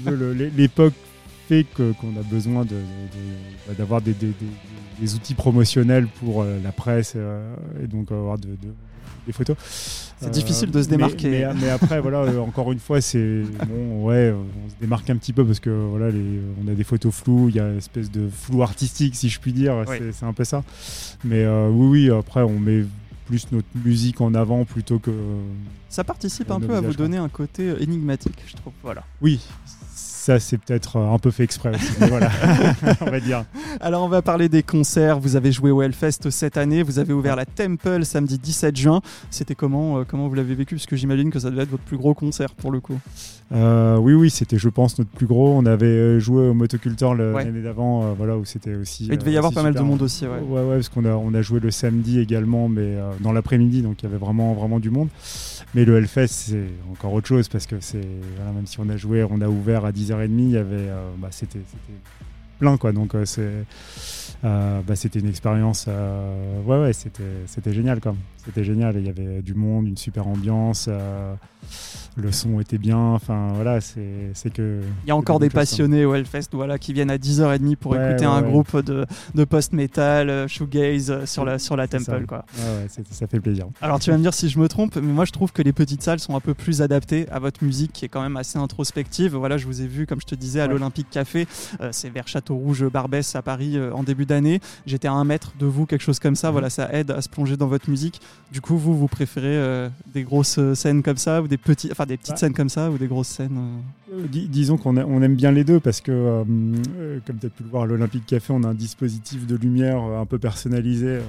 l'époque 0.05 0.93
fait 1.51 1.65
qu'on 1.75 2.15
a 2.17 2.23
besoin 2.23 2.63
bah, 2.63 3.73
d'avoir 3.77 4.01
des, 4.01 4.13
des, 4.13 5.15
outils 5.15 5.33
promotionnels 5.33 6.07
pour 6.07 6.45
la 6.45 6.71
presse 6.71 7.17
et 7.83 7.87
donc 7.87 8.11
avoir 8.11 8.37
de, 8.37 8.49
des 9.25 9.33
photos. 9.33 9.57
C'est 10.21 10.29
difficile 10.29 10.71
de 10.71 10.81
se 10.81 10.87
démarquer. 10.87 11.49
Mais, 11.59 11.69
après, 11.69 11.99
voilà, 11.99 12.41
encore 12.41 12.71
une 12.71 12.79
fois, 12.79 13.01
c'est 13.01 13.41
bon, 13.67 14.05
ouais, 14.05 14.33
on 14.33 14.69
se 14.69 14.75
démarque 14.79 15.09
un 15.09 15.17
petit 15.17 15.33
peu 15.33 15.43
parce 15.43 15.59
que 15.59 15.69
voilà, 15.69 16.09
les, 16.09 16.39
on 16.63 16.71
a 16.71 16.73
des 16.73 16.83
photos 16.85 17.13
floues, 17.13 17.49
il 17.49 17.55
y 17.55 17.59
a 17.59 17.67
une 17.67 17.79
espèce 17.79 18.09
de 18.09 18.29
flou 18.29 18.63
artistique, 18.63 19.15
si 19.15 19.27
je 19.27 19.39
puis 19.39 19.51
dire. 19.51 19.83
C'est 20.13 20.25
un 20.25 20.33
peu 20.33 20.45
ça. 20.45 20.63
Mais 21.25 21.45
oui, 21.47 21.87
oui, 21.87 22.11
après, 22.11 22.43
on 22.43 22.59
met 22.59 22.85
plus 23.31 23.51
notre 23.53 23.67
musique 23.85 24.19
en 24.19 24.33
avant 24.33 24.65
plutôt 24.65 24.99
que. 24.99 25.11
Ça 25.89 26.03
participe 26.03 26.51
un 26.51 26.59
peu 26.59 26.75
à 26.75 26.81
vous 26.81 26.93
donner 26.93 27.17
un 27.17 27.29
côté 27.29 27.69
euh, 27.69 27.81
énigmatique, 27.81 28.37
je 28.45 28.55
trouve. 28.55 28.73
Voilà. 28.83 29.03
Oui, 29.21 29.39
ça, 30.21 30.39
c'est 30.39 30.59
peut-être 30.59 30.97
euh, 30.97 31.13
un 31.13 31.17
peu 31.17 31.31
fait 31.31 31.43
exprès 31.43 31.71
aussi, 31.73 31.93
voilà, 31.97 32.29
on 33.01 33.09
va 33.09 33.19
dire. 33.19 33.43
Alors, 33.79 34.03
on 34.03 34.07
va 34.07 34.21
parler 34.21 34.49
des 34.49 34.61
concerts. 34.61 35.19
Vous 35.19 35.35
avez 35.35 35.51
joué 35.51 35.71
au 35.71 35.81
Hellfest 35.81 36.29
cette 36.29 36.57
année. 36.57 36.83
Vous 36.83 36.99
avez 36.99 37.11
ouvert 37.11 37.35
la 37.35 37.45
Temple 37.45 38.05
samedi 38.05 38.37
17 38.37 38.77
juin. 38.77 39.01
C'était 39.31 39.55
comment, 39.55 39.97
euh, 39.97 40.03
comment 40.07 40.27
vous 40.27 40.35
l'avez 40.35 40.53
vécu? 40.53 40.75
Parce 40.75 40.85
que 40.85 40.95
j'imagine 40.95 41.31
que 41.31 41.39
ça 41.39 41.49
devait 41.49 41.63
être 41.63 41.71
votre 41.71 41.81
plus 41.81 41.97
gros 41.97 42.13
concert 42.13 42.53
pour 42.53 42.71
le 42.71 42.79
coup. 42.79 42.99
Euh, 43.51 43.97
oui, 43.97 44.13
oui, 44.13 44.29
c'était, 44.29 44.59
je 44.59 44.69
pense, 44.69 44.99
notre 44.99 45.09
plus 45.09 45.25
gros. 45.25 45.57
On 45.57 45.65
avait 45.65 46.19
joué 46.19 46.49
au 46.49 46.53
Motocultor 46.53 47.15
l'année 47.15 47.63
d'avant, 47.63 48.13
voilà, 48.13 48.37
où 48.37 48.45
c'était 48.45 48.75
aussi. 48.75 49.07
il 49.11 49.17
devait 49.17 49.31
y 49.31 49.37
avoir 49.37 49.53
pas 49.53 49.63
mal 49.63 49.73
de 49.73 49.81
monde 49.81 50.03
aussi, 50.03 50.27
ouais. 50.27 50.39
Ouais, 50.47 50.61
ouais, 50.61 50.75
parce 50.75 50.89
qu'on 50.89 51.05
a, 51.05 51.13
on 51.13 51.33
a 51.33 51.41
joué 51.41 51.59
le 51.59 51.71
samedi 51.71 52.19
également, 52.19 52.69
mais 52.69 52.95
dans 53.21 53.31
l'après-midi, 53.31 53.81
donc 53.81 54.03
il 54.03 54.03
y 54.03 54.07
avait 54.07 54.23
vraiment, 54.23 54.53
vraiment 54.53 54.79
du 54.79 54.91
monde. 54.91 55.09
Mais 55.73 55.85
le 55.85 55.97
Hellfest, 55.97 56.27
c'est 56.27 56.67
encore 56.91 57.13
autre 57.13 57.27
chose 57.27 57.47
parce 57.47 57.65
que 57.65 57.77
c'est, 57.79 57.97
même 57.97 58.65
si 58.65 58.79
on 58.79 58.89
a 58.89 58.97
joué, 58.97 59.25
on 59.29 59.39
a 59.41 59.47
ouvert 59.47 59.85
à 59.85 59.91
10 59.91 60.10
10 60.27 60.43
il 60.43 60.51
y 60.51 60.57
avait, 60.57 60.75
euh, 60.89 61.11
bah, 61.17 61.29
c'était 61.31 61.59
plein 62.59 62.77
quoi. 62.77 62.91
Donc 62.91 63.15
euh, 63.15 63.25
c'est, 63.25 63.65
euh, 64.43 64.81
bah, 64.81 64.95
c'était 64.95 65.19
une 65.19 65.29
expérience. 65.29 65.87
ouais 65.87 66.79
ouais, 66.79 66.93
c'était, 66.93 67.23
c'était 67.47 67.73
génial 67.73 67.99
comme. 67.99 68.17
C'était 68.45 68.63
génial. 68.63 68.95
Il 68.97 69.05
y 69.05 69.09
avait 69.09 69.41
du 69.41 69.53
monde, 69.53 69.87
une 69.87 69.97
super 69.97 70.27
ambiance 70.27 70.89
le 72.17 72.31
son 72.31 72.59
était 72.59 72.77
bien. 72.77 72.97
Enfin, 72.97 73.49
voilà, 73.53 73.79
c'est 73.81 74.53
que. 74.53 74.81
Il 75.05 75.07
y 75.07 75.11
a 75.11 75.15
encore 75.15 75.39
des 75.39 75.49
passionnés 75.49 76.05
au 76.05 76.13
Hellfest 76.13 76.49
voilà, 76.51 76.77
qui 76.77 76.93
viennent 76.93 77.09
à 77.09 77.17
10h30 77.17 77.75
pour 77.77 77.95
écouter 77.95 78.25
un 78.25 78.41
groupe 78.41 78.77
de, 78.83 79.05
de 79.33 79.43
post-metal, 79.43 80.29
euh, 80.29 80.47
shoegaze 80.47 81.11
euh, 81.11 81.25
sur 81.25 81.45
la, 81.45 81.57
sur 81.59 81.75
la 81.75 81.87
Temple. 81.87 82.25
Quoi. 82.27 82.45
Ouais, 82.57 82.87
ça 83.09 83.27
fait 83.27 83.39
plaisir. 83.39 83.67
Alors, 83.81 83.99
tu 83.99 84.11
vas 84.11 84.17
me 84.17 84.21
dire 84.21 84.33
si 84.33 84.49
je 84.49 84.59
me 84.59 84.67
trompe, 84.67 84.95
mais 84.97 85.13
moi 85.13 85.25
je 85.25 85.31
trouve 85.31 85.51
que 85.51 85.61
les 85.61 85.73
petites 85.73 86.03
salles 86.03 86.19
sont 86.19 86.35
un 86.35 86.39
peu 86.39 86.53
plus 86.53 86.81
adaptées 86.81 87.27
à 87.31 87.39
votre 87.39 87.63
musique 87.63 87.93
qui 87.93 88.05
est 88.05 88.09
quand 88.09 88.21
même 88.21 88.37
assez 88.37 88.57
introspective. 88.57 89.35
Voilà, 89.35 89.57
je 89.57 89.65
vous 89.65 89.81
ai 89.81 89.87
vu, 89.87 90.05
comme 90.05 90.19
je 90.19 90.25
te 90.25 90.35
disais, 90.35 90.59
à 90.59 90.67
l'Olympique 90.67 91.09
Café. 91.09 91.47
Euh, 91.79 91.89
c'est 91.91 92.09
vers 92.09 92.27
Château 92.27 92.55
Rouge, 92.55 92.85
Barbès 92.85 93.35
à 93.35 93.41
Paris 93.41 93.77
en 93.93 94.03
début 94.03 94.25
d'année. 94.25 94.59
J'étais 94.85 95.07
à 95.07 95.13
un 95.13 95.23
mètre 95.23 95.53
de 95.57 95.65
vous, 95.65 95.85
quelque 95.85 96.01
chose 96.03 96.19
comme 96.19 96.35
ça. 96.35 96.51
Voilà, 96.51 96.69
ça 96.69 96.91
aide 96.93 97.11
à 97.11 97.21
se 97.21 97.29
plonger 97.29 97.55
dans 97.55 97.67
votre 97.67 97.89
musique. 97.89 98.19
Du 98.51 98.59
coup, 98.59 98.77
vous, 98.77 98.97
vous 98.97 99.07
préférez 99.07 99.89
des 100.13 100.23
grosses 100.23 100.59
scènes 100.73 101.03
comme 101.03 101.17
ça 101.17 101.41
ou 101.41 101.47
des 101.51 101.57
petits 101.57 101.89
des 102.07 102.17
petites 102.17 102.37
scènes 102.37 102.53
comme 102.53 102.69
ça 102.69 102.89
ou 102.89 102.97
des 102.97 103.07
grosses 103.07 103.27
scènes 103.27 103.57
euh 103.57 103.91
euh, 104.13 104.27
disons 104.29 104.77
qu'on 104.77 104.97
on 104.97 105.21
aime 105.21 105.35
bien 105.35 105.51
les 105.51 105.63
deux 105.63 105.79
parce 105.79 106.01
que, 106.01 106.11
euh, 106.11 107.19
comme 107.25 107.37
tu 107.39 107.45
as 107.45 107.49
pu 107.49 107.63
le 107.63 107.69
voir 107.69 107.83
à 107.83 107.85
l'Olympique 107.85 108.25
Café, 108.25 108.51
on 108.51 108.63
a 108.63 108.67
un 108.67 108.73
dispositif 108.73 109.47
de 109.47 109.55
lumière 109.55 110.01
un 110.01 110.25
peu 110.25 110.37
personnalisé 110.37 111.19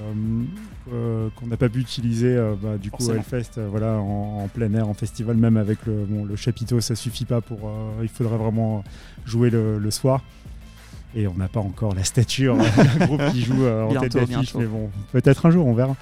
qu'on 0.89 1.47
n'a 1.47 1.55
pas 1.55 1.69
pu 1.69 1.79
utiliser 1.79 2.35
bah, 2.61 2.77
du 2.77 2.91
coup 2.91 3.09
à 3.09 3.15
Hellfest 3.15 3.59
voilà, 3.69 3.99
en, 3.99 4.49
plein 4.53 4.73
air, 4.73 4.89
en 4.89 4.93
festival, 4.93 5.37
même 5.37 5.55
avec 5.55 5.85
le, 5.85 6.05
bon, 6.05 6.25
le 6.25 6.35
chapiteau, 6.35 6.81
ça 6.81 6.95
suffit 6.95 7.23
pas 7.25 7.39
pour. 7.39 7.71
il 8.01 8.09
faudrait 8.09 8.37
vraiment 8.37 8.83
jouer 9.25 9.49
le, 9.49 9.91
soir. 9.91 10.23
Et 11.15 11.27
on 11.27 11.35
n'a 11.35 11.47
pas 11.47 11.59
encore 11.59 11.93
la 11.93 12.03
stature 12.03 12.57
d'un 12.57 13.05
groupe 13.05 13.21
qui 13.31 13.41
joue 13.41 13.67
en 13.67 13.93
tête 13.99 14.13
d'affiche, 14.13 14.55
mais 14.55 14.65
bon, 14.65 14.89
peut-être 15.11 15.45
un 15.45 15.51
jour, 15.51 15.67
on 15.67 15.73
verra. 15.73 15.95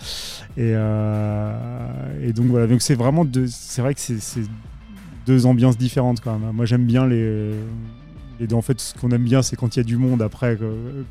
Et, 0.57 0.71
et 0.71 2.33
donc 2.33 2.45
voilà, 2.47 2.67
donc 2.67 2.81
c'est 2.81 2.95
vraiment 2.95 3.25
c'est 3.47 3.81
vrai 3.81 3.93
que 3.93 3.99
c'est 3.99 4.43
deux 5.25 5.45
ambiances 5.45 5.77
différentes 5.77 6.21
quand 6.21 6.37
même. 6.37 6.51
Moi 6.51 6.65
j'aime 6.65 6.85
bien 6.85 7.05
les, 7.07 7.51
les 8.39 8.47
deux. 8.47 8.55
En 8.55 8.61
fait, 8.61 8.79
ce 8.79 8.93
qu'on 8.95 9.11
aime 9.11 9.23
bien, 9.23 9.41
c'est 9.41 9.55
quand 9.55 9.75
il 9.75 9.79
y 9.79 9.81
a 9.81 9.83
du 9.83 9.97
monde 9.97 10.21
après, 10.21 10.57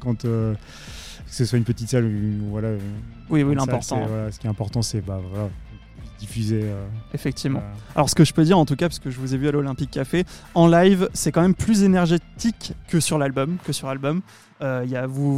quand 0.01 0.25
euh, 0.25 0.55
que 0.55 1.35
ce 1.35 1.45
soit 1.45 1.59
une 1.59 1.65
petite 1.65 1.89
salle 1.89 2.05
ou 2.05 2.51
voilà. 2.51 2.71
Oui, 3.31 3.43
oui, 3.43 3.55
l'important. 3.55 4.07
ce 4.31 4.39
qui 4.39 4.47
est 4.47 4.51
important, 4.51 4.83
c'est 4.83 5.01
bah, 5.01 5.21
voilà, 5.31 5.49
Euh, 6.53 6.87
Effectivement. 7.15 7.63
Alors, 7.95 8.09
ce 8.11 8.15
que 8.15 8.25
je 8.25 8.33
peux 8.33 8.45
dire, 8.45 8.59
en 8.59 8.67
tout 8.67 8.77
cas, 8.77 8.89
parce 8.89 8.99
que 8.99 9.11
je 9.11 9.19
vous 9.19 9.35
ai 9.35 9.39
vu 9.39 9.49
à 9.49 9.53
l'Olympique 9.53 9.91
Café, 9.91 10.25
en 10.55 10.69
live, 10.69 11.09
c'est 11.13 11.33
quand 11.33 11.43
même 11.43 11.55
plus 11.55 11.83
énergétique 11.83 12.73
que 12.89 13.01
sur 13.01 13.19
l'album. 13.19 13.57
Que 13.65 13.73
sur 13.73 13.89
l'album. 13.89 14.21
Euh, 14.63 14.85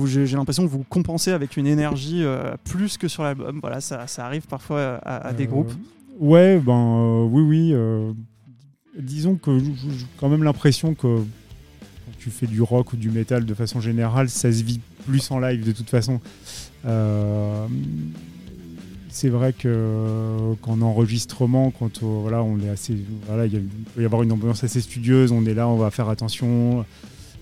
j'ai 0.07 0.37
l'impression 0.37 0.65
que 0.65 0.71
vous 0.71 0.85
compensez 0.89 1.31
avec 1.31 1.57
une 1.57 1.67
énergie 1.67 2.25
plus 2.65 2.99
que 2.99 3.09
sur 3.09 3.23
l'album. 3.23 3.61
Voilà, 3.61 3.81
ça, 3.81 4.07
ça, 4.07 4.27
arrive 4.27 4.47
parfois 4.47 5.01
à, 5.05 5.33
des 5.33 5.47
groupes. 5.47 5.73
Ouais, 6.19 6.59
ben 6.59 7.29
oui, 7.31 7.43
oui 7.43 7.75
disons 8.99 9.37
que 9.37 9.59
j'ai 9.59 10.07
quand 10.19 10.29
même 10.29 10.43
l'impression 10.43 10.95
que 10.95 11.19
quand 11.19 12.13
tu 12.19 12.31
fais 12.31 12.47
du 12.47 12.63
rock 12.63 12.93
ou 12.93 12.97
du 12.97 13.11
métal 13.11 13.45
de 13.45 13.55
façon 13.55 13.81
générale, 13.81 14.29
ça 14.29 14.53
se 14.53 14.63
vit 14.63 14.81
plus 15.07 15.31
en 15.31 15.39
live 15.39 15.65
de 15.65 15.73
toute 15.73 15.91
façon. 15.91 16.21
Euh, 16.87 17.67
c'est 19.13 19.29
vrai 19.29 19.53
que 19.53 20.55
qu'en 20.63 20.81
enregistrement, 20.81 21.71
quand 21.71 22.03
euh, 22.03 22.07
voilà, 22.23 22.43
on 22.43 22.59
est 22.61 22.69
assez, 22.69 22.97
voilà, 23.27 23.47
il 23.47 23.63
peut 23.95 24.03
y 24.03 24.05
avoir 24.05 24.23
une 24.23 24.33
ambiance 24.33 24.65
assez 24.65 24.81
studieuse, 24.81 25.33
on 25.33 25.45
est 25.45 25.55
là, 25.55 25.69
on 25.69 25.77
va 25.77 25.91
faire 25.91 26.09
attention. 26.09 26.85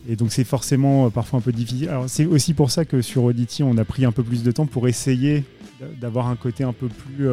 Et 0.09 0.16
donc 0.16 0.33
c'est 0.33 0.45
forcément 0.45 1.07
euh, 1.07 1.11
parfois 1.11 1.39
un 1.39 1.43
peu 1.43 1.53
difficile. 1.53 1.89
Alors 1.89 2.09
c'est 2.09 2.27
aussi 2.27 2.55
pour 2.55 2.71
ça 2.71 2.85
que 2.85 3.03
sur 3.03 3.25
Audity, 3.25 3.62
on 3.62 3.79
a 3.79 3.85
pris 3.85 4.05
un 4.05 4.12
peu 4.12 4.23
plus 4.23 4.43
de 4.43 4.51
temps 4.51 4.66
pour 4.66 4.89
essayer 4.89 5.45
d'avoir 6.01 6.27
un 6.27 6.37
côté 6.37 6.64
un 6.64 6.73
peu 6.73 6.89
plus, 6.89 7.27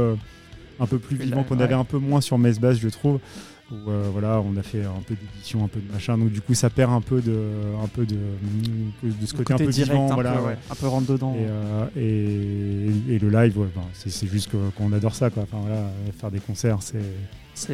un 0.80 0.86
peu 0.86 1.00
plus 1.00 1.18
vivant 1.18 1.44
qu'on 1.44 1.60
avait 1.60 1.74
un 1.74 1.84
peu 1.84 1.98
moins 1.98 2.22
sur 2.22 2.38
Mess 2.38 2.60
Bass, 2.60 2.78
je 2.80 2.88
trouve 2.88 3.20
où 3.72 3.90
euh, 3.90 4.10
voilà, 4.12 4.42
on 4.42 4.56
a 4.56 4.64
fait 4.64 4.84
un 4.84 5.02
peu 5.06 5.16
d'édition, 5.16 5.64
un 5.64 5.68
peu 5.68 5.80
de 5.80 5.92
machin, 5.92 6.18
donc 6.18 6.32
du 6.32 6.42
coup 6.42 6.54
ça 6.54 6.70
perd 6.70 6.92
un 6.92 7.02
peu 7.02 7.22
de, 7.22 7.38
un 7.84 7.88
peu 7.88 8.06
de, 8.06 8.16
de 9.04 9.26
ce 9.26 9.34
côté, 9.34 9.54
un 9.54 9.58
peu 9.58 9.68
direct, 9.68 9.92
vivant, 9.92 10.12
un, 10.12 10.14
voilà, 10.14 10.34
peu, 10.34 10.50
un 10.72 10.76
peu 10.76 10.88
rentre 10.88 11.12
dedans. 11.12 11.36
Et, 11.36 11.46
euh, 11.46 12.90
et, 13.10 13.20
le 13.20 13.30
live, 13.30 13.58
ben, 13.76 13.82
c'est 13.94 14.28
juste 14.28 14.52
qu'on 14.78 14.94
adore 14.94 15.16
ça, 15.16 15.30
quoi. 15.30 15.44
Enfin, 15.44 15.58
voilà, 15.62 15.92
faire 16.18 16.32
des 16.32 16.40
concerts, 16.40 16.78
c'est 16.82 17.02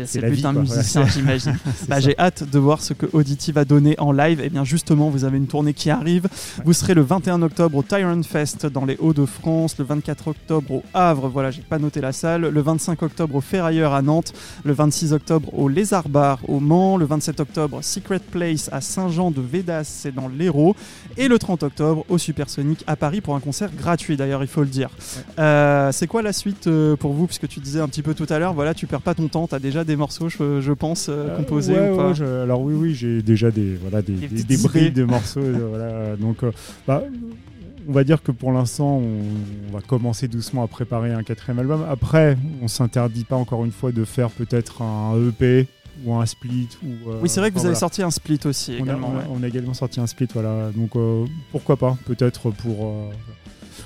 c'est 0.06 0.22
putain 0.22 0.54
de 0.54 0.60
musicien, 0.60 1.06
j'imagine. 1.06 1.58
bah, 1.88 2.00
J'ai 2.00 2.18
hâte 2.18 2.50
de 2.50 2.60
voir 2.60 2.82
ce 2.82 2.94
que 2.94 3.06
Audity 3.12 3.52
va 3.52 3.66
donner 3.66 3.96
en 4.00 4.12
live. 4.12 4.40
Et 4.40 4.46
eh 4.46 4.50
bien 4.50 4.64
justement, 4.64 5.10
vous 5.10 5.26
avez 5.26 5.38
une 5.38 5.48
tournée 5.48 5.74
qui 5.74 5.90
arrive. 5.90 6.28
Vous 6.64 6.74
serez 6.74 6.94
le 6.94 7.02
21 7.02 7.42
octobre 7.42 7.78
au 7.78 7.84
Tyrant 7.84 8.24
Fest 8.24 8.66
dans 8.66 8.86
les 8.86 8.98
Hauts-de-France, 8.98 9.78
le 9.78 9.86
24 9.86 10.28
octobre 10.30 10.72
au 10.72 10.84
Havre, 10.94 11.28
voilà, 11.28 11.52
j'ai 11.52 11.62
pas 11.62 11.80
noté 11.80 12.02
la 12.02 12.12
salle, 12.12 12.42
le 12.42 12.62
25 12.62 13.02
octobre 13.02 13.36
au 13.36 13.42
Ferrailleur 13.42 13.94
à 13.94 14.02
Nantes, 14.02 14.34
le 14.64 14.74
26 14.74 15.14
octobre 15.14 15.54
au 15.58 15.68
Lézard 15.68 16.10
Bar 16.10 16.40
au 16.48 16.60
Mans, 16.60 16.98
le 16.98 17.06
27 17.06 17.40
octobre 17.40 17.82
Secret 17.82 18.20
Place 18.20 18.70
à 18.72 18.82
Saint-Jean 18.82 19.32
de 19.32 19.42
Védas, 19.42 19.84
c'est 19.86 20.14
dans 20.14 20.28
l'Hérault, 20.28 20.76
et 21.18 21.28
le 21.28 21.40
30 21.40 21.64
octobre 21.64 22.06
au 22.10 22.18
Supersonic 22.18 22.84
à 22.88 22.96
Paris 22.96 23.22
pour 23.22 23.36
un 23.36 23.40
concert 23.40 23.70
gratuit 23.76 24.18
d'ailleurs, 24.18 24.44
il 24.44 24.48
faut 24.48 24.62
le 24.62 24.68
dire. 24.68 24.90
Euh, 25.40 25.92
c'est 25.92 26.08
quoi 26.08 26.22
la 26.22 26.34
suite 26.34 26.68
euh, 26.68 26.96
pour 26.96 27.14
vous? 27.14 27.26
Puisque 27.26 27.48
tu 27.48 27.60
disais 27.60 27.80
un 27.80 27.88
petit 27.88 28.04
peu 28.04 28.14
tout 28.14 28.28
à 28.30 28.40
l'heure, 28.40 28.54
voilà, 28.54 28.74
tu 28.74 28.88
perds 28.88 29.02
pas 29.02 29.16
ton 29.16 29.28
temps, 29.28 29.48
tu 29.48 29.56
as 29.56 29.60
déjà 29.60 29.73
déjà 29.74 29.84
des 29.84 29.96
morceaux, 29.96 30.30
je, 30.30 30.72
pense, 30.74 31.10
euh, 31.10 31.30
euh, 31.30 31.38
composés 31.38 31.74
ou 31.74 31.98
pas 31.98 32.14
Alors 32.44 32.62
oui, 32.62 32.76
oui, 32.76 32.94
j'ai 32.94 33.24
déjà 33.24 33.50
des, 33.50 33.76
voilà, 33.76 34.04
des, 34.04 34.14
des, 34.14 34.58
brides 34.58 34.94
de 34.94 35.04
morceaux. 35.04 35.40
Euh, 35.40 35.68
voilà, 35.68 36.16
donc, 36.16 36.38
bah, 36.88 37.04
on 37.88 37.92
va 37.92 38.04
dire 38.04 38.22
que 38.22 38.32
pour 38.32 38.52
l'instant, 38.52 39.02
on, 39.02 39.74
va 39.74 39.82
commencer 39.82 40.28
doucement 40.28 40.64
à 40.64 40.68
préparer 40.68 41.12
un 41.12 41.24
quatrième 41.24 41.58
album. 41.58 41.84
Après, 41.90 42.38
on 42.62 42.68
s'interdit 42.68 43.24
pas 43.24 43.36
encore 43.36 43.66
une 43.66 43.72
fois 43.72 43.92
de 43.92 44.06
faire 44.06 44.30
peut-être 44.30 44.84
un 44.84 45.16
EP 45.28 45.68
ou 46.06 46.14
un 46.14 46.26
split. 46.28 46.70
Ou, 46.84 47.10
oui, 47.22 47.30
c'est 47.30 47.40
vrai 47.40 47.50
que 47.50 47.58
vous 47.58 47.66
avez 47.66 47.76
sorti 47.76 48.04
un 48.04 48.12
split 48.12 48.40
aussi. 48.46 48.78
On, 48.80 48.84
également, 48.84 49.08
a, 49.10 49.24
on, 49.32 49.42
a, 49.42 49.48
également 49.48 49.74
sorti 49.74 50.00
un 50.00 50.08
split, 50.08 50.28
voilà. 50.34 50.70
Donc 50.76 50.92
pourquoi 51.52 51.78
pas, 51.78 51.98
peut-être 52.06 52.52
pour. 52.52 53.12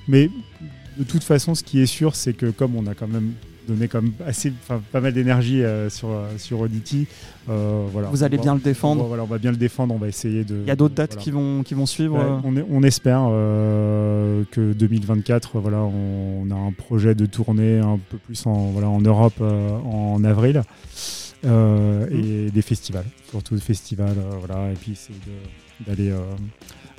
Mais 0.10 0.30
de 0.98 1.04
toute 1.06 1.24
façon, 1.24 1.56
ce 1.56 1.64
qui 1.64 1.80
est 1.80 1.86
sûr, 1.86 2.14
c'est 2.16 2.34
que 2.34 2.48
comme 2.48 2.76
on 2.76 2.88
a 2.88 2.94
quand 2.94 3.08
même 3.08 3.32
donné 3.68 3.88
comme 3.88 4.14
assez, 4.26 4.52
pas 4.92 5.02
mal 5.02 5.14
d'énergie 5.14 5.64
euh, 5.64 5.90
sur, 5.90 6.10
euh, 6.10 6.38
sur. 6.38 6.64
Euh, 6.64 7.86
voilà, 7.92 8.10
Vous 8.10 8.24
allez 8.24 8.38
bien 8.38 8.56
le 8.56 8.62
défendre 8.62 9.02
on 9.02 9.04
va, 9.04 9.08
voilà, 9.10 9.24
on 9.24 9.28
va 9.28 9.38
bien 9.38 9.52
le 9.52 9.58
défendre, 9.58 9.94
on 9.94 9.98
va 9.98 10.08
essayer 10.08 10.44
de... 10.44 10.62
Il 10.62 10.68
y 10.68 10.72
a 10.72 10.76
d'autres 10.76 10.96
dates 10.96 11.16
qui, 11.18 11.32
vont, 11.32 11.64
qui 11.64 11.74
vont 11.74 11.86
suivre 11.86 12.42
on, 12.44 12.54
on, 12.70 12.84
espère 12.84 13.22
que 14.52 14.74
2024, 14.74 15.60
voilà, 15.60 15.78
on, 15.78 16.50
a 16.52 16.56
un 16.56 16.72
projet 16.72 17.16
de 17.16 17.26
tournée 17.26 17.80
un 17.80 18.00
peu 18.10 18.18
plus 18.18 18.46
en, 18.46 18.72
voilà, 18.72 18.90
en 18.90 19.02
Europe 19.02 19.42
en 19.42 20.24
avril. 20.24 20.64
Mmh. 21.44 21.50
et 22.12 22.50
des 22.52 22.64
festivals, 22.64 23.06
surtout 23.30 23.54
des 23.54 23.62
festivals, 23.62 24.18
voilà, 24.40 24.72
et 24.72 24.74
puis 24.74 24.94
c'est 24.96 25.14
d'aller 25.86 26.12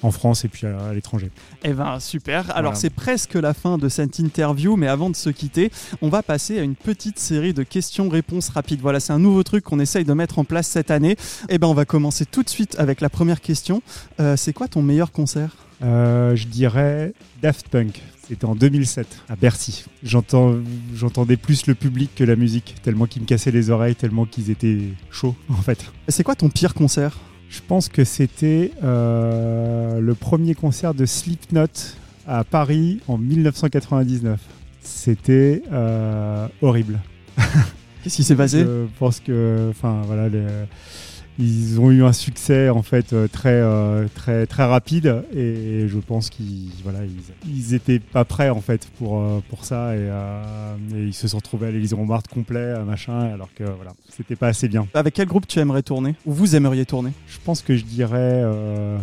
en 0.02 0.10
France 0.10 0.44
et 0.44 0.48
puis 0.48 0.66
à, 0.66 0.92
l'étranger. 0.92 1.30
Eh 1.64 1.72
ben 1.72 2.00
super. 2.00 2.54
Alors 2.56 2.76
c'est 2.76 2.90
presque 2.90 3.34
la 3.34 3.54
fin 3.54 3.78
de 3.78 3.88
cette 3.88 4.18
interview, 4.18 4.76
mais 4.76 4.88
avant 4.88 5.10
de 5.10 5.16
se 5.16 5.30
quitter, 5.30 5.70
on 6.02 6.08
va 6.08 6.22
passer 6.22 6.58
à 6.58 6.62
une 6.62 6.74
petite 6.74 7.18
série 7.18 7.54
de 7.54 7.62
questions-réponses 7.62 8.48
rapides. 8.50 8.80
Voilà, 8.80 9.00
c'est 9.00 9.12
un 9.12 9.18
nouveau 9.18 9.42
truc 9.42 9.64
qu'on 9.64 9.80
essaye 9.80 10.04
de 10.04 10.12
mettre 10.12 10.38
en 10.38 10.44
place 10.44 10.66
cette 10.68 10.90
année. 10.90 11.16
Eh 11.48 11.58
ben 11.58 11.66
on 11.66 11.74
va 11.74 11.84
commencer 11.84 12.26
tout 12.26 12.42
de 12.42 12.48
suite 12.48 12.76
avec 12.78 13.00
la 13.00 13.08
première 13.08 13.40
question. 13.40 13.82
Euh, 14.20 14.36
c'est 14.36 14.52
quoi 14.52 14.68
ton 14.68 14.82
meilleur 14.82 15.12
concert? 15.12 15.56
Euh, 15.82 16.34
Je 16.36 16.46
dirais 16.46 17.12
Daft 17.42 17.68
Punk. 17.68 18.02
C'était 18.28 18.44
en 18.44 18.54
2007 18.54 19.06
à 19.30 19.36
Bercy. 19.36 19.84
J'entendais 20.02 21.38
plus 21.38 21.66
le 21.66 21.74
public 21.74 22.10
que 22.14 22.24
la 22.24 22.36
musique, 22.36 22.74
tellement 22.82 23.06
qu'ils 23.06 23.22
me 23.22 23.26
cassaient 23.26 23.50
les 23.50 23.70
oreilles, 23.70 23.94
tellement 23.94 24.26
qu'ils 24.26 24.50
étaient 24.50 24.80
chauds 25.10 25.34
en 25.48 25.62
fait. 25.62 25.90
C'est 26.08 26.24
quoi 26.24 26.34
ton 26.34 26.50
pire 26.50 26.74
concert? 26.74 27.16
Je 27.50 27.60
pense 27.66 27.88
que 27.88 28.04
c'était 28.04 28.72
euh, 28.84 30.00
le 30.00 30.14
premier 30.14 30.54
concert 30.54 30.94
de 30.94 31.06
Slipknot 31.06 31.66
à 32.26 32.44
Paris 32.44 33.00
en 33.08 33.18
1999. 33.18 34.40
C'était 34.82 35.62
euh, 35.72 36.46
horrible. 36.62 37.00
Qu'est-ce 38.02 38.16
qui 38.16 38.24
s'est 38.24 38.36
passé? 38.36 38.60
Je 38.60 38.86
pense 38.98 39.20
que, 39.20 39.68
enfin 39.70 40.02
voilà, 40.06 40.28
les, 40.28 40.44
ils 41.38 41.80
ont 41.80 41.90
eu 41.90 42.02
un 42.02 42.12
succès 42.12 42.68
en 42.68 42.82
fait 42.82 43.12
euh, 43.12 43.28
très 43.28 43.50
euh, 43.50 44.06
très 44.14 44.46
très 44.46 44.64
rapide 44.64 45.22
et 45.34 45.86
je 45.86 45.98
pense 45.98 46.30
qu'ils 46.30 46.70
voilà 46.82 47.00
ils, 47.46 47.74
étaient 47.74 48.00
pas 48.00 48.24
prêts 48.24 48.50
en 48.50 48.60
fait 48.60 48.88
pour 48.98 49.20
euh, 49.20 49.40
pour 49.48 49.64
ça 49.64 49.94
et, 49.94 50.08
ils 50.94 51.14
se 51.14 51.28
sont 51.28 51.36
retrouvés 51.36 51.68
à 51.68 51.70
l'Élysée 51.70 51.96
Montmartre 51.96 52.28
complet 52.28 52.74
machin 52.84 53.20
alors 53.32 53.48
que 53.54 53.64
voilà 53.64 53.92
c'était 54.08 54.36
pas 54.36 54.48
assez 54.48 54.68
bien. 54.68 54.86
Avec 54.94 55.14
quel 55.14 55.28
groupe 55.28 55.46
tu 55.46 55.58
aimerais 55.60 55.82
tourner 55.82 56.16
ou 56.26 56.32
vous 56.32 56.56
aimeriez 56.56 56.84
tourner? 56.84 57.12
Je 57.28 57.38
pense 57.44 57.62
que 57.62 57.76
je 57.76 57.84
dirais 57.84 58.44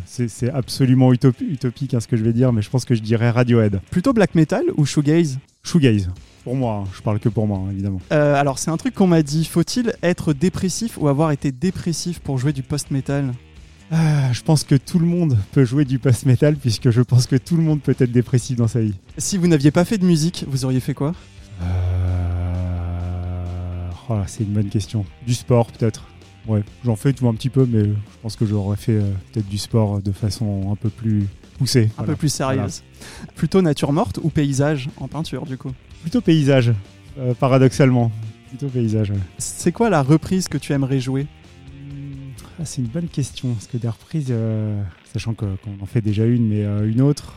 c'est 0.06 0.50
absolument 0.50 1.14
utopique 1.14 1.94
hein, 1.94 2.00
ce 2.00 2.08
que 2.08 2.18
je 2.18 2.24
vais 2.24 2.34
dire 2.34 2.52
mais 2.52 2.62
je 2.62 2.70
pense 2.70 2.86
que 2.86 2.96
je 2.96 3.02
dirais 3.02 3.30
Radiohead. 3.30 3.80
Plutôt 3.92 4.14
black 4.14 4.36
metal 4.36 4.64
ou 4.76 4.86
shoegaze? 4.86 5.40
Shoegaze. 5.64 6.10
Pour 6.46 6.56
moi, 6.56 6.84
hein. 6.86 6.90
je 6.96 7.02
parle 7.02 7.20
que 7.20 7.28
pour 7.28 7.48
moi, 7.48 7.58
hein, 7.58 7.72
évidemment. 7.72 8.00
Euh, 8.12 8.36
alors, 8.36 8.60
c'est 8.60 8.70
un 8.70 8.78
truc 8.78 8.94
qu'on 8.94 9.08
m'a 9.08 9.24
dit. 9.24 9.46
Faut-il 9.46 9.96
être 10.04 10.32
dépressif 10.32 10.96
ou 11.00 11.08
avoir 11.08 11.32
été 11.32 11.52
dépressif 11.52 12.20
pour 12.20 12.38
jouer 12.38 12.54
du 12.54 12.62
post-metal? 12.62 13.34
Ah, 13.90 14.32
Je 14.32 14.44
pense 14.44 14.64
que 14.64 14.76
tout 14.76 15.00
le 15.00 15.08
monde 15.08 15.40
peut 15.54 15.66
jouer 15.66 15.86
du 15.86 15.98
post-metal, 15.98 16.56
puisque 16.56 16.92
je 16.92 17.02
pense 17.02 17.26
que 17.26 17.36
tout 17.36 17.58
le 17.58 17.64
monde 17.64 17.82
peut 17.82 17.96
être 17.98 18.12
dépressif 18.12 18.58
dans 18.58 18.68
sa 18.68 18.82
vie. 18.82 18.94
Si 19.18 19.40
vous 19.40 19.48
n'aviez 19.48 19.72
pas 19.72 19.86
fait 19.86 19.98
de 19.98 20.06
musique, 20.06 20.46
vous 20.48 20.66
auriez 20.66 20.82
fait 20.82 20.94
quoi? 20.94 21.14
Euh, 21.64 23.90
oh, 24.10 24.20
C'est 24.28 24.44
une 24.44 24.54
bonne 24.54 24.70
question. 24.70 25.04
Du 25.26 25.34
sport, 25.34 25.72
peut-être. 25.72 26.06
Ouais, 26.48 26.62
j'en 26.84 26.96
fais 26.96 27.12
tout 27.12 27.28
un 27.28 27.34
petit 27.34 27.50
peu, 27.50 27.68
mais 27.68 27.86
je 27.86 28.20
pense 28.22 28.36
que 28.36 28.46
j'aurais 28.46 28.78
fait 28.78 28.98
euh, 28.98 29.12
peut-être 29.34 29.50
du 29.50 29.58
sport 29.58 30.00
de 30.00 30.12
façon 30.12 30.70
un 30.72 30.76
peu 30.76 30.90
plus 30.90 31.24
poussée. 31.58 31.90
Un 31.98 32.04
peu 32.04 32.16
plus 32.16 32.30
sérieuse. 32.30 32.84
Plutôt 33.36 33.62
nature 33.62 33.92
morte 33.92 34.20
ou 34.22 34.30
paysage 34.30 34.90
en 34.98 35.08
peinture, 35.08 35.46
du 35.46 35.58
coup 35.58 35.72
Plutôt 36.02 36.22
paysage, 36.22 36.74
euh, 37.18 37.34
paradoxalement. 37.34 38.12
Plutôt 38.50 38.68
paysage. 38.68 39.12
C'est 39.38 39.72
quoi 39.72 39.90
la 39.90 40.04
reprise 40.04 40.48
que 40.48 40.58
tu 40.58 40.74
aimerais 40.74 41.00
jouer 41.00 41.26
ah, 42.60 42.66
C'est 42.66 42.82
une 42.82 42.88
bonne 42.88 43.08
question. 43.08 43.54
Parce 43.54 43.68
que 43.68 43.78
des 43.78 43.90
reprises, 43.90 44.28
euh, 44.30 44.82
sachant 45.12 45.34
qu'on 45.34 45.58
en 45.82 45.86
fait 45.86 46.02
déjà 46.02 46.26
une, 46.26 46.48
mais 46.48 46.64
euh, 46.64 46.90
une 46.90 47.02
autre. 47.02 47.36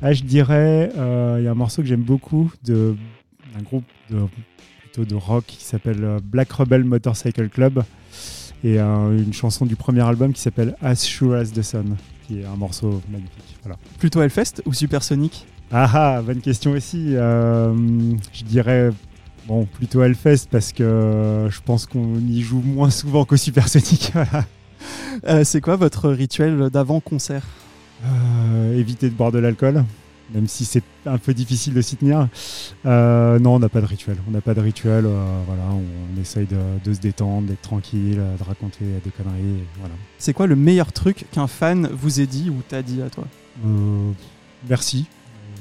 Ah, 0.00 0.12
je 0.12 0.22
dirais, 0.22 0.92
il 0.94 1.44
y 1.44 1.48
a 1.48 1.50
un 1.50 1.54
morceau 1.54 1.82
que 1.82 1.88
j'aime 1.88 2.02
beaucoup 2.02 2.52
de 2.64 2.94
d'un 3.54 3.62
groupe 3.62 3.84
de, 4.10 4.26
plutôt 4.82 5.04
de 5.06 5.14
rock 5.14 5.44
qui 5.46 5.64
s'appelle 5.64 6.18
Black 6.22 6.52
Rebel 6.52 6.84
Motorcycle 6.84 7.48
Club 7.48 7.82
et 8.62 8.78
une 8.78 9.32
chanson 9.32 9.64
du 9.66 9.74
premier 9.74 10.02
album 10.02 10.32
qui 10.32 10.40
s'appelle 10.40 10.76
As 10.82 10.96
Sure 10.96 11.34
as 11.34 11.46
the 11.46 11.62
Sun, 11.62 11.96
qui 12.28 12.40
est 12.40 12.44
un 12.44 12.56
morceau 12.56 13.00
magnifique. 13.10 13.56
Voilà. 13.62 13.78
Plutôt 13.98 14.22
Hellfest 14.22 14.62
ou 14.66 14.72
Supersonic? 14.72 15.46
Ah 15.72 15.90
ah, 15.92 16.22
bonne 16.22 16.40
question 16.40 16.72
aussi. 16.72 17.16
Euh, 17.16 17.74
je 18.32 18.44
dirais 18.44 18.90
bon 19.46 19.64
plutôt 19.64 20.02
Hellfest 20.02 20.46
parce 20.50 20.72
que 20.72 21.48
je 21.50 21.60
pense 21.64 21.86
qu'on 21.86 22.18
y 22.18 22.42
joue 22.42 22.60
moins 22.60 22.90
souvent 22.90 23.24
qu'au 23.24 23.36
Supersonic. 23.36 24.12
euh, 25.26 25.42
c'est 25.44 25.60
quoi 25.60 25.76
votre 25.76 26.10
rituel 26.10 26.70
d'avant 26.70 27.00
concert 27.00 27.42
euh, 28.04 28.78
Éviter 28.78 29.08
de 29.08 29.14
boire 29.14 29.32
de 29.32 29.38
l'alcool, 29.38 29.84
même 30.34 30.46
si 30.46 30.64
c'est 30.64 30.82
un 31.06 31.18
peu 31.18 31.34
difficile 31.34 31.74
de 31.74 31.80
s'y 31.80 31.96
tenir. 31.96 32.28
Euh, 32.86 33.38
non, 33.38 33.54
on 33.54 33.58
n'a 33.58 33.68
pas 33.68 33.80
de 33.80 33.86
rituel. 33.86 34.16
On 34.28 34.30
n'a 34.30 34.40
pas 34.40 34.54
de 34.54 34.60
rituel. 34.60 35.04
voilà, 35.46 35.64
on, 35.72 36.20
essaye 36.20 36.46
de, 36.46 36.92
se 36.92 37.00
détendre, 37.00 37.48
d'être 37.48 37.62
tranquille, 37.62 38.20
de 38.38 38.44
raconter 38.44 38.84
des 39.04 39.10
conneries. 39.10 39.62
Voilà. 39.78 39.94
C'est 40.18 40.32
quoi 40.32 40.46
le 40.46 40.56
meilleur 40.56 40.92
truc 40.92 41.26
qu'un 41.30 41.46
fan 41.46 41.88
vous 41.92 42.20
ait 42.20 42.26
dit 42.26 42.50
ou 42.50 42.60
t'a 42.68 42.82
dit 42.82 43.02
à 43.02 43.10
toi? 43.10 43.24
Merci 44.68 45.06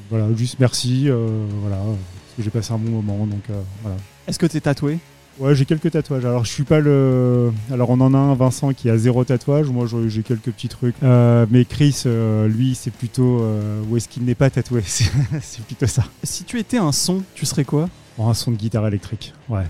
voilà, 0.10 0.34
juste 0.36 0.58
merci, 0.60 1.10
euh, 1.10 1.46
voilà, 1.62 1.78
parce 1.78 2.36
que 2.38 2.44
j'ai 2.44 2.50
passé 2.50 2.72
un 2.72 2.78
bon 2.78 3.02
moment, 3.02 3.26
donc 3.28 3.44
euh, 3.50 3.62
voilà. 3.82 3.98
Est-ce 4.28 4.40
que 4.40 4.46
tu 4.46 4.58
es 4.58 4.62
tatoué? 4.62 5.00
Ouais, 5.40 5.54
j'ai 5.54 5.66
quelques 5.66 5.92
tatouages. 5.92 6.26
Alors, 6.26 6.46
je 6.46 6.52
suis 6.52 6.64
pas 6.64 6.80
le. 6.80 7.52
Alors, 7.72 7.90
on 7.92 8.00
en 8.02 8.14
a 8.14 8.18
un, 8.18 8.34
Vincent, 8.34 8.74
qui 8.74 8.90
a 8.90 8.98
zéro 8.98 9.24
tatouage. 9.24 9.68
Moi, 9.68 9.86
j'ai 10.08 10.24
quelques 10.24 10.52
petits 10.52 10.68
trucs. 10.68 10.96
Euh, 11.04 11.46
mais 11.50 11.66
Chris, 11.66 12.04
lui, 12.48 12.76
c'est 12.76 12.92
plutôt. 12.92 13.46
où 13.90 13.98
est-ce 13.98 14.08
qu'il 14.08 14.24
n'est 14.24 14.36
pas 14.36 14.50
tatoué? 14.50 14.82
C'est 14.86 15.64
plutôt 15.66 15.88
ça. 15.88 16.04
Si 16.24 16.44
tu 16.44 16.60
étais 16.60 16.78
un 16.78 16.92
son, 16.92 17.24
tu 17.36 17.46
serais 17.46 17.66
quoi? 17.66 17.90
Un 18.20 18.34
son 18.34 18.52
de 18.52 18.58
guitare 18.58 18.88
électrique. 18.88 19.34
Ouais. 19.50 19.66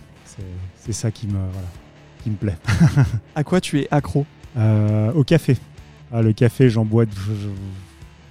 C'est 0.86 0.94
ça 0.94 1.12
qui 1.12 1.28
me, 1.28 1.34
voilà, 1.34 1.68
qui 2.24 2.30
me 2.30 2.36
plaît. 2.36 2.56
à 3.36 3.44
quoi 3.44 3.60
tu 3.60 3.82
es 3.82 3.88
accro? 3.92 4.26
Au 4.56 5.24
café. 5.24 5.58
Ah, 6.12 6.22
le 6.22 6.32
café, 6.34 6.70
j'en 6.70 6.86
bois. 6.86 7.06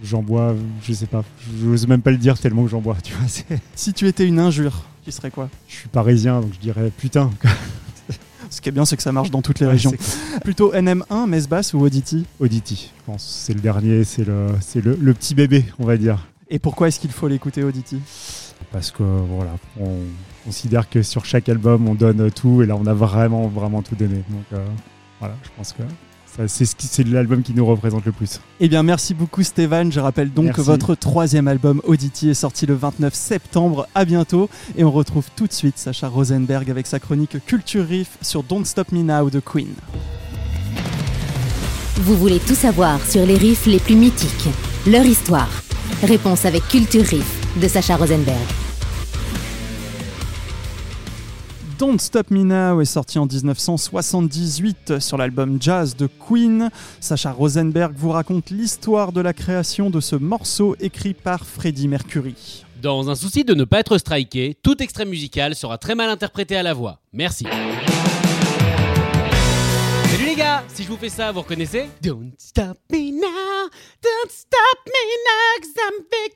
J'en 0.03 0.23
bois, 0.23 0.55
je 0.83 0.93
sais 0.93 1.07
pas, 1.07 1.25
j'ose 1.59 1.87
même 1.87 2.03
pas 2.03 2.11
le 2.11 2.19
dire 2.19 2.39
tellement 2.39 2.65
que 2.65 2.69
j'en 2.69 2.83
bois, 2.83 2.97
tu 3.03 3.15
vois. 3.15 3.59
Si 3.75 3.95
tu 3.95 4.07
étais 4.07 4.27
une 4.27 4.39
injure, 4.39 4.85
tu 5.07 5.13
serais 5.13 5.31
quoi 5.31 5.49
Je 5.69 5.75
suis 5.77 5.89
parisien, 5.89 6.41
donc 6.41 6.53
je 6.53 6.59
dirais 6.59 6.91
putain. 6.91 7.31
Ce 8.51 8.61
qui 8.61 8.69
est 8.69 8.73
bien, 8.73 8.85
c'est 8.85 8.97
que 8.97 9.05
ça 9.05 9.13
marche 9.13 9.31
dans 9.31 9.41
toutes 9.41 9.61
les 9.61 9.67
régions. 9.67 9.93
Plutôt 10.43 10.73
NM1, 10.73 11.29
Mesbass 11.29 11.75
ou 11.75 11.81
Audity 11.81 12.27
Audity, 12.41 12.93
je 12.97 13.05
pense. 13.05 13.25
C'est 13.25 13.55
le 13.55 13.61
dernier, 13.61 14.03
c'est 14.03 14.25
le, 14.25 14.49
c'est 14.61 14.85
le, 14.85 15.15
petit 15.15 15.37
bébé, 15.37 15.65
on 15.79 15.85
va 15.85 15.97
dire. 15.97 16.27
Et 16.49 16.59
pourquoi 16.59 16.89
est-ce 16.89 16.99
qu'il 16.99 17.13
faut 17.13 17.29
l'écouter 17.29 17.63
Audity 17.63 18.01
Parce 18.73 18.91
que 18.91 19.05
voilà, 19.05 19.53
on 19.81 19.95
considère 20.45 20.89
que 20.91 21.03
sur 21.03 21.25
chaque 21.25 21.49
album, 21.49 21.89
on 21.89 21.95
donne 21.95 22.29
tout, 22.33 22.63
et 22.63 22.67
là, 22.67 22.75
on 22.75 22.87
a 22.87 22.95
vraiment, 22.95 23.47
vraiment 23.47 23.83
tout 23.83 23.95
donné. 23.95 24.25
Donc 24.29 24.45
euh, 24.55 24.67
voilà, 25.21 25.37
je 25.45 25.51
pense 25.57 25.73
que 25.73 25.83
c'est 26.47 27.07
l'album 27.07 27.43
qui 27.43 27.55
nous 27.55 27.65
représente 27.65 28.05
le 28.05 28.13
plus. 28.13 28.41
Eh 28.61 28.69
bien, 28.69 28.83
merci 28.83 29.15
beaucoup 29.15 29.43
Stéphane. 29.43 29.93
Je 29.93 30.01
rappelle 30.01 30.33
donc 30.33 30.53
que 30.53 30.61
votre 30.61 30.95
troisième 30.95 31.49
album 31.49 31.81
Audity 31.85 32.31
est 32.31 32.35
sorti 32.35 32.67
le 32.67 32.75
29 32.75 33.15
septembre. 33.15 33.89
À 33.95 34.05
bientôt. 34.05 34.49
Et 34.77 34.85
on 34.85 34.91
retrouve 34.91 35.27
tout 35.35 35.47
de 35.47 35.53
suite 35.53 35.79
Sacha 35.79 36.09
Rosenberg 36.09 36.71
avec 36.71 36.87
sa 36.87 36.99
chronique 36.99 37.45
Culture 37.47 37.87
Riff 37.87 38.19
sur 38.21 38.43
Don't 38.43 38.65
Stop 38.65 38.93
Me 38.93 39.03
Now 39.03 39.31
de 39.31 39.41
Queen. 39.41 39.75
Vous 41.97 42.17
voulez 42.17 42.39
tout 42.39 42.55
savoir 42.55 43.01
sur 43.07 43.25
les 43.25 43.37
riffs 43.37 43.67
les 43.67 43.79
plus 43.79 43.97
mythiques, 43.97 44.49
leur 44.87 45.05
histoire. 45.07 45.49
Réponse 46.03 46.45
avec 46.45 46.67
Culture 46.69 47.05
Riff 47.05 47.59
de 47.61 47.69
Sacha 47.69 47.97
Rosenberg. 47.97 48.66
Don't 51.79 51.99
Stop 51.99 52.31
Me 52.31 52.43
Now 52.43 52.81
est 52.81 52.87
sorti 52.87 53.19
en 53.19 53.27
1978 53.27 54.99
sur 54.99 55.19
l'album 55.19 55.59
Jazz 55.61 55.95
de 55.95 56.07
Queen. 56.07 56.71
Sacha 57.01 57.33
Rosenberg 57.33 57.93
vous 57.95 58.11
raconte 58.11 58.49
l'histoire 58.49 59.13
de 59.13 59.21
la 59.21 59.35
création 59.35 59.91
de 59.91 60.01
ce 60.01 60.17
morceau 60.17 60.75
écrit 60.81 61.13
par 61.13 61.45
Freddie 61.45 61.89
Mercury. 61.89 62.65
Dans 62.81 63.11
un 63.11 63.15
souci 63.15 63.45
de 63.45 63.53
ne 63.53 63.65
pas 63.65 63.81
être 63.81 63.99
striké, 63.99 64.57
tout 64.63 64.83
extrait 64.83 65.05
musical 65.05 65.55
sera 65.55 65.77
très 65.77 65.95
mal 65.95 66.09
interprété 66.09 66.57
à 66.57 66.63
la 66.63 66.73
voix. 66.73 67.01
Merci. 67.13 67.45
Si 70.77 70.83
je 70.83 70.89
vous 70.89 70.99
fais 70.99 71.09
ça, 71.09 71.33
vous 71.33 71.41
reconnaissez 71.41 71.89
Don't 72.03 72.33
stop 72.37 72.77
me 72.93 73.11
now, 73.11 73.71
don't 74.03 74.29
stop 74.29 74.79
me 74.85 75.05
now, 75.25 75.47
I'm 75.79 76.05
big, 76.11 76.33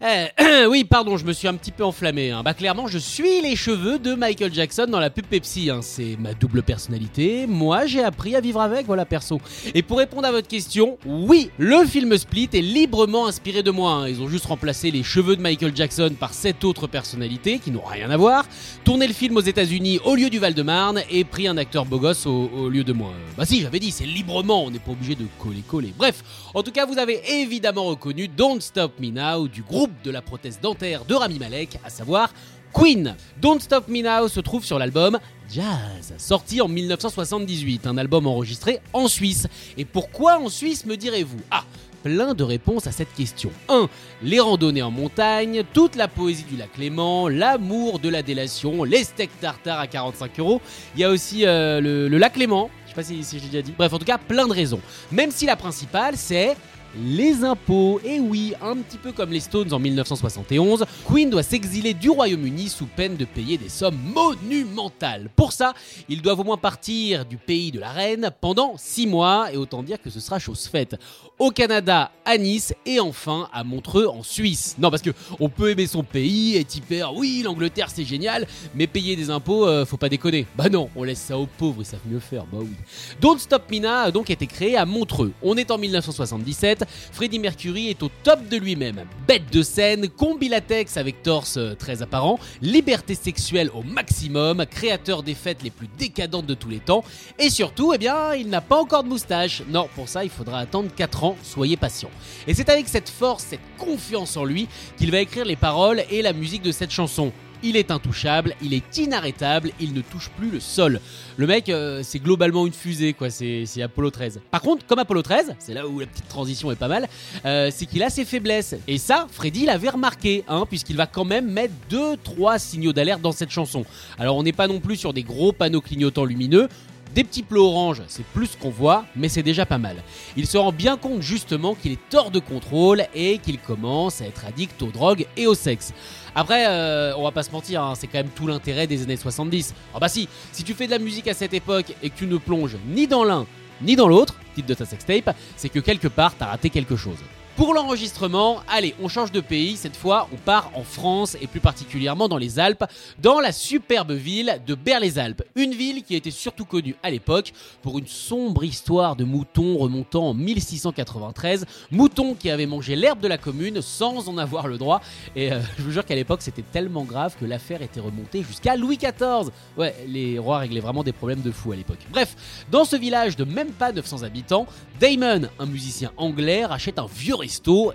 eh, 0.00 0.66
oui, 0.68 0.84
pardon, 0.84 1.16
je 1.16 1.24
me 1.24 1.32
suis 1.32 1.48
un 1.48 1.54
petit 1.54 1.70
peu 1.70 1.84
enflammé. 1.84 2.30
Hein. 2.30 2.42
Bah 2.44 2.54
clairement, 2.54 2.86
je 2.86 2.98
suis 2.98 3.40
les 3.40 3.56
cheveux 3.56 3.98
de 3.98 4.14
Michael 4.14 4.52
Jackson 4.52 4.86
dans 4.88 5.00
la 5.00 5.10
pub 5.10 5.26
Pepsi. 5.26 5.70
Hein. 5.70 5.80
C'est 5.82 6.16
ma 6.18 6.34
double 6.34 6.62
personnalité. 6.62 7.46
Moi, 7.46 7.86
j'ai 7.86 8.02
appris 8.02 8.34
à 8.36 8.40
vivre 8.40 8.60
avec, 8.60 8.86
voilà 8.86 9.04
perso. 9.04 9.40
Et 9.74 9.82
pour 9.82 9.98
répondre 9.98 10.26
à 10.26 10.32
votre 10.32 10.48
question, 10.48 10.98
oui, 11.06 11.50
le 11.58 11.84
film 11.84 12.16
Split 12.16 12.48
est 12.52 12.60
librement 12.60 13.26
inspiré 13.26 13.62
de 13.62 13.70
moi. 13.70 13.92
Hein. 13.92 14.08
Ils 14.08 14.20
ont 14.20 14.28
juste 14.28 14.46
remplacé 14.46 14.90
les 14.90 15.02
cheveux 15.02 15.36
de 15.36 15.42
Michael 15.42 15.74
Jackson 15.74 16.12
par 16.18 16.34
sept 16.34 16.64
autres 16.64 16.86
personnalités 16.86 17.58
qui 17.58 17.70
n'ont 17.70 17.84
rien 17.84 18.10
à 18.10 18.16
voir, 18.16 18.46
tourné 18.84 19.06
le 19.06 19.14
film 19.14 19.36
aux 19.36 19.40
États-Unis 19.40 20.00
au 20.04 20.14
lieu 20.14 20.30
du 20.30 20.38
Val-de-Marne 20.38 21.02
et 21.10 21.24
pris 21.24 21.48
un 21.48 21.56
acteur 21.56 21.84
beau 21.84 21.98
gosse 21.98 22.11
au, 22.26 22.68
lieu 22.68 22.84
de 22.84 22.92
moi. 22.92 23.12
Bah 23.36 23.44
si, 23.44 23.60
j'avais 23.60 23.78
dit, 23.78 23.90
c'est 23.90 24.06
librement, 24.06 24.64
on 24.64 24.70
n'est 24.70 24.78
pas 24.78 24.92
obligé 24.92 25.14
de 25.14 25.26
coller-coller. 25.38 25.92
Bref, 25.96 26.22
en 26.54 26.62
tout 26.62 26.72
cas, 26.72 26.86
vous 26.86 26.98
avez 26.98 27.20
évidemment 27.40 27.84
reconnu 27.84 28.28
Don't 28.28 28.60
Stop 28.60 28.92
Me 29.00 29.10
Now 29.10 29.48
du 29.48 29.62
groupe 29.62 29.90
de 30.04 30.10
la 30.10 30.22
prothèse 30.22 30.58
dentaire 30.60 31.04
de 31.04 31.14
Rami 31.14 31.38
Malek, 31.38 31.78
à 31.84 31.90
savoir 31.90 32.32
Queen. 32.72 33.16
Don't 33.40 33.60
Stop 33.60 33.88
Me 33.88 34.02
Now 34.02 34.28
se 34.28 34.40
trouve 34.40 34.64
sur 34.64 34.78
l'album 34.78 35.18
Jazz, 35.50 36.14
sorti 36.16 36.60
en 36.60 36.68
1978, 36.68 37.86
un 37.86 37.98
album 37.98 38.26
enregistré 38.26 38.80
en 38.92 39.08
Suisse. 39.08 39.46
Et 39.76 39.84
pourquoi 39.84 40.38
en 40.38 40.48
Suisse, 40.48 40.86
me 40.86 40.96
direz-vous? 40.96 41.40
Ah, 41.50 41.64
plein 42.02 42.34
de 42.34 42.42
réponses 42.42 42.86
à 42.86 42.92
cette 42.92 43.12
question. 43.14 43.50
1. 43.68 43.88
Les 44.22 44.40
randonnées 44.40 44.82
en 44.82 44.90
montagne, 44.90 45.62
toute 45.72 45.96
la 45.96 46.08
poésie 46.08 46.44
du 46.44 46.56
lac 46.56 46.76
Léman, 46.78 47.28
l'amour 47.28 47.98
de 47.98 48.08
la 48.08 48.22
délation, 48.22 48.84
les 48.84 49.04
steaks 49.04 49.40
tartare 49.40 49.78
à 49.78 49.86
45 49.86 50.38
euros. 50.40 50.60
Il 50.94 51.00
y 51.00 51.04
a 51.04 51.10
aussi 51.10 51.46
euh, 51.46 51.80
le, 51.80 52.18
lac 52.18 52.36
Léman, 52.36 52.70
je 52.84 52.90
sais 52.90 52.94
pas 52.94 53.02
si, 53.02 53.22
si 53.24 53.38
j'ai 53.38 53.46
déjà 53.46 53.62
dit. 53.62 53.74
Bref, 53.76 53.92
en 53.92 53.98
tout 53.98 54.04
cas, 54.04 54.18
plein 54.18 54.46
de 54.46 54.52
raisons. 54.52 54.80
Même 55.10 55.30
si 55.30 55.46
la 55.46 55.56
principale, 55.56 56.16
c'est 56.16 56.56
les 56.96 57.44
impôts. 57.44 58.00
Et 58.04 58.20
oui, 58.20 58.54
un 58.62 58.76
petit 58.76 58.98
peu 58.98 59.12
comme 59.12 59.30
les 59.30 59.40
Stones 59.40 59.72
en 59.72 59.78
1971, 59.78 60.84
Queen 61.06 61.30
doit 61.30 61.42
s'exiler 61.42 61.94
du 61.94 62.10
Royaume-Uni 62.10 62.68
sous 62.68 62.86
peine 62.86 63.16
de 63.16 63.24
payer 63.24 63.58
des 63.58 63.68
sommes 63.68 63.98
monumentales. 64.14 65.30
Pour 65.34 65.52
ça, 65.52 65.74
ils 66.08 66.22
doivent 66.22 66.40
au 66.40 66.44
moins 66.44 66.56
partir 66.56 67.24
du 67.24 67.36
pays 67.36 67.70
de 67.70 67.80
la 67.80 67.90
reine 67.90 68.30
pendant 68.40 68.74
6 68.76 69.06
mois, 69.06 69.52
et 69.52 69.56
autant 69.56 69.82
dire 69.82 70.00
que 70.00 70.10
ce 70.10 70.20
sera 70.20 70.38
chose 70.38 70.66
faite. 70.66 70.96
Au 71.42 71.50
Canada, 71.50 72.12
à 72.24 72.38
Nice, 72.38 72.72
et 72.86 73.00
enfin 73.00 73.48
à 73.52 73.64
Montreux 73.64 74.06
en 74.06 74.22
Suisse. 74.22 74.76
Non, 74.78 74.90
parce 74.90 75.02
que 75.02 75.10
on 75.40 75.48
peut 75.48 75.70
aimer 75.70 75.88
son 75.88 76.04
pays, 76.04 76.56
être 76.56 76.76
hyper, 76.76 77.14
oui, 77.14 77.42
l'Angleterre 77.44 77.88
c'est 77.92 78.04
génial, 78.04 78.46
mais 78.76 78.86
payer 78.86 79.16
des 79.16 79.28
impôts, 79.28 79.66
euh, 79.66 79.84
faut 79.84 79.96
pas 79.96 80.08
déconner. 80.08 80.46
Bah 80.56 80.68
non, 80.68 80.88
on 80.94 81.02
laisse 81.02 81.18
ça 81.18 81.36
aux 81.36 81.46
pauvres, 81.46 81.78
ils 81.80 81.84
savent 81.84 82.06
mieux 82.06 82.20
faire, 82.20 82.44
bah 82.44 82.58
oui. 82.60 82.76
Don't 83.20 83.40
Stop 83.40 83.64
Mina 83.72 84.02
a 84.02 84.10
donc 84.12 84.30
été 84.30 84.46
créé 84.46 84.76
à 84.76 84.86
Montreux. 84.86 85.32
On 85.42 85.56
est 85.56 85.72
en 85.72 85.78
1977 85.78 86.84
Freddie 87.10 87.40
Mercury 87.40 87.88
est 87.88 88.04
au 88.04 88.10
top 88.22 88.48
de 88.48 88.56
lui-même. 88.56 89.02
Bête 89.26 89.52
de 89.52 89.62
scène, 89.62 90.08
combi 90.08 90.48
latex 90.48 90.96
avec 90.96 91.24
torse 91.24 91.56
euh, 91.56 91.74
très 91.74 92.02
apparent, 92.02 92.38
liberté 92.60 93.16
sexuelle 93.16 93.68
au 93.74 93.82
maximum, 93.82 94.64
créateur 94.66 95.24
des 95.24 95.34
fêtes 95.34 95.64
les 95.64 95.70
plus 95.70 95.88
décadentes 95.98 96.46
de 96.46 96.54
tous 96.54 96.68
les 96.68 96.78
temps, 96.78 97.02
et 97.40 97.50
surtout, 97.50 97.92
eh 97.94 97.98
bien, 97.98 98.32
il 98.34 98.48
n'a 98.48 98.60
pas 98.60 98.80
encore 98.80 99.02
de 99.02 99.08
moustache. 99.08 99.64
Non, 99.68 99.88
pour 99.96 100.08
ça, 100.08 100.22
il 100.22 100.30
faudra 100.30 100.58
attendre 100.58 100.88
4 100.94 101.24
ans, 101.24 101.31
soyez 101.42 101.76
patient. 101.76 102.10
Et 102.46 102.54
c'est 102.54 102.68
avec 102.68 102.88
cette 102.88 103.08
force, 103.08 103.44
cette 103.50 103.60
confiance 103.78 104.36
en 104.36 104.44
lui, 104.44 104.68
qu'il 104.96 105.10
va 105.10 105.20
écrire 105.20 105.44
les 105.44 105.56
paroles 105.56 106.02
et 106.10 106.22
la 106.22 106.32
musique 106.32 106.62
de 106.62 106.72
cette 106.72 106.90
chanson 106.90 107.32
il 107.62 107.76
est 107.76 107.90
intouchable, 107.90 108.54
il 108.62 108.74
est 108.74 108.98
inarrêtable, 108.98 109.70
il 109.80 109.92
ne 109.92 110.00
touche 110.00 110.30
plus 110.30 110.50
le 110.50 110.60
sol. 110.60 111.00
Le 111.36 111.46
mec, 111.46 111.68
euh, 111.68 112.00
c'est 112.02 112.18
globalement 112.18 112.66
une 112.66 112.72
fusée, 112.72 113.12
quoi, 113.12 113.30
c'est 113.30 113.82
Apollo 113.82 114.10
13. 114.10 114.40
Par 114.50 114.60
contre, 114.60 114.86
comme 114.86 114.98
Apollo 114.98 115.22
13, 115.22 115.54
c'est 115.58 115.74
là 115.74 115.86
où 115.86 116.00
la 116.00 116.06
petite 116.06 116.28
transition 116.28 116.70
est 116.70 116.76
pas 116.76 116.88
mal, 116.88 117.08
euh, 117.44 117.70
c'est 117.72 117.86
qu'il 117.86 118.02
a 118.02 118.10
ses 118.10 118.24
faiblesses. 118.24 118.74
Et 118.88 118.98
ça, 118.98 119.26
Freddy 119.30 119.66
l'avait 119.66 119.90
remarqué, 119.90 120.44
hein, 120.48 120.64
puisqu'il 120.68 120.96
va 120.96 121.06
quand 121.06 121.24
même 121.24 121.50
mettre 121.50 121.74
2-3 121.90 122.58
signaux 122.58 122.92
d'alerte 122.92 123.22
dans 123.22 123.32
cette 123.32 123.50
chanson. 123.50 123.84
Alors 124.18 124.36
on 124.36 124.42
n'est 124.42 124.52
pas 124.52 124.66
non 124.66 124.80
plus 124.80 124.96
sur 124.96 125.12
des 125.12 125.22
gros 125.22 125.52
panneaux 125.52 125.80
clignotants 125.80 126.24
lumineux, 126.24 126.68
des 127.14 127.24
petits 127.24 127.42
plots 127.42 127.66
orange, 127.66 128.02
c'est 128.08 128.24
plus 128.24 128.56
qu'on 128.56 128.70
voit, 128.70 129.04
mais 129.14 129.28
c'est 129.28 129.42
déjà 129.42 129.66
pas 129.66 129.78
mal. 129.78 129.96
Il 130.36 130.46
se 130.46 130.56
rend 130.56 130.72
bien 130.72 130.96
compte 130.96 131.20
justement 131.22 131.74
qu'il 131.74 131.92
est 131.92 132.14
hors 132.14 132.30
de 132.30 132.38
contrôle 132.38 133.04
et 133.14 133.38
qu'il 133.38 133.58
commence 133.58 134.20
à 134.20 134.26
être 134.26 134.46
addict 134.46 134.80
aux 134.82 134.90
drogues 134.90 135.26
et 135.36 135.46
au 135.46 135.54
sexe. 135.54 135.92
Après, 136.34 136.66
euh, 136.66 137.14
on 137.16 137.22
va 137.24 137.30
pas 137.30 137.42
se 137.42 137.50
mentir, 137.50 137.82
hein, 137.82 137.94
c'est 137.94 138.06
quand 138.06 138.18
même 138.18 138.30
tout 138.34 138.46
l'intérêt 138.46 138.86
des 138.86 139.02
années 139.02 139.16
70. 139.16 139.74
Ah 139.94 139.98
bah 139.98 140.08
si, 140.08 140.28
si 140.52 140.64
tu 140.64 140.74
fais 140.74 140.86
de 140.86 140.92
la 140.92 140.98
musique 140.98 141.28
à 141.28 141.34
cette 141.34 141.52
époque 141.52 141.94
et 142.02 142.10
que 142.10 142.16
tu 142.16 142.26
ne 142.26 142.38
plonges 142.38 142.76
ni 142.86 143.06
dans 143.06 143.24
l'un 143.24 143.46
ni 143.82 143.96
dans 143.96 144.08
l'autre, 144.08 144.36
titre 144.54 144.68
de 144.68 144.74
ta 144.74 144.84
sextape, 144.86 145.34
c'est 145.56 145.68
que 145.68 145.80
quelque 145.80 146.08
part 146.08 146.34
t'as 146.38 146.46
raté 146.46 146.70
quelque 146.70 146.96
chose. 146.96 147.18
Pour 147.56 147.74
l'enregistrement, 147.74 148.60
allez, 148.66 148.94
on 149.02 149.08
change 149.08 149.30
de 149.30 149.40
pays. 149.40 149.76
Cette 149.76 149.94
fois, 149.94 150.26
on 150.32 150.36
part 150.36 150.70
en 150.74 150.84
France 150.84 151.36
et 151.38 151.46
plus 151.46 151.60
particulièrement 151.60 152.26
dans 152.26 152.38
les 152.38 152.58
Alpes, 152.58 152.84
dans 153.20 153.40
la 153.40 153.52
superbe 153.52 154.12
ville 154.12 154.58
de 154.66 154.74
Berre-les-Alpes. 154.74 155.42
Une 155.54 155.74
ville 155.74 156.02
qui 156.02 156.16
était 156.16 156.30
surtout 156.30 156.64
connue 156.64 156.96
à 157.02 157.10
l'époque 157.10 157.52
pour 157.82 157.98
une 157.98 158.06
sombre 158.06 158.64
histoire 158.64 159.16
de 159.16 159.24
moutons 159.24 159.76
remontant 159.76 160.30
en 160.30 160.34
1693. 160.34 161.66
Moutons 161.90 162.34
qui 162.34 162.48
avaient 162.48 162.64
mangé 162.64 162.96
l'herbe 162.96 163.20
de 163.20 163.28
la 163.28 163.36
commune 163.36 163.82
sans 163.82 164.30
en 164.30 164.38
avoir 164.38 164.66
le 164.66 164.78
droit. 164.78 165.02
Et 165.36 165.52
euh, 165.52 165.60
je 165.76 165.82
vous 165.82 165.90
jure 165.90 166.06
qu'à 166.06 166.14
l'époque, 166.14 166.40
c'était 166.40 166.62
tellement 166.62 167.04
grave 167.04 167.36
que 167.38 167.44
l'affaire 167.44 167.82
était 167.82 168.00
remontée 168.00 168.42
jusqu'à 168.42 168.76
Louis 168.76 168.96
XIV. 168.96 169.50
Ouais, 169.76 169.94
les 170.08 170.38
rois 170.38 170.58
réglaient 170.58 170.80
vraiment 170.80 171.04
des 171.04 171.12
problèmes 171.12 171.42
de 171.42 171.50
fou 171.50 171.72
à 171.72 171.76
l'époque. 171.76 172.00
Bref, 172.10 172.34
dans 172.70 172.86
ce 172.86 172.96
village 172.96 173.36
de 173.36 173.44
même 173.44 173.72
pas 173.72 173.92
900 173.92 174.22
habitants, 174.22 174.66
Damon, 174.98 175.48
un 175.58 175.66
musicien 175.66 176.12
anglais, 176.16 176.64
rachète 176.64 176.98
un 176.98 177.06
vieux 177.06 177.34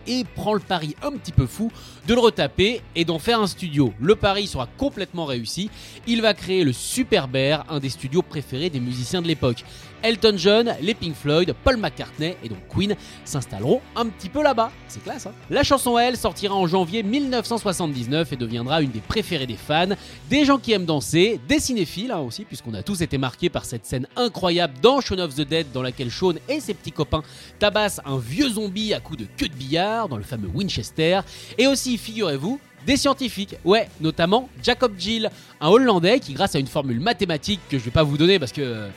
et 0.07 0.23
prend 0.35 0.53
le 0.53 0.59
pari 0.59 0.95
un 1.01 1.11
petit 1.11 1.31
peu 1.31 1.45
fou 1.45 1.71
de 2.07 2.13
le 2.13 2.19
retaper 2.19 2.81
et 2.95 3.05
d'en 3.05 3.19
faire 3.19 3.39
un 3.39 3.47
studio. 3.47 3.93
Le 3.99 4.15
pari 4.15 4.47
sera 4.47 4.67
complètement 4.77 5.25
réussi. 5.25 5.69
Il 6.05 6.21
va 6.21 6.33
créer 6.33 6.63
le 6.63 6.73
Super 6.73 7.27
Bear, 7.27 7.65
un 7.69 7.79
des 7.79 7.89
studios 7.89 8.21
préférés 8.21 8.69
des 8.69 8.79
musiciens 8.79 9.21
de 9.21 9.27
l'époque. 9.27 9.63
Elton 10.03 10.35
John, 10.37 10.75
les 10.81 10.93
Pink 10.93 11.15
Floyd, 11.15 11.53
Paul 11.63 11.77
McCartney 11.77 12.35
et 12.43 12.49
donc 12.49 12.59
Queen 12.69 12.95
s'installeront 13.25 13.81
un 13.95 14.07
petit 14.07 14.29
peu 14.29 14.43
là-bas. 14.43 14.71
C'est 14.87 15.03
classe, 15.03 15.25
hein. 15.25 15.33
La 15.49 15.63
chanson, 15.63 15.97
elle, 15.97 16.17
sortira 16.17 16.55
en 16.55 16.67
janvier 16.67 17.03
1979 17.03 18.33
et 18.33 18.35
deviendra 18.35 18.81
une 18.81 18.91
des 18.91 18.99
préférées 18.99 19.47
des 19.47 19.55
fans, 19.55 19.95
des 20.29 20.45
gens 20.45 20.57
qui 20.57 20.71
aiment 20.71 20.85
danser, 20.85 21.39
des 21.47 21.59
cinéphiles 21.59 22.11
hein, 22.11 22.19
aussi, 22.19 22.43
puisqu'on 22.43 22.73
a 22.73 22.83
tous 22.83 23.01
été 23.01 23.17
marqués 23.17 23.49
par 23.49 23.65
cette 23.65 23.85
scène 23.85 24.07
incroyable 24.15 24.73
dans 24.81 25.01
Shaun 25.01 25.19
of 25.19 25.35
the 25.35 25.41
Dead 25.41 25.67
dans 25.73 25.81
laquelle 25.81 26.09
Shaun 26.09 26.35
et 26.47 26.59
ses 26.59 26.73
petits 26.73 26.91
copains 26.91 27.23
tabassent 27.59 28.01
un 28.05 28.17
vieux 28.17 28.49
zombie 28.49 28.93
à 28.93 28.99
coups 28.99 29.19
de 29.19 29.27
queue 29.37 29.47
de 29.47 29.53
billard 29.53 30.09
dans 30.09 30.17
le 30.17 30.23
fameux 30.23 30.49
Winchester, 30.53 31.21
et 31.57 31.67
aussi, 31.67 31.97
figurez-vous, 31.97 32.59
des 32.85 32.95
scientifiques, 32.95 33.55
ouais, 33.65 33.89
notamment 33.99 34.49
Jacob 34.63 34.93
Gill, 34.97 35.29
un 35.59 35.67
Hollandais 35.67 36.19
qui, 36.19 36.33
grâce 36.33 36.55
à 36.55 36.59
une 36.59 36.67
formule 36.67 36.99
mathématique 36.99 37.59
que 37.69 37.77
je 37.77 37.83
vais 37.83 37.91
pas 37.91 38.03
vous 38.03 38.17
donner 38.17 38.39
parce 38.39 38.53
que 38.53 38.87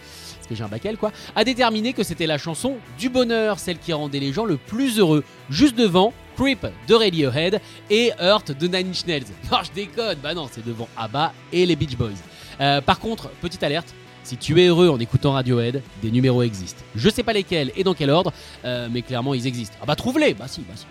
j'ai 0.55 0.65
un 0.65 0.69
baquel 0.69 0.97
quoi, 0.97 1.13
a 1.37 1.45
déterminé 1.45 1.93
que 1.93 2.03
c'était 2.03 2.27
la 2.27 2.39
chanson 2.39 2.77
du 2.99 3.09
bonheur, 3.09 3.59
celle 3.59 3.79
qui 3.79 3.93
rendait 3.93 4.21
les 4.21 4.33
gens 4.33 4.45
le 4.45 4.57
plus 4.57 4.99
heureux, 4.99 5.25
juste 5.49 5.77
devant 5.77 6.13
Creep 6.37 6.67
de 6.89 6.95
Radiohead 6.95 7.61
et 7.91 8.13
Hurt 8.21 8.53
de 8.53 8.67
Nine 8.67 8.89
Inch 8.89 9.07
Nails. 9.07 9.25
Non, 9.51 9.59
je 9.65 9.73
déconne, 9.73 10.19
bah 10.23 10.35
non, 10.35 10.49
c'est 10.51 10.65
devant 10.65 10.89
ABBA 10.97 11.33
et 11.53 11.67
les 11.67 11.77
Beach 11.77 11.97
Boys. 11.97 12.11
Euh, 12.61 12.81
par 12.81 12.99
contre, 12.99 13.29
petite 13.41 13.63
alerte, 13.63 13.95
si 14.23 14.37
tu 14.37 14.61
es 14.61 14.67
heureux 14.67 14.89
en 14.89 14.99
écoutant 15.01 15.33
Radiohead, 15.33 15.83
des 16.03 16.11
numéros 16.11 16.43
existent. 16.43 16.83
Je 16.95 17.09
sais 17.09 17.23
pas 17.23 17.33
lesquels 17.33 17.73
et 17.77 17.85
dans 17.85 17.95
quel 17.95 18.11
ordre, 18.11 18.33
euh, 18.65 18.89
mais 18.91 19.03
clairement 19.03 19.35
ils 19.35 19.47
existent. 19.47 19.77
Ah 19.83 19.87
bah 19.87 19.97
trouve-les 19.97 20.35
Bah 20.35 20.47
si, 20.49 20.61
bah 20.61 20.75
si. 20.77 20.85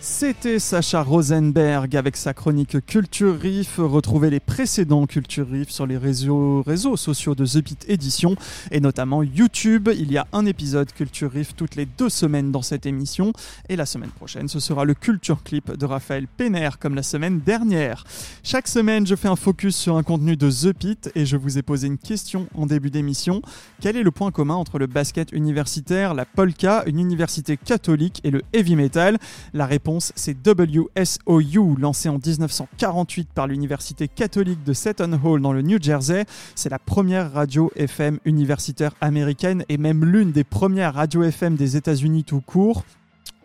C'était 0.00 0.60
Sacha 0.60 1.02
Rosenberg 1.02 1.96
avec 1.96 2.16
sa 2.16 2.32
chronique 2.32 2.86
Culture 2.86 3.36
Riff. 3.36 3.78
Retrouvez 3.78 4.30
les 4.30 4.38
précédents 4.38 5.06
Culture 5.06 5.46
Riff 5.50 5.70
sur 5.70 5.86
les 5.86 5.96
réseaux, 5.96 6.62
sociaux 6.96 7.34
de 7.34 7.44
The 7.44 7.62
Pit 7.62 7.84
Edition 7.88 8.36
et 8.70 8.78
notamment 8.78 9.24
YouTube. 9.24 9.88
Il 9.92 10.12
y 10.12 10.16
a 10.16 10.28
un 10.32 10.46
épisode 10.46 10.92
Culture 10.92 11.32
Riff 11.32 11.56
toutes 11.56 11.74
les 11.74 11.84
deux 11.84 12.10
semaines 12.10 12.52
dans 12.52 12.62
cette 12.62 12.86
émission. 12.86 13.32
Et 13.68 13.74
la 13.74 13.86
semaine 13.86 14.10
prochaine, 14.10 14.46
ce 14.46 14.60
sera 14.60 14.84
le 14.84 14.94
Culture 14.94 15.42
Clip 15.42 15.76
de 15.76 15.84
Raphaël 15.84 16.28
Penner 16.28 16.70
comme 16.78 16.94
la 16.94 17.02
semaine 17.02 17.40
dernière. 17.40 18.04
Chaque 18.44 18.68
semaine, 18.68 19.04
je 19.04 19.16
fais 19.16 19.28
un 19.28 19.36
focus 19.36 19.76
sur 19.76 19.96
un 19.96 20.04
contenu 20.04 20.36
de 20.36 20.48
The 20.48 20.72
Pit 20.74 21.10
et 21.16 21.26
je 21.26 21.36
vous 21.36 21.58
ai 21.58 21.62
posé 21.62 21.88
une 21.88 21.98
question 21.98 22.46
en 22.54 22.66
début 22.66 22.90
d'émission. 22.90 23.42
Quel 23.80 23.96
est 23.96 24.04
le 24.04 24.12
point 24.12 24.30
commun 24.30 24.54
entre 24.54 24.78
le 24.78 24.86
basket 24.86 25.32
universitaire, 25.32 26.14
la 26.14 26.24
polka, 26.24 26.84
une 26.86 27.00
université 27.00 27.56
catholique 27.56 28.20
et 28.22 28.30
le 28.30 28.42
heavy 28.52 28.76
metal? 28.76 29.18
La 29.52 29.66
réponse 29.66 29.87
c'est 30.14 30.36
WSOU, 30.46 31.76
lancé 31.76 32.08
en 32.10 32.18
1948 32.18 33.30
par 33.34 33.46
l'Université 33.46 34.06
catholique 34.06 34.62
de 34.62 34.74
Seton 34.74 35.18
Hall 35.24 35.40
dans 35.40 35.52
le 35.52 35.62
New 35.62 35.82
Jersey. 35.82 36.26
C'est 36.54 36.68
la 36.68 36.78
première 36.78 37.32
radio 37.32 37.72
FM 37.74 38.18
universitaire 38.26 38.92
américaine 39.00 39.64
et 39.70 39.78
même 39.78 40.04
l'une 40.04 40.30
des 40.30 40.44
premières 40.44 40.94
radios 40.94 41.22
FM 41.22 41.56
des 41.56 41.76
États-Unis 41.76 42.24
tout 42.24 42.42
court. 42.42 42.84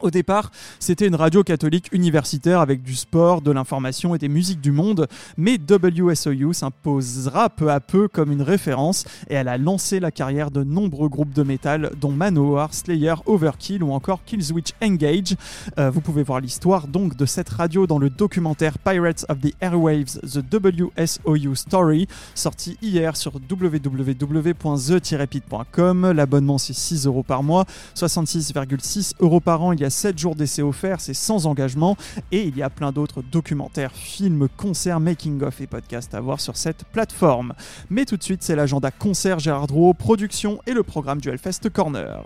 Au 0.03 0.11
départ, 0.11 0.51
c'était 0.79 1.07
une 1.07 1.15
radio 1.15 1.43
catholique 1.43 1.87
universitaire 1.93 2.59
avec 2.59 2.83
du 2.83 2.93
sport, 2.93 3.41
de 3.41 3.51
l'information 3.51 4.13
et 4.13 4.17
des 4.17 4.27
musiques 4.27 4.59
du 4.59 4.73
monde, 4.73 5.07
mais 5.37 5.57
WSOU 5.57 6.51
s'imposera 6.51 7.49
peu 7.49 7.71
à 7.71 7.79
peu 7.79 8.09
comme 8.09 8.33
une 8.33 8.41
référence 8.41 9.05
et 9.29 9.35
elle 9.35 9.47
a 9.47 9.57
lancé 9.57 10.01
la 10.01 10.11
carrière 10.11 10.51
de 10.51 10.65
nombreux 10.65 11.07
groupes 11.07 11.31
de 11.31 11.43
métal 11.43 11.91
dont 12.01 12.11
Manowar, 12.11 12.73
Slayer, 12.73 13.13
Overkill 13.25 13.81
ou 13.81 13.93
encore 13.93 14.25
Killswitch 14.25 14.73
Engage. 14.83 15.37
Euh, 15.79 15.89
vous 15.89 16.01
pouvez 16.01 16.23
voir 16.23 16.41
l'histoire 16.41 16.89
donc 16.89 17.15
de 17.15 17.25
cette 17.25 17.47
radio 17.47 17.87
dans 17.87 17.97
le 17.97 18.09
documentaire 18.09 18.77
Pirates 18.79 19.25
of 19.29 19.39
the 19.39 19.53
Airwaves 19.61 20.19
The 20.19 20.43
WSOU 20.53 21.55
Story, 21.55 22.09
sorti 22.35 22.77
hier 22.81 23.15
sur 23.15 23.35
www.the-pit.com. 23.35 26.11
L'abonnement 26.11 26.57
c'est 26.57 26.73
6 26.73 27.07
euros 27.07 27.23
par 27.23 27.41
mois, 27.41 27.63
66,6 27.95 29.13
euros 29.21 29.39
par 29.39 29.63
an. 29.63 29.71
Il 29.71 29.79
y 29.79 29.85
a 29.85 29.92
7 29.93 30.17
jours 30.17 30.35
d'essai 30.35 30.61
offerts, 30.61 30.99
c'est 30.99 31.13
sans 31.13 31.45
engagement. 31.45 31.95
Et 32.31 32.43
il 32.43 32.57
y 32.57 32.63
a 32.63 32.69
plein 32.69 32.91
d'autres 32.91 33.21
documentaires, 33.21 33.91
films, 33.93 34.47
concerts, 34.57 34.99
making-of 34.99 35.61
et 35.61 35.67
podcasts 35.67 36.13
à 36.13 36.19
voir 36.19 36.41
sur 36.41 36.57
cette 36.57 36.83
plateforme. 36.85 37.53
Mais 37.89 38.05
tout 38.05 38.17
de 38.17 38.23
suite, 38.23 38.43
c'est 38.43 38.55
l'agenda 38.55 38.91
concert 38.91 39.39
Gérard 39.39 39.67
Drouot, 39.67 39.93
production 39.93 40.59
et 40.67 40.73
le 40.73 40.83
programme 40.83 41.21
du 41.21 41.29
Hellfest 41.29 41.69
Corner. 41.71 42.23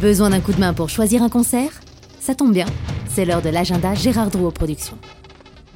Besoin 0.00 0.30
d'un 0.30 0.40
coup 0.40 0.52
de 0.52 0.60
main 0.60 0.74
pour 0.74 0.90
choisir 0.90 1.22
un 1.22 1.28
concert? 1.28 1.70
Ça 2.20 2.34
tombe 2.34 2.52
bien, 2.52 2.66
c'est 3.08 3.24
l'heure 3.24 3.42
de 3.42 3.48
l'agenda 3.48 3.94
Gérard 3.94 4.30
Drouot 4.30 4.50
Production. 4.50 4.98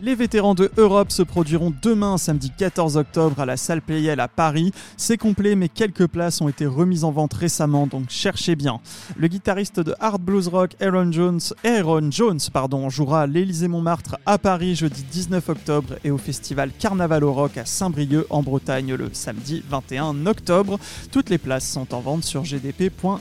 Les 0.03 0.15
vétérans 0.15 0.55
de 0.55 0.71
Europe 0.79 1.13
se 1.13 1.23
produiront 1.23 1.75
demain, 1.83 2.17
samedi 2.17 2.51
14 2.57 2.97
octobre, 2.97 3.39
à 3.39 3.45
la 3.45 3.59
salle 3.59 3.83
Playel 3.83 4.19
à 4.19 4.29
Paris. 4.29 4.73
C'est 4.97 5.19
complet, 5.19 5.57
mais 5.57 5.69
quelques 5.69 6.07
places 6.07 6.41
ont 6.41 6.49
été 6.49 6.65
remises 6.65 7.05
en 7.05 7.11
vente 7.11 7.35
récemment, 7.35 7.87
donc 7.87 8.09
cherchez 8.09 8.57
bien. 8.57 8.81
Le 9.19 9.29
guitariste 9.29 9.79
de 9.79 9.95
hard 10.01 10.23
blues 10.23 10.49
rock 10.49 10.75
Aaron 10.81 11.13
Jones, 11.13 11.41
Aaron 11.65 12.11
Jones 12.11 12.41
pardon, 12.51 12.89
jouera 12.89 13.23
à 13.23 13.27
l'Élysée-Montmartre 13.27 14.17
à 14.25 14.39
Paris 14.39 14.75
jeudi 14.75 15.05
19 15.11 15.51
octobre 15.51 15.95
et 16.03 16.11
au 16.11 16.19
festival 16.19 16.71
Carnaval 16.79 17.23
au 17.23 17.35
Rock 17.35 17.59
à 17.59 17.67
Saint-Brieuc 17.67 18.25
en 18.31 18.43
Bretagne 18.43 18.95
le 18.95 19.11
samedi 19.13 19.63
21 19.69 20.25
octobre. 20.27 20.79
Toutes 21.13 21.29
les 21.29 21.39
places 21.39 21.71
sont 21.71 21.93
en 21.93 22.01
vente 22.01 22.25
sur 22.25 22.43
gdp.fr. 22.43 23.21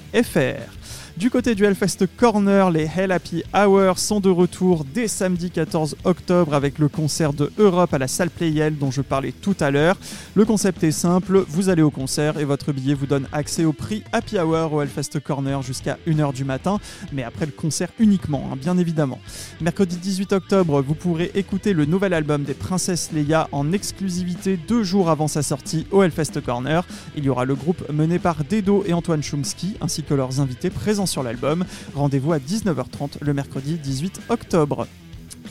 Du 1.19 1.29
côté 1.29 1.53
du 1.53 1.65
Hellfest 1.65 2.07
Corner, 2.15 2.71
les 2.71 2.89
Hell 2.95 3.11
Happy 3.11 3.43
Hours 3.53 3.99
sont 3.99 4.21
de 4.21 4.29
retour 4.29 4.85
dès 4.85 5.09
samedi 5.09 5.51
14 5.51 5.97
octobre 6.05 6.53
avec 6.53 6.79
le 6.79 6.87
concert 6.87 7.33
de 7.33 7.51
Europe 7.57 7.93
à 7.93 7.97
la 7.97 8.07
salle 8.07 8.29
Playel 8.29 8.77
dont 8.77 8.89
je 8.89 9.01
parlais 9.01 9.33
tout 9.33 9.55
à 9.59 9.69
l'heure. 9.69 9.97
Le 10.33 10.45
concept 10.45 10.81
est 10.85 10.91
simple, 10.91 11.43
vous 11.49 11.67
allez 11.67 11.81
au 11.81 11.89
concert 11.91 12.39
et 12.39 12.45
votre 12.45 12.71
billet 12.71 12.93
vous 12.93 13.05
donne 13.05 13.27
accès 13.33 13.65
au 13.65 13.73
prix 13.73 14.01
Happy 14.13 14.39
Hour 14.39 14.71
au 14.71 14.81
Hellfest 14.81 15.19
Corner 15.21 15.61
jusqu'à 15.61 15.97
1h 16.07 16.31
du 16.31 16.45
matin, 16.45 16.79
mais 17.11 17.23
après 17.23 17.45
le 17.45 17.51
concert 17.51 17.89
uniquement, 17.99 18.49
hein, 18.49 18.55
bien 18.55 18.77
évidemment. 18.77 19.19
Mercredi 19.59 19.97
18 19.97 20.31
octobre, 20.31 20.81
vous 20.81 20.95
pourrez 20.95 21.31
écouter 21.35 21.73
le 21.73 21.83
nouvel 21.83 22.13
album 22.13 22.43
des 22.43 22.53
Princesses 22.53 23.09
Leia 23.11 23.49
en 23.51 23.73
exclusivité 23.73 24.55
deux 24.55 24.83
jours 24.83 25.09
avant 25.09 25.27
sa 25.27 25.43
sortie 25.43 25.85
au 25.91 26.01
Hellfest 26.01 26.39
Corner. 26.45 26.87
Il 27.17 27.25
y 27.25 27.29
aura 27.29 27.43
le 27.43 27.55
groupe 27.55 27.83
mené 27.91 28.19
par 28.19 28.45
Dedo 28.49 28.85
et 28.87 28.93
Antoine 28.93 29.21
Chomsky 29.21 29.75
ainsi 29.81 30.03
que 30.03 30.13
leurs 30.13 30.39
invités 30.39 30.69
présents 30.69 31.08
sur 31.09 31.23
l'album. 31.23 31.65
Rendez-vous 31.95 32.31
à 32.31 32.37
19h30 32.37 33.17
le 33.21 33.33
mercredi 33.33 33.77
18 33.77 34.21
octobre. 34.29 34.87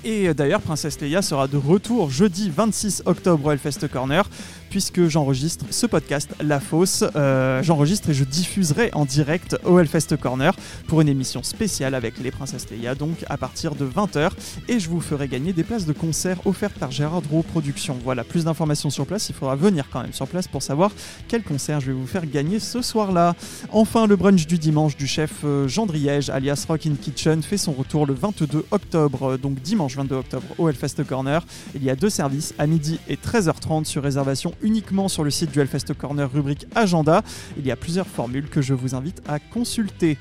Et 0.04 0.32
d'ailleurs, 0.32 0.60
Princesse 0.60 1.00
Leia 1.00 1.22
sera 1.22 1.48
de 1.48 1.56
retour 1.56 2.10
jeudi 2.10 2.50
26 2.54 3.02
octobre 3.06 3.46
au 3.46 3.50
Hellfest 3.50 3.88
Corner 3.92 4.24
puisque 4.70 5.06
j'enregistre 5.08 5.64
ce 5.70 5.86
podcast 5.86 6.30
La 6.42 6.60
Fosse. 6.60 7.04
Euh, 7.16 7.62
j'enregistre 7.62 8.10
et 8.10 8.14
je 8.14 8.24
diffuserai 8.24 8.90
en 8.92 9.04
direct 9.04 9.56
au 9.64 9.78
Hellfest 9.78 10.16
Corner 10.20 10.54
pour 10.86 11.00
une 11.00 11.08
émission 11.08 11.42
spéciale 11.42 11.94
avec 11.94 12.18
les 12.18 12.30
Princesses 12.30 12.70
Leia, 12.70 12.94
donc 12.94 13.24
à 13.28 13.36
partir 13.36 13.74
de 13.74 13.86
20h. 13.86 14.30
Et 14.68 14.80
je 14.80 14.88
vous 14.88 15.00
ferai 15.00 15.28
gagner 15.28 15.52
des 15.52 15.64
places 15.64 15.86
de 15.86 15.92
concert 15.92 16.46
offertes 16.46 16.78
par 16.78 16.90
Gérard 16.90 17.22
Drouot 17.22 17.42
Productions. 17.42 17.98
Voilà, 18.04 18.24
plus 18.24 18.44
d'informations 18.44 18.90
sur 18.90 19.06
place, 19.06 19.28
il 19.28 19.34
faudra 19.34 19.56
venir 19.56 19.86
quand 19.90 20.02
même 20.02 20.12
sur 20.12 20.26
place 20.26 20.48
pour 20.48 20.62
savoir 20.62 20.90
quel 21.28 21.42
concert 21.42 21.80
je 21.80 21.86
vais 21.86 21.92
vous 21.92 22.06
faire 22.06 22.26
gagner 22.26 22.60
ce 22.60 22.82
soir-là. 22.82 23.34
Enfin, 23.72 24.06
le 24.06 24.16
brunch 24.16 24.46
du 24.46 24.58
dimanche 24.58 24.96
du 24.96 25.06
chef 25.06 25.30
euh, 25.44 25.68
Jean 25.68 25.86
Driège, 25.86 26.30
alias 26.30 26.64
Rockin' 26.68 26.96
Kitchen, 26.96 27.42
fait 27.42 27.56
son 27.56 27.72
retour 27.72 28.06
le 28.06 28.14
22 28.14 28.66
octobre, 28.70 29.32
euh, 29.32 29.38
donc 29.38 29.60
dimanche 29.60 29.96
22 29.96 30.16
octobre 30.16 30.46
au 30.58 30.68
Hellfest 30.68 31.04
Corner. 31.06 31.44
Il 31.74 31.84
y 31.84 31.90
a 31.90 31.96
deux 31.96 32.10
services, 32.10 32.54
à 32.58 32.66
midi 32.66 32.98
et 33.08 33.16
13h30 33.16 33.84
sur 33.84 34.02
réservation 34.02 34.54
uniquement 34.62 35.08
sur 35.08 35.24
le 35.24 35.30
site 35.30 35.50
du 35.50 35.60
Hellfest 35.60 35.94
Corner 35.96 36.30
rubrique 36.30 36.66
Agenda. 36.74 37.22
Il 37.56 37.66
y 37.66 37.70
a 37.70 37.76
plusieurs 37.76 38.06
formules 38.06 38.48
que 38.48 38.60
je 38.60 38.74
vous 38.74 38.94
invite 38.94 39.22
à 39.28 39.38
consulter. 39.38 40.18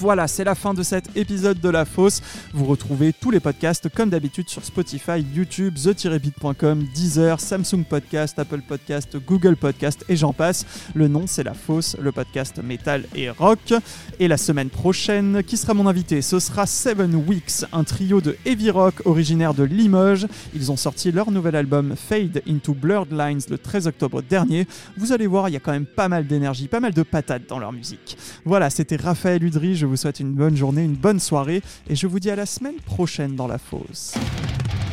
Voilà, 0.00 0.28
c'est 0.28 0.44
la 0.44 0.54
fin 0.54 0.74
de 0.74 0.84
cet 0.84 1.16
épisode 1.16 1.58
de 1.60 1.68
La 1.68 1.84
Fosse. 1.84 2.22
Vous 2.54 2.66
retrouvez 2.66 3.12
tous 3.12 3.32
les 3.32 3.40
podcasts 3.40 3.88
comme 3.88 4.10
d'habitude 4.10 4.48
sur 4.48 4.64
Spotify, 4.64 5.24
YouTube, 5.34 5.74
the-beat.com, 5.74 6.84
Deezer, 6.94 7.40
Samsung 7.40 7.82
Podcast, 7.82 8.38
Apple 8.38 8.60
Podcast, 8.60 9.16
Google 9.26 9.56
Podcast 9.56 10.04
et 10.08 10.14
j'en 10.14 10.32
passe. 10.32 10.64
Le 10.94 11.08
nom 11.08 11.24
c'est 11.26 11.42
La 11.42 11.54
Fosse, 11.54 11.96
le 12.00 12.12
podcast 12.12 12.62
métal 12.62 13.06
et 13.16 13.28
rock. 13.28 13.74
Et 14.20 14.28
la 14.28 14.36
semaine 14.36 14.70
prochaine, 14.70 15.42
qui 15.42 15.56
sera 15.56 15.74
mon 15.74 15.88
invité? 15.88 16.22
Ce 16.22 16.38
sera 16.38 16.66
Seven 16.66 17.16
Weeks, 17.16 17.64
un 17.72 17.82
trio 17.82 18.20
de 18.20 18.36
heavy 18.46 18.70
rock 18.70 19.02
originaire 19.04 19.52
de 19.52 19.64
Limoges. 19.64 20.28
Ils 20.54 20.70
ont 20.70 20.76
sorti 20.76 21.10
leur 21.10 21.32
nouvel 21.32 21.56
album 21.56 21.96
Fade 21.96 22.40
into 22.48 22.72
Blurred 22.72 23.10
Lines 23.10 23.40
le 23.50 23.58
13 23.58 23.88
octobre 23.88 24.22
dernier. 24.22 24.68
Vous 24.96 25.10
allez 25.10 25.26
voir, 25.26 25.48
il 25.48 25.54
y 25.54 25.56
a 25.56 25.60
quand 25.60 25.72
même 25.72 25.86
pas 25.86 26.08
mal 26.08 26.28
d'énergie, 26.28 26.68
pas 26.68 26.78
mal 26.78 26.94
de 26.94 27.02
patates 27.02 27.48
dans 27.48 27.58
leur 27.58 27.72
musique. 27.72 28.16
Voilà, 28.44 28.70
c'était 28.70 28.94
Raphaël 28.94 29.42
Udry. 29.42 29.87
Vous 29.88 29.96
souhaite 29.96 30.20
une 30.20 30.32
bonne 30.32 30.56
journée, 30.56 30.84
une 30.84 30.94
bonne 30.94 31.20
soirée 31.20 31.62
et 31.88 31.96
je 31.96 32.06
vous 32.06 32.20
dis 32.20 32.30
à 32.30 32.36
la 32.36 32.46
semaine 32.46 32.80
prochaine 32.84 33.34
dans 33.34 33.46
La 33.46 33.58
Fosse. 33.58 34.14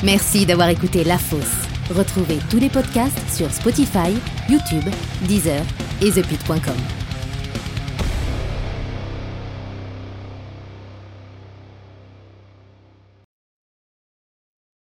Merci 0.03 0.45
d'avoir 0.45 0.69
écouté 0.69 1.03
La 1.03 1.17
Fosse. 1.17 1.67
Retrouvez 1.89 2.39
tous 2.49 2.59
les 2.59 2.69
podcasts 2.69 3.29
sur 3.33 3.51
Spotify, 3.51 4.11
YouTube, 4.49 4.85
Deezer 5.27 5.63
et 6.01 6.11
ThePit.com. 6.11 7.04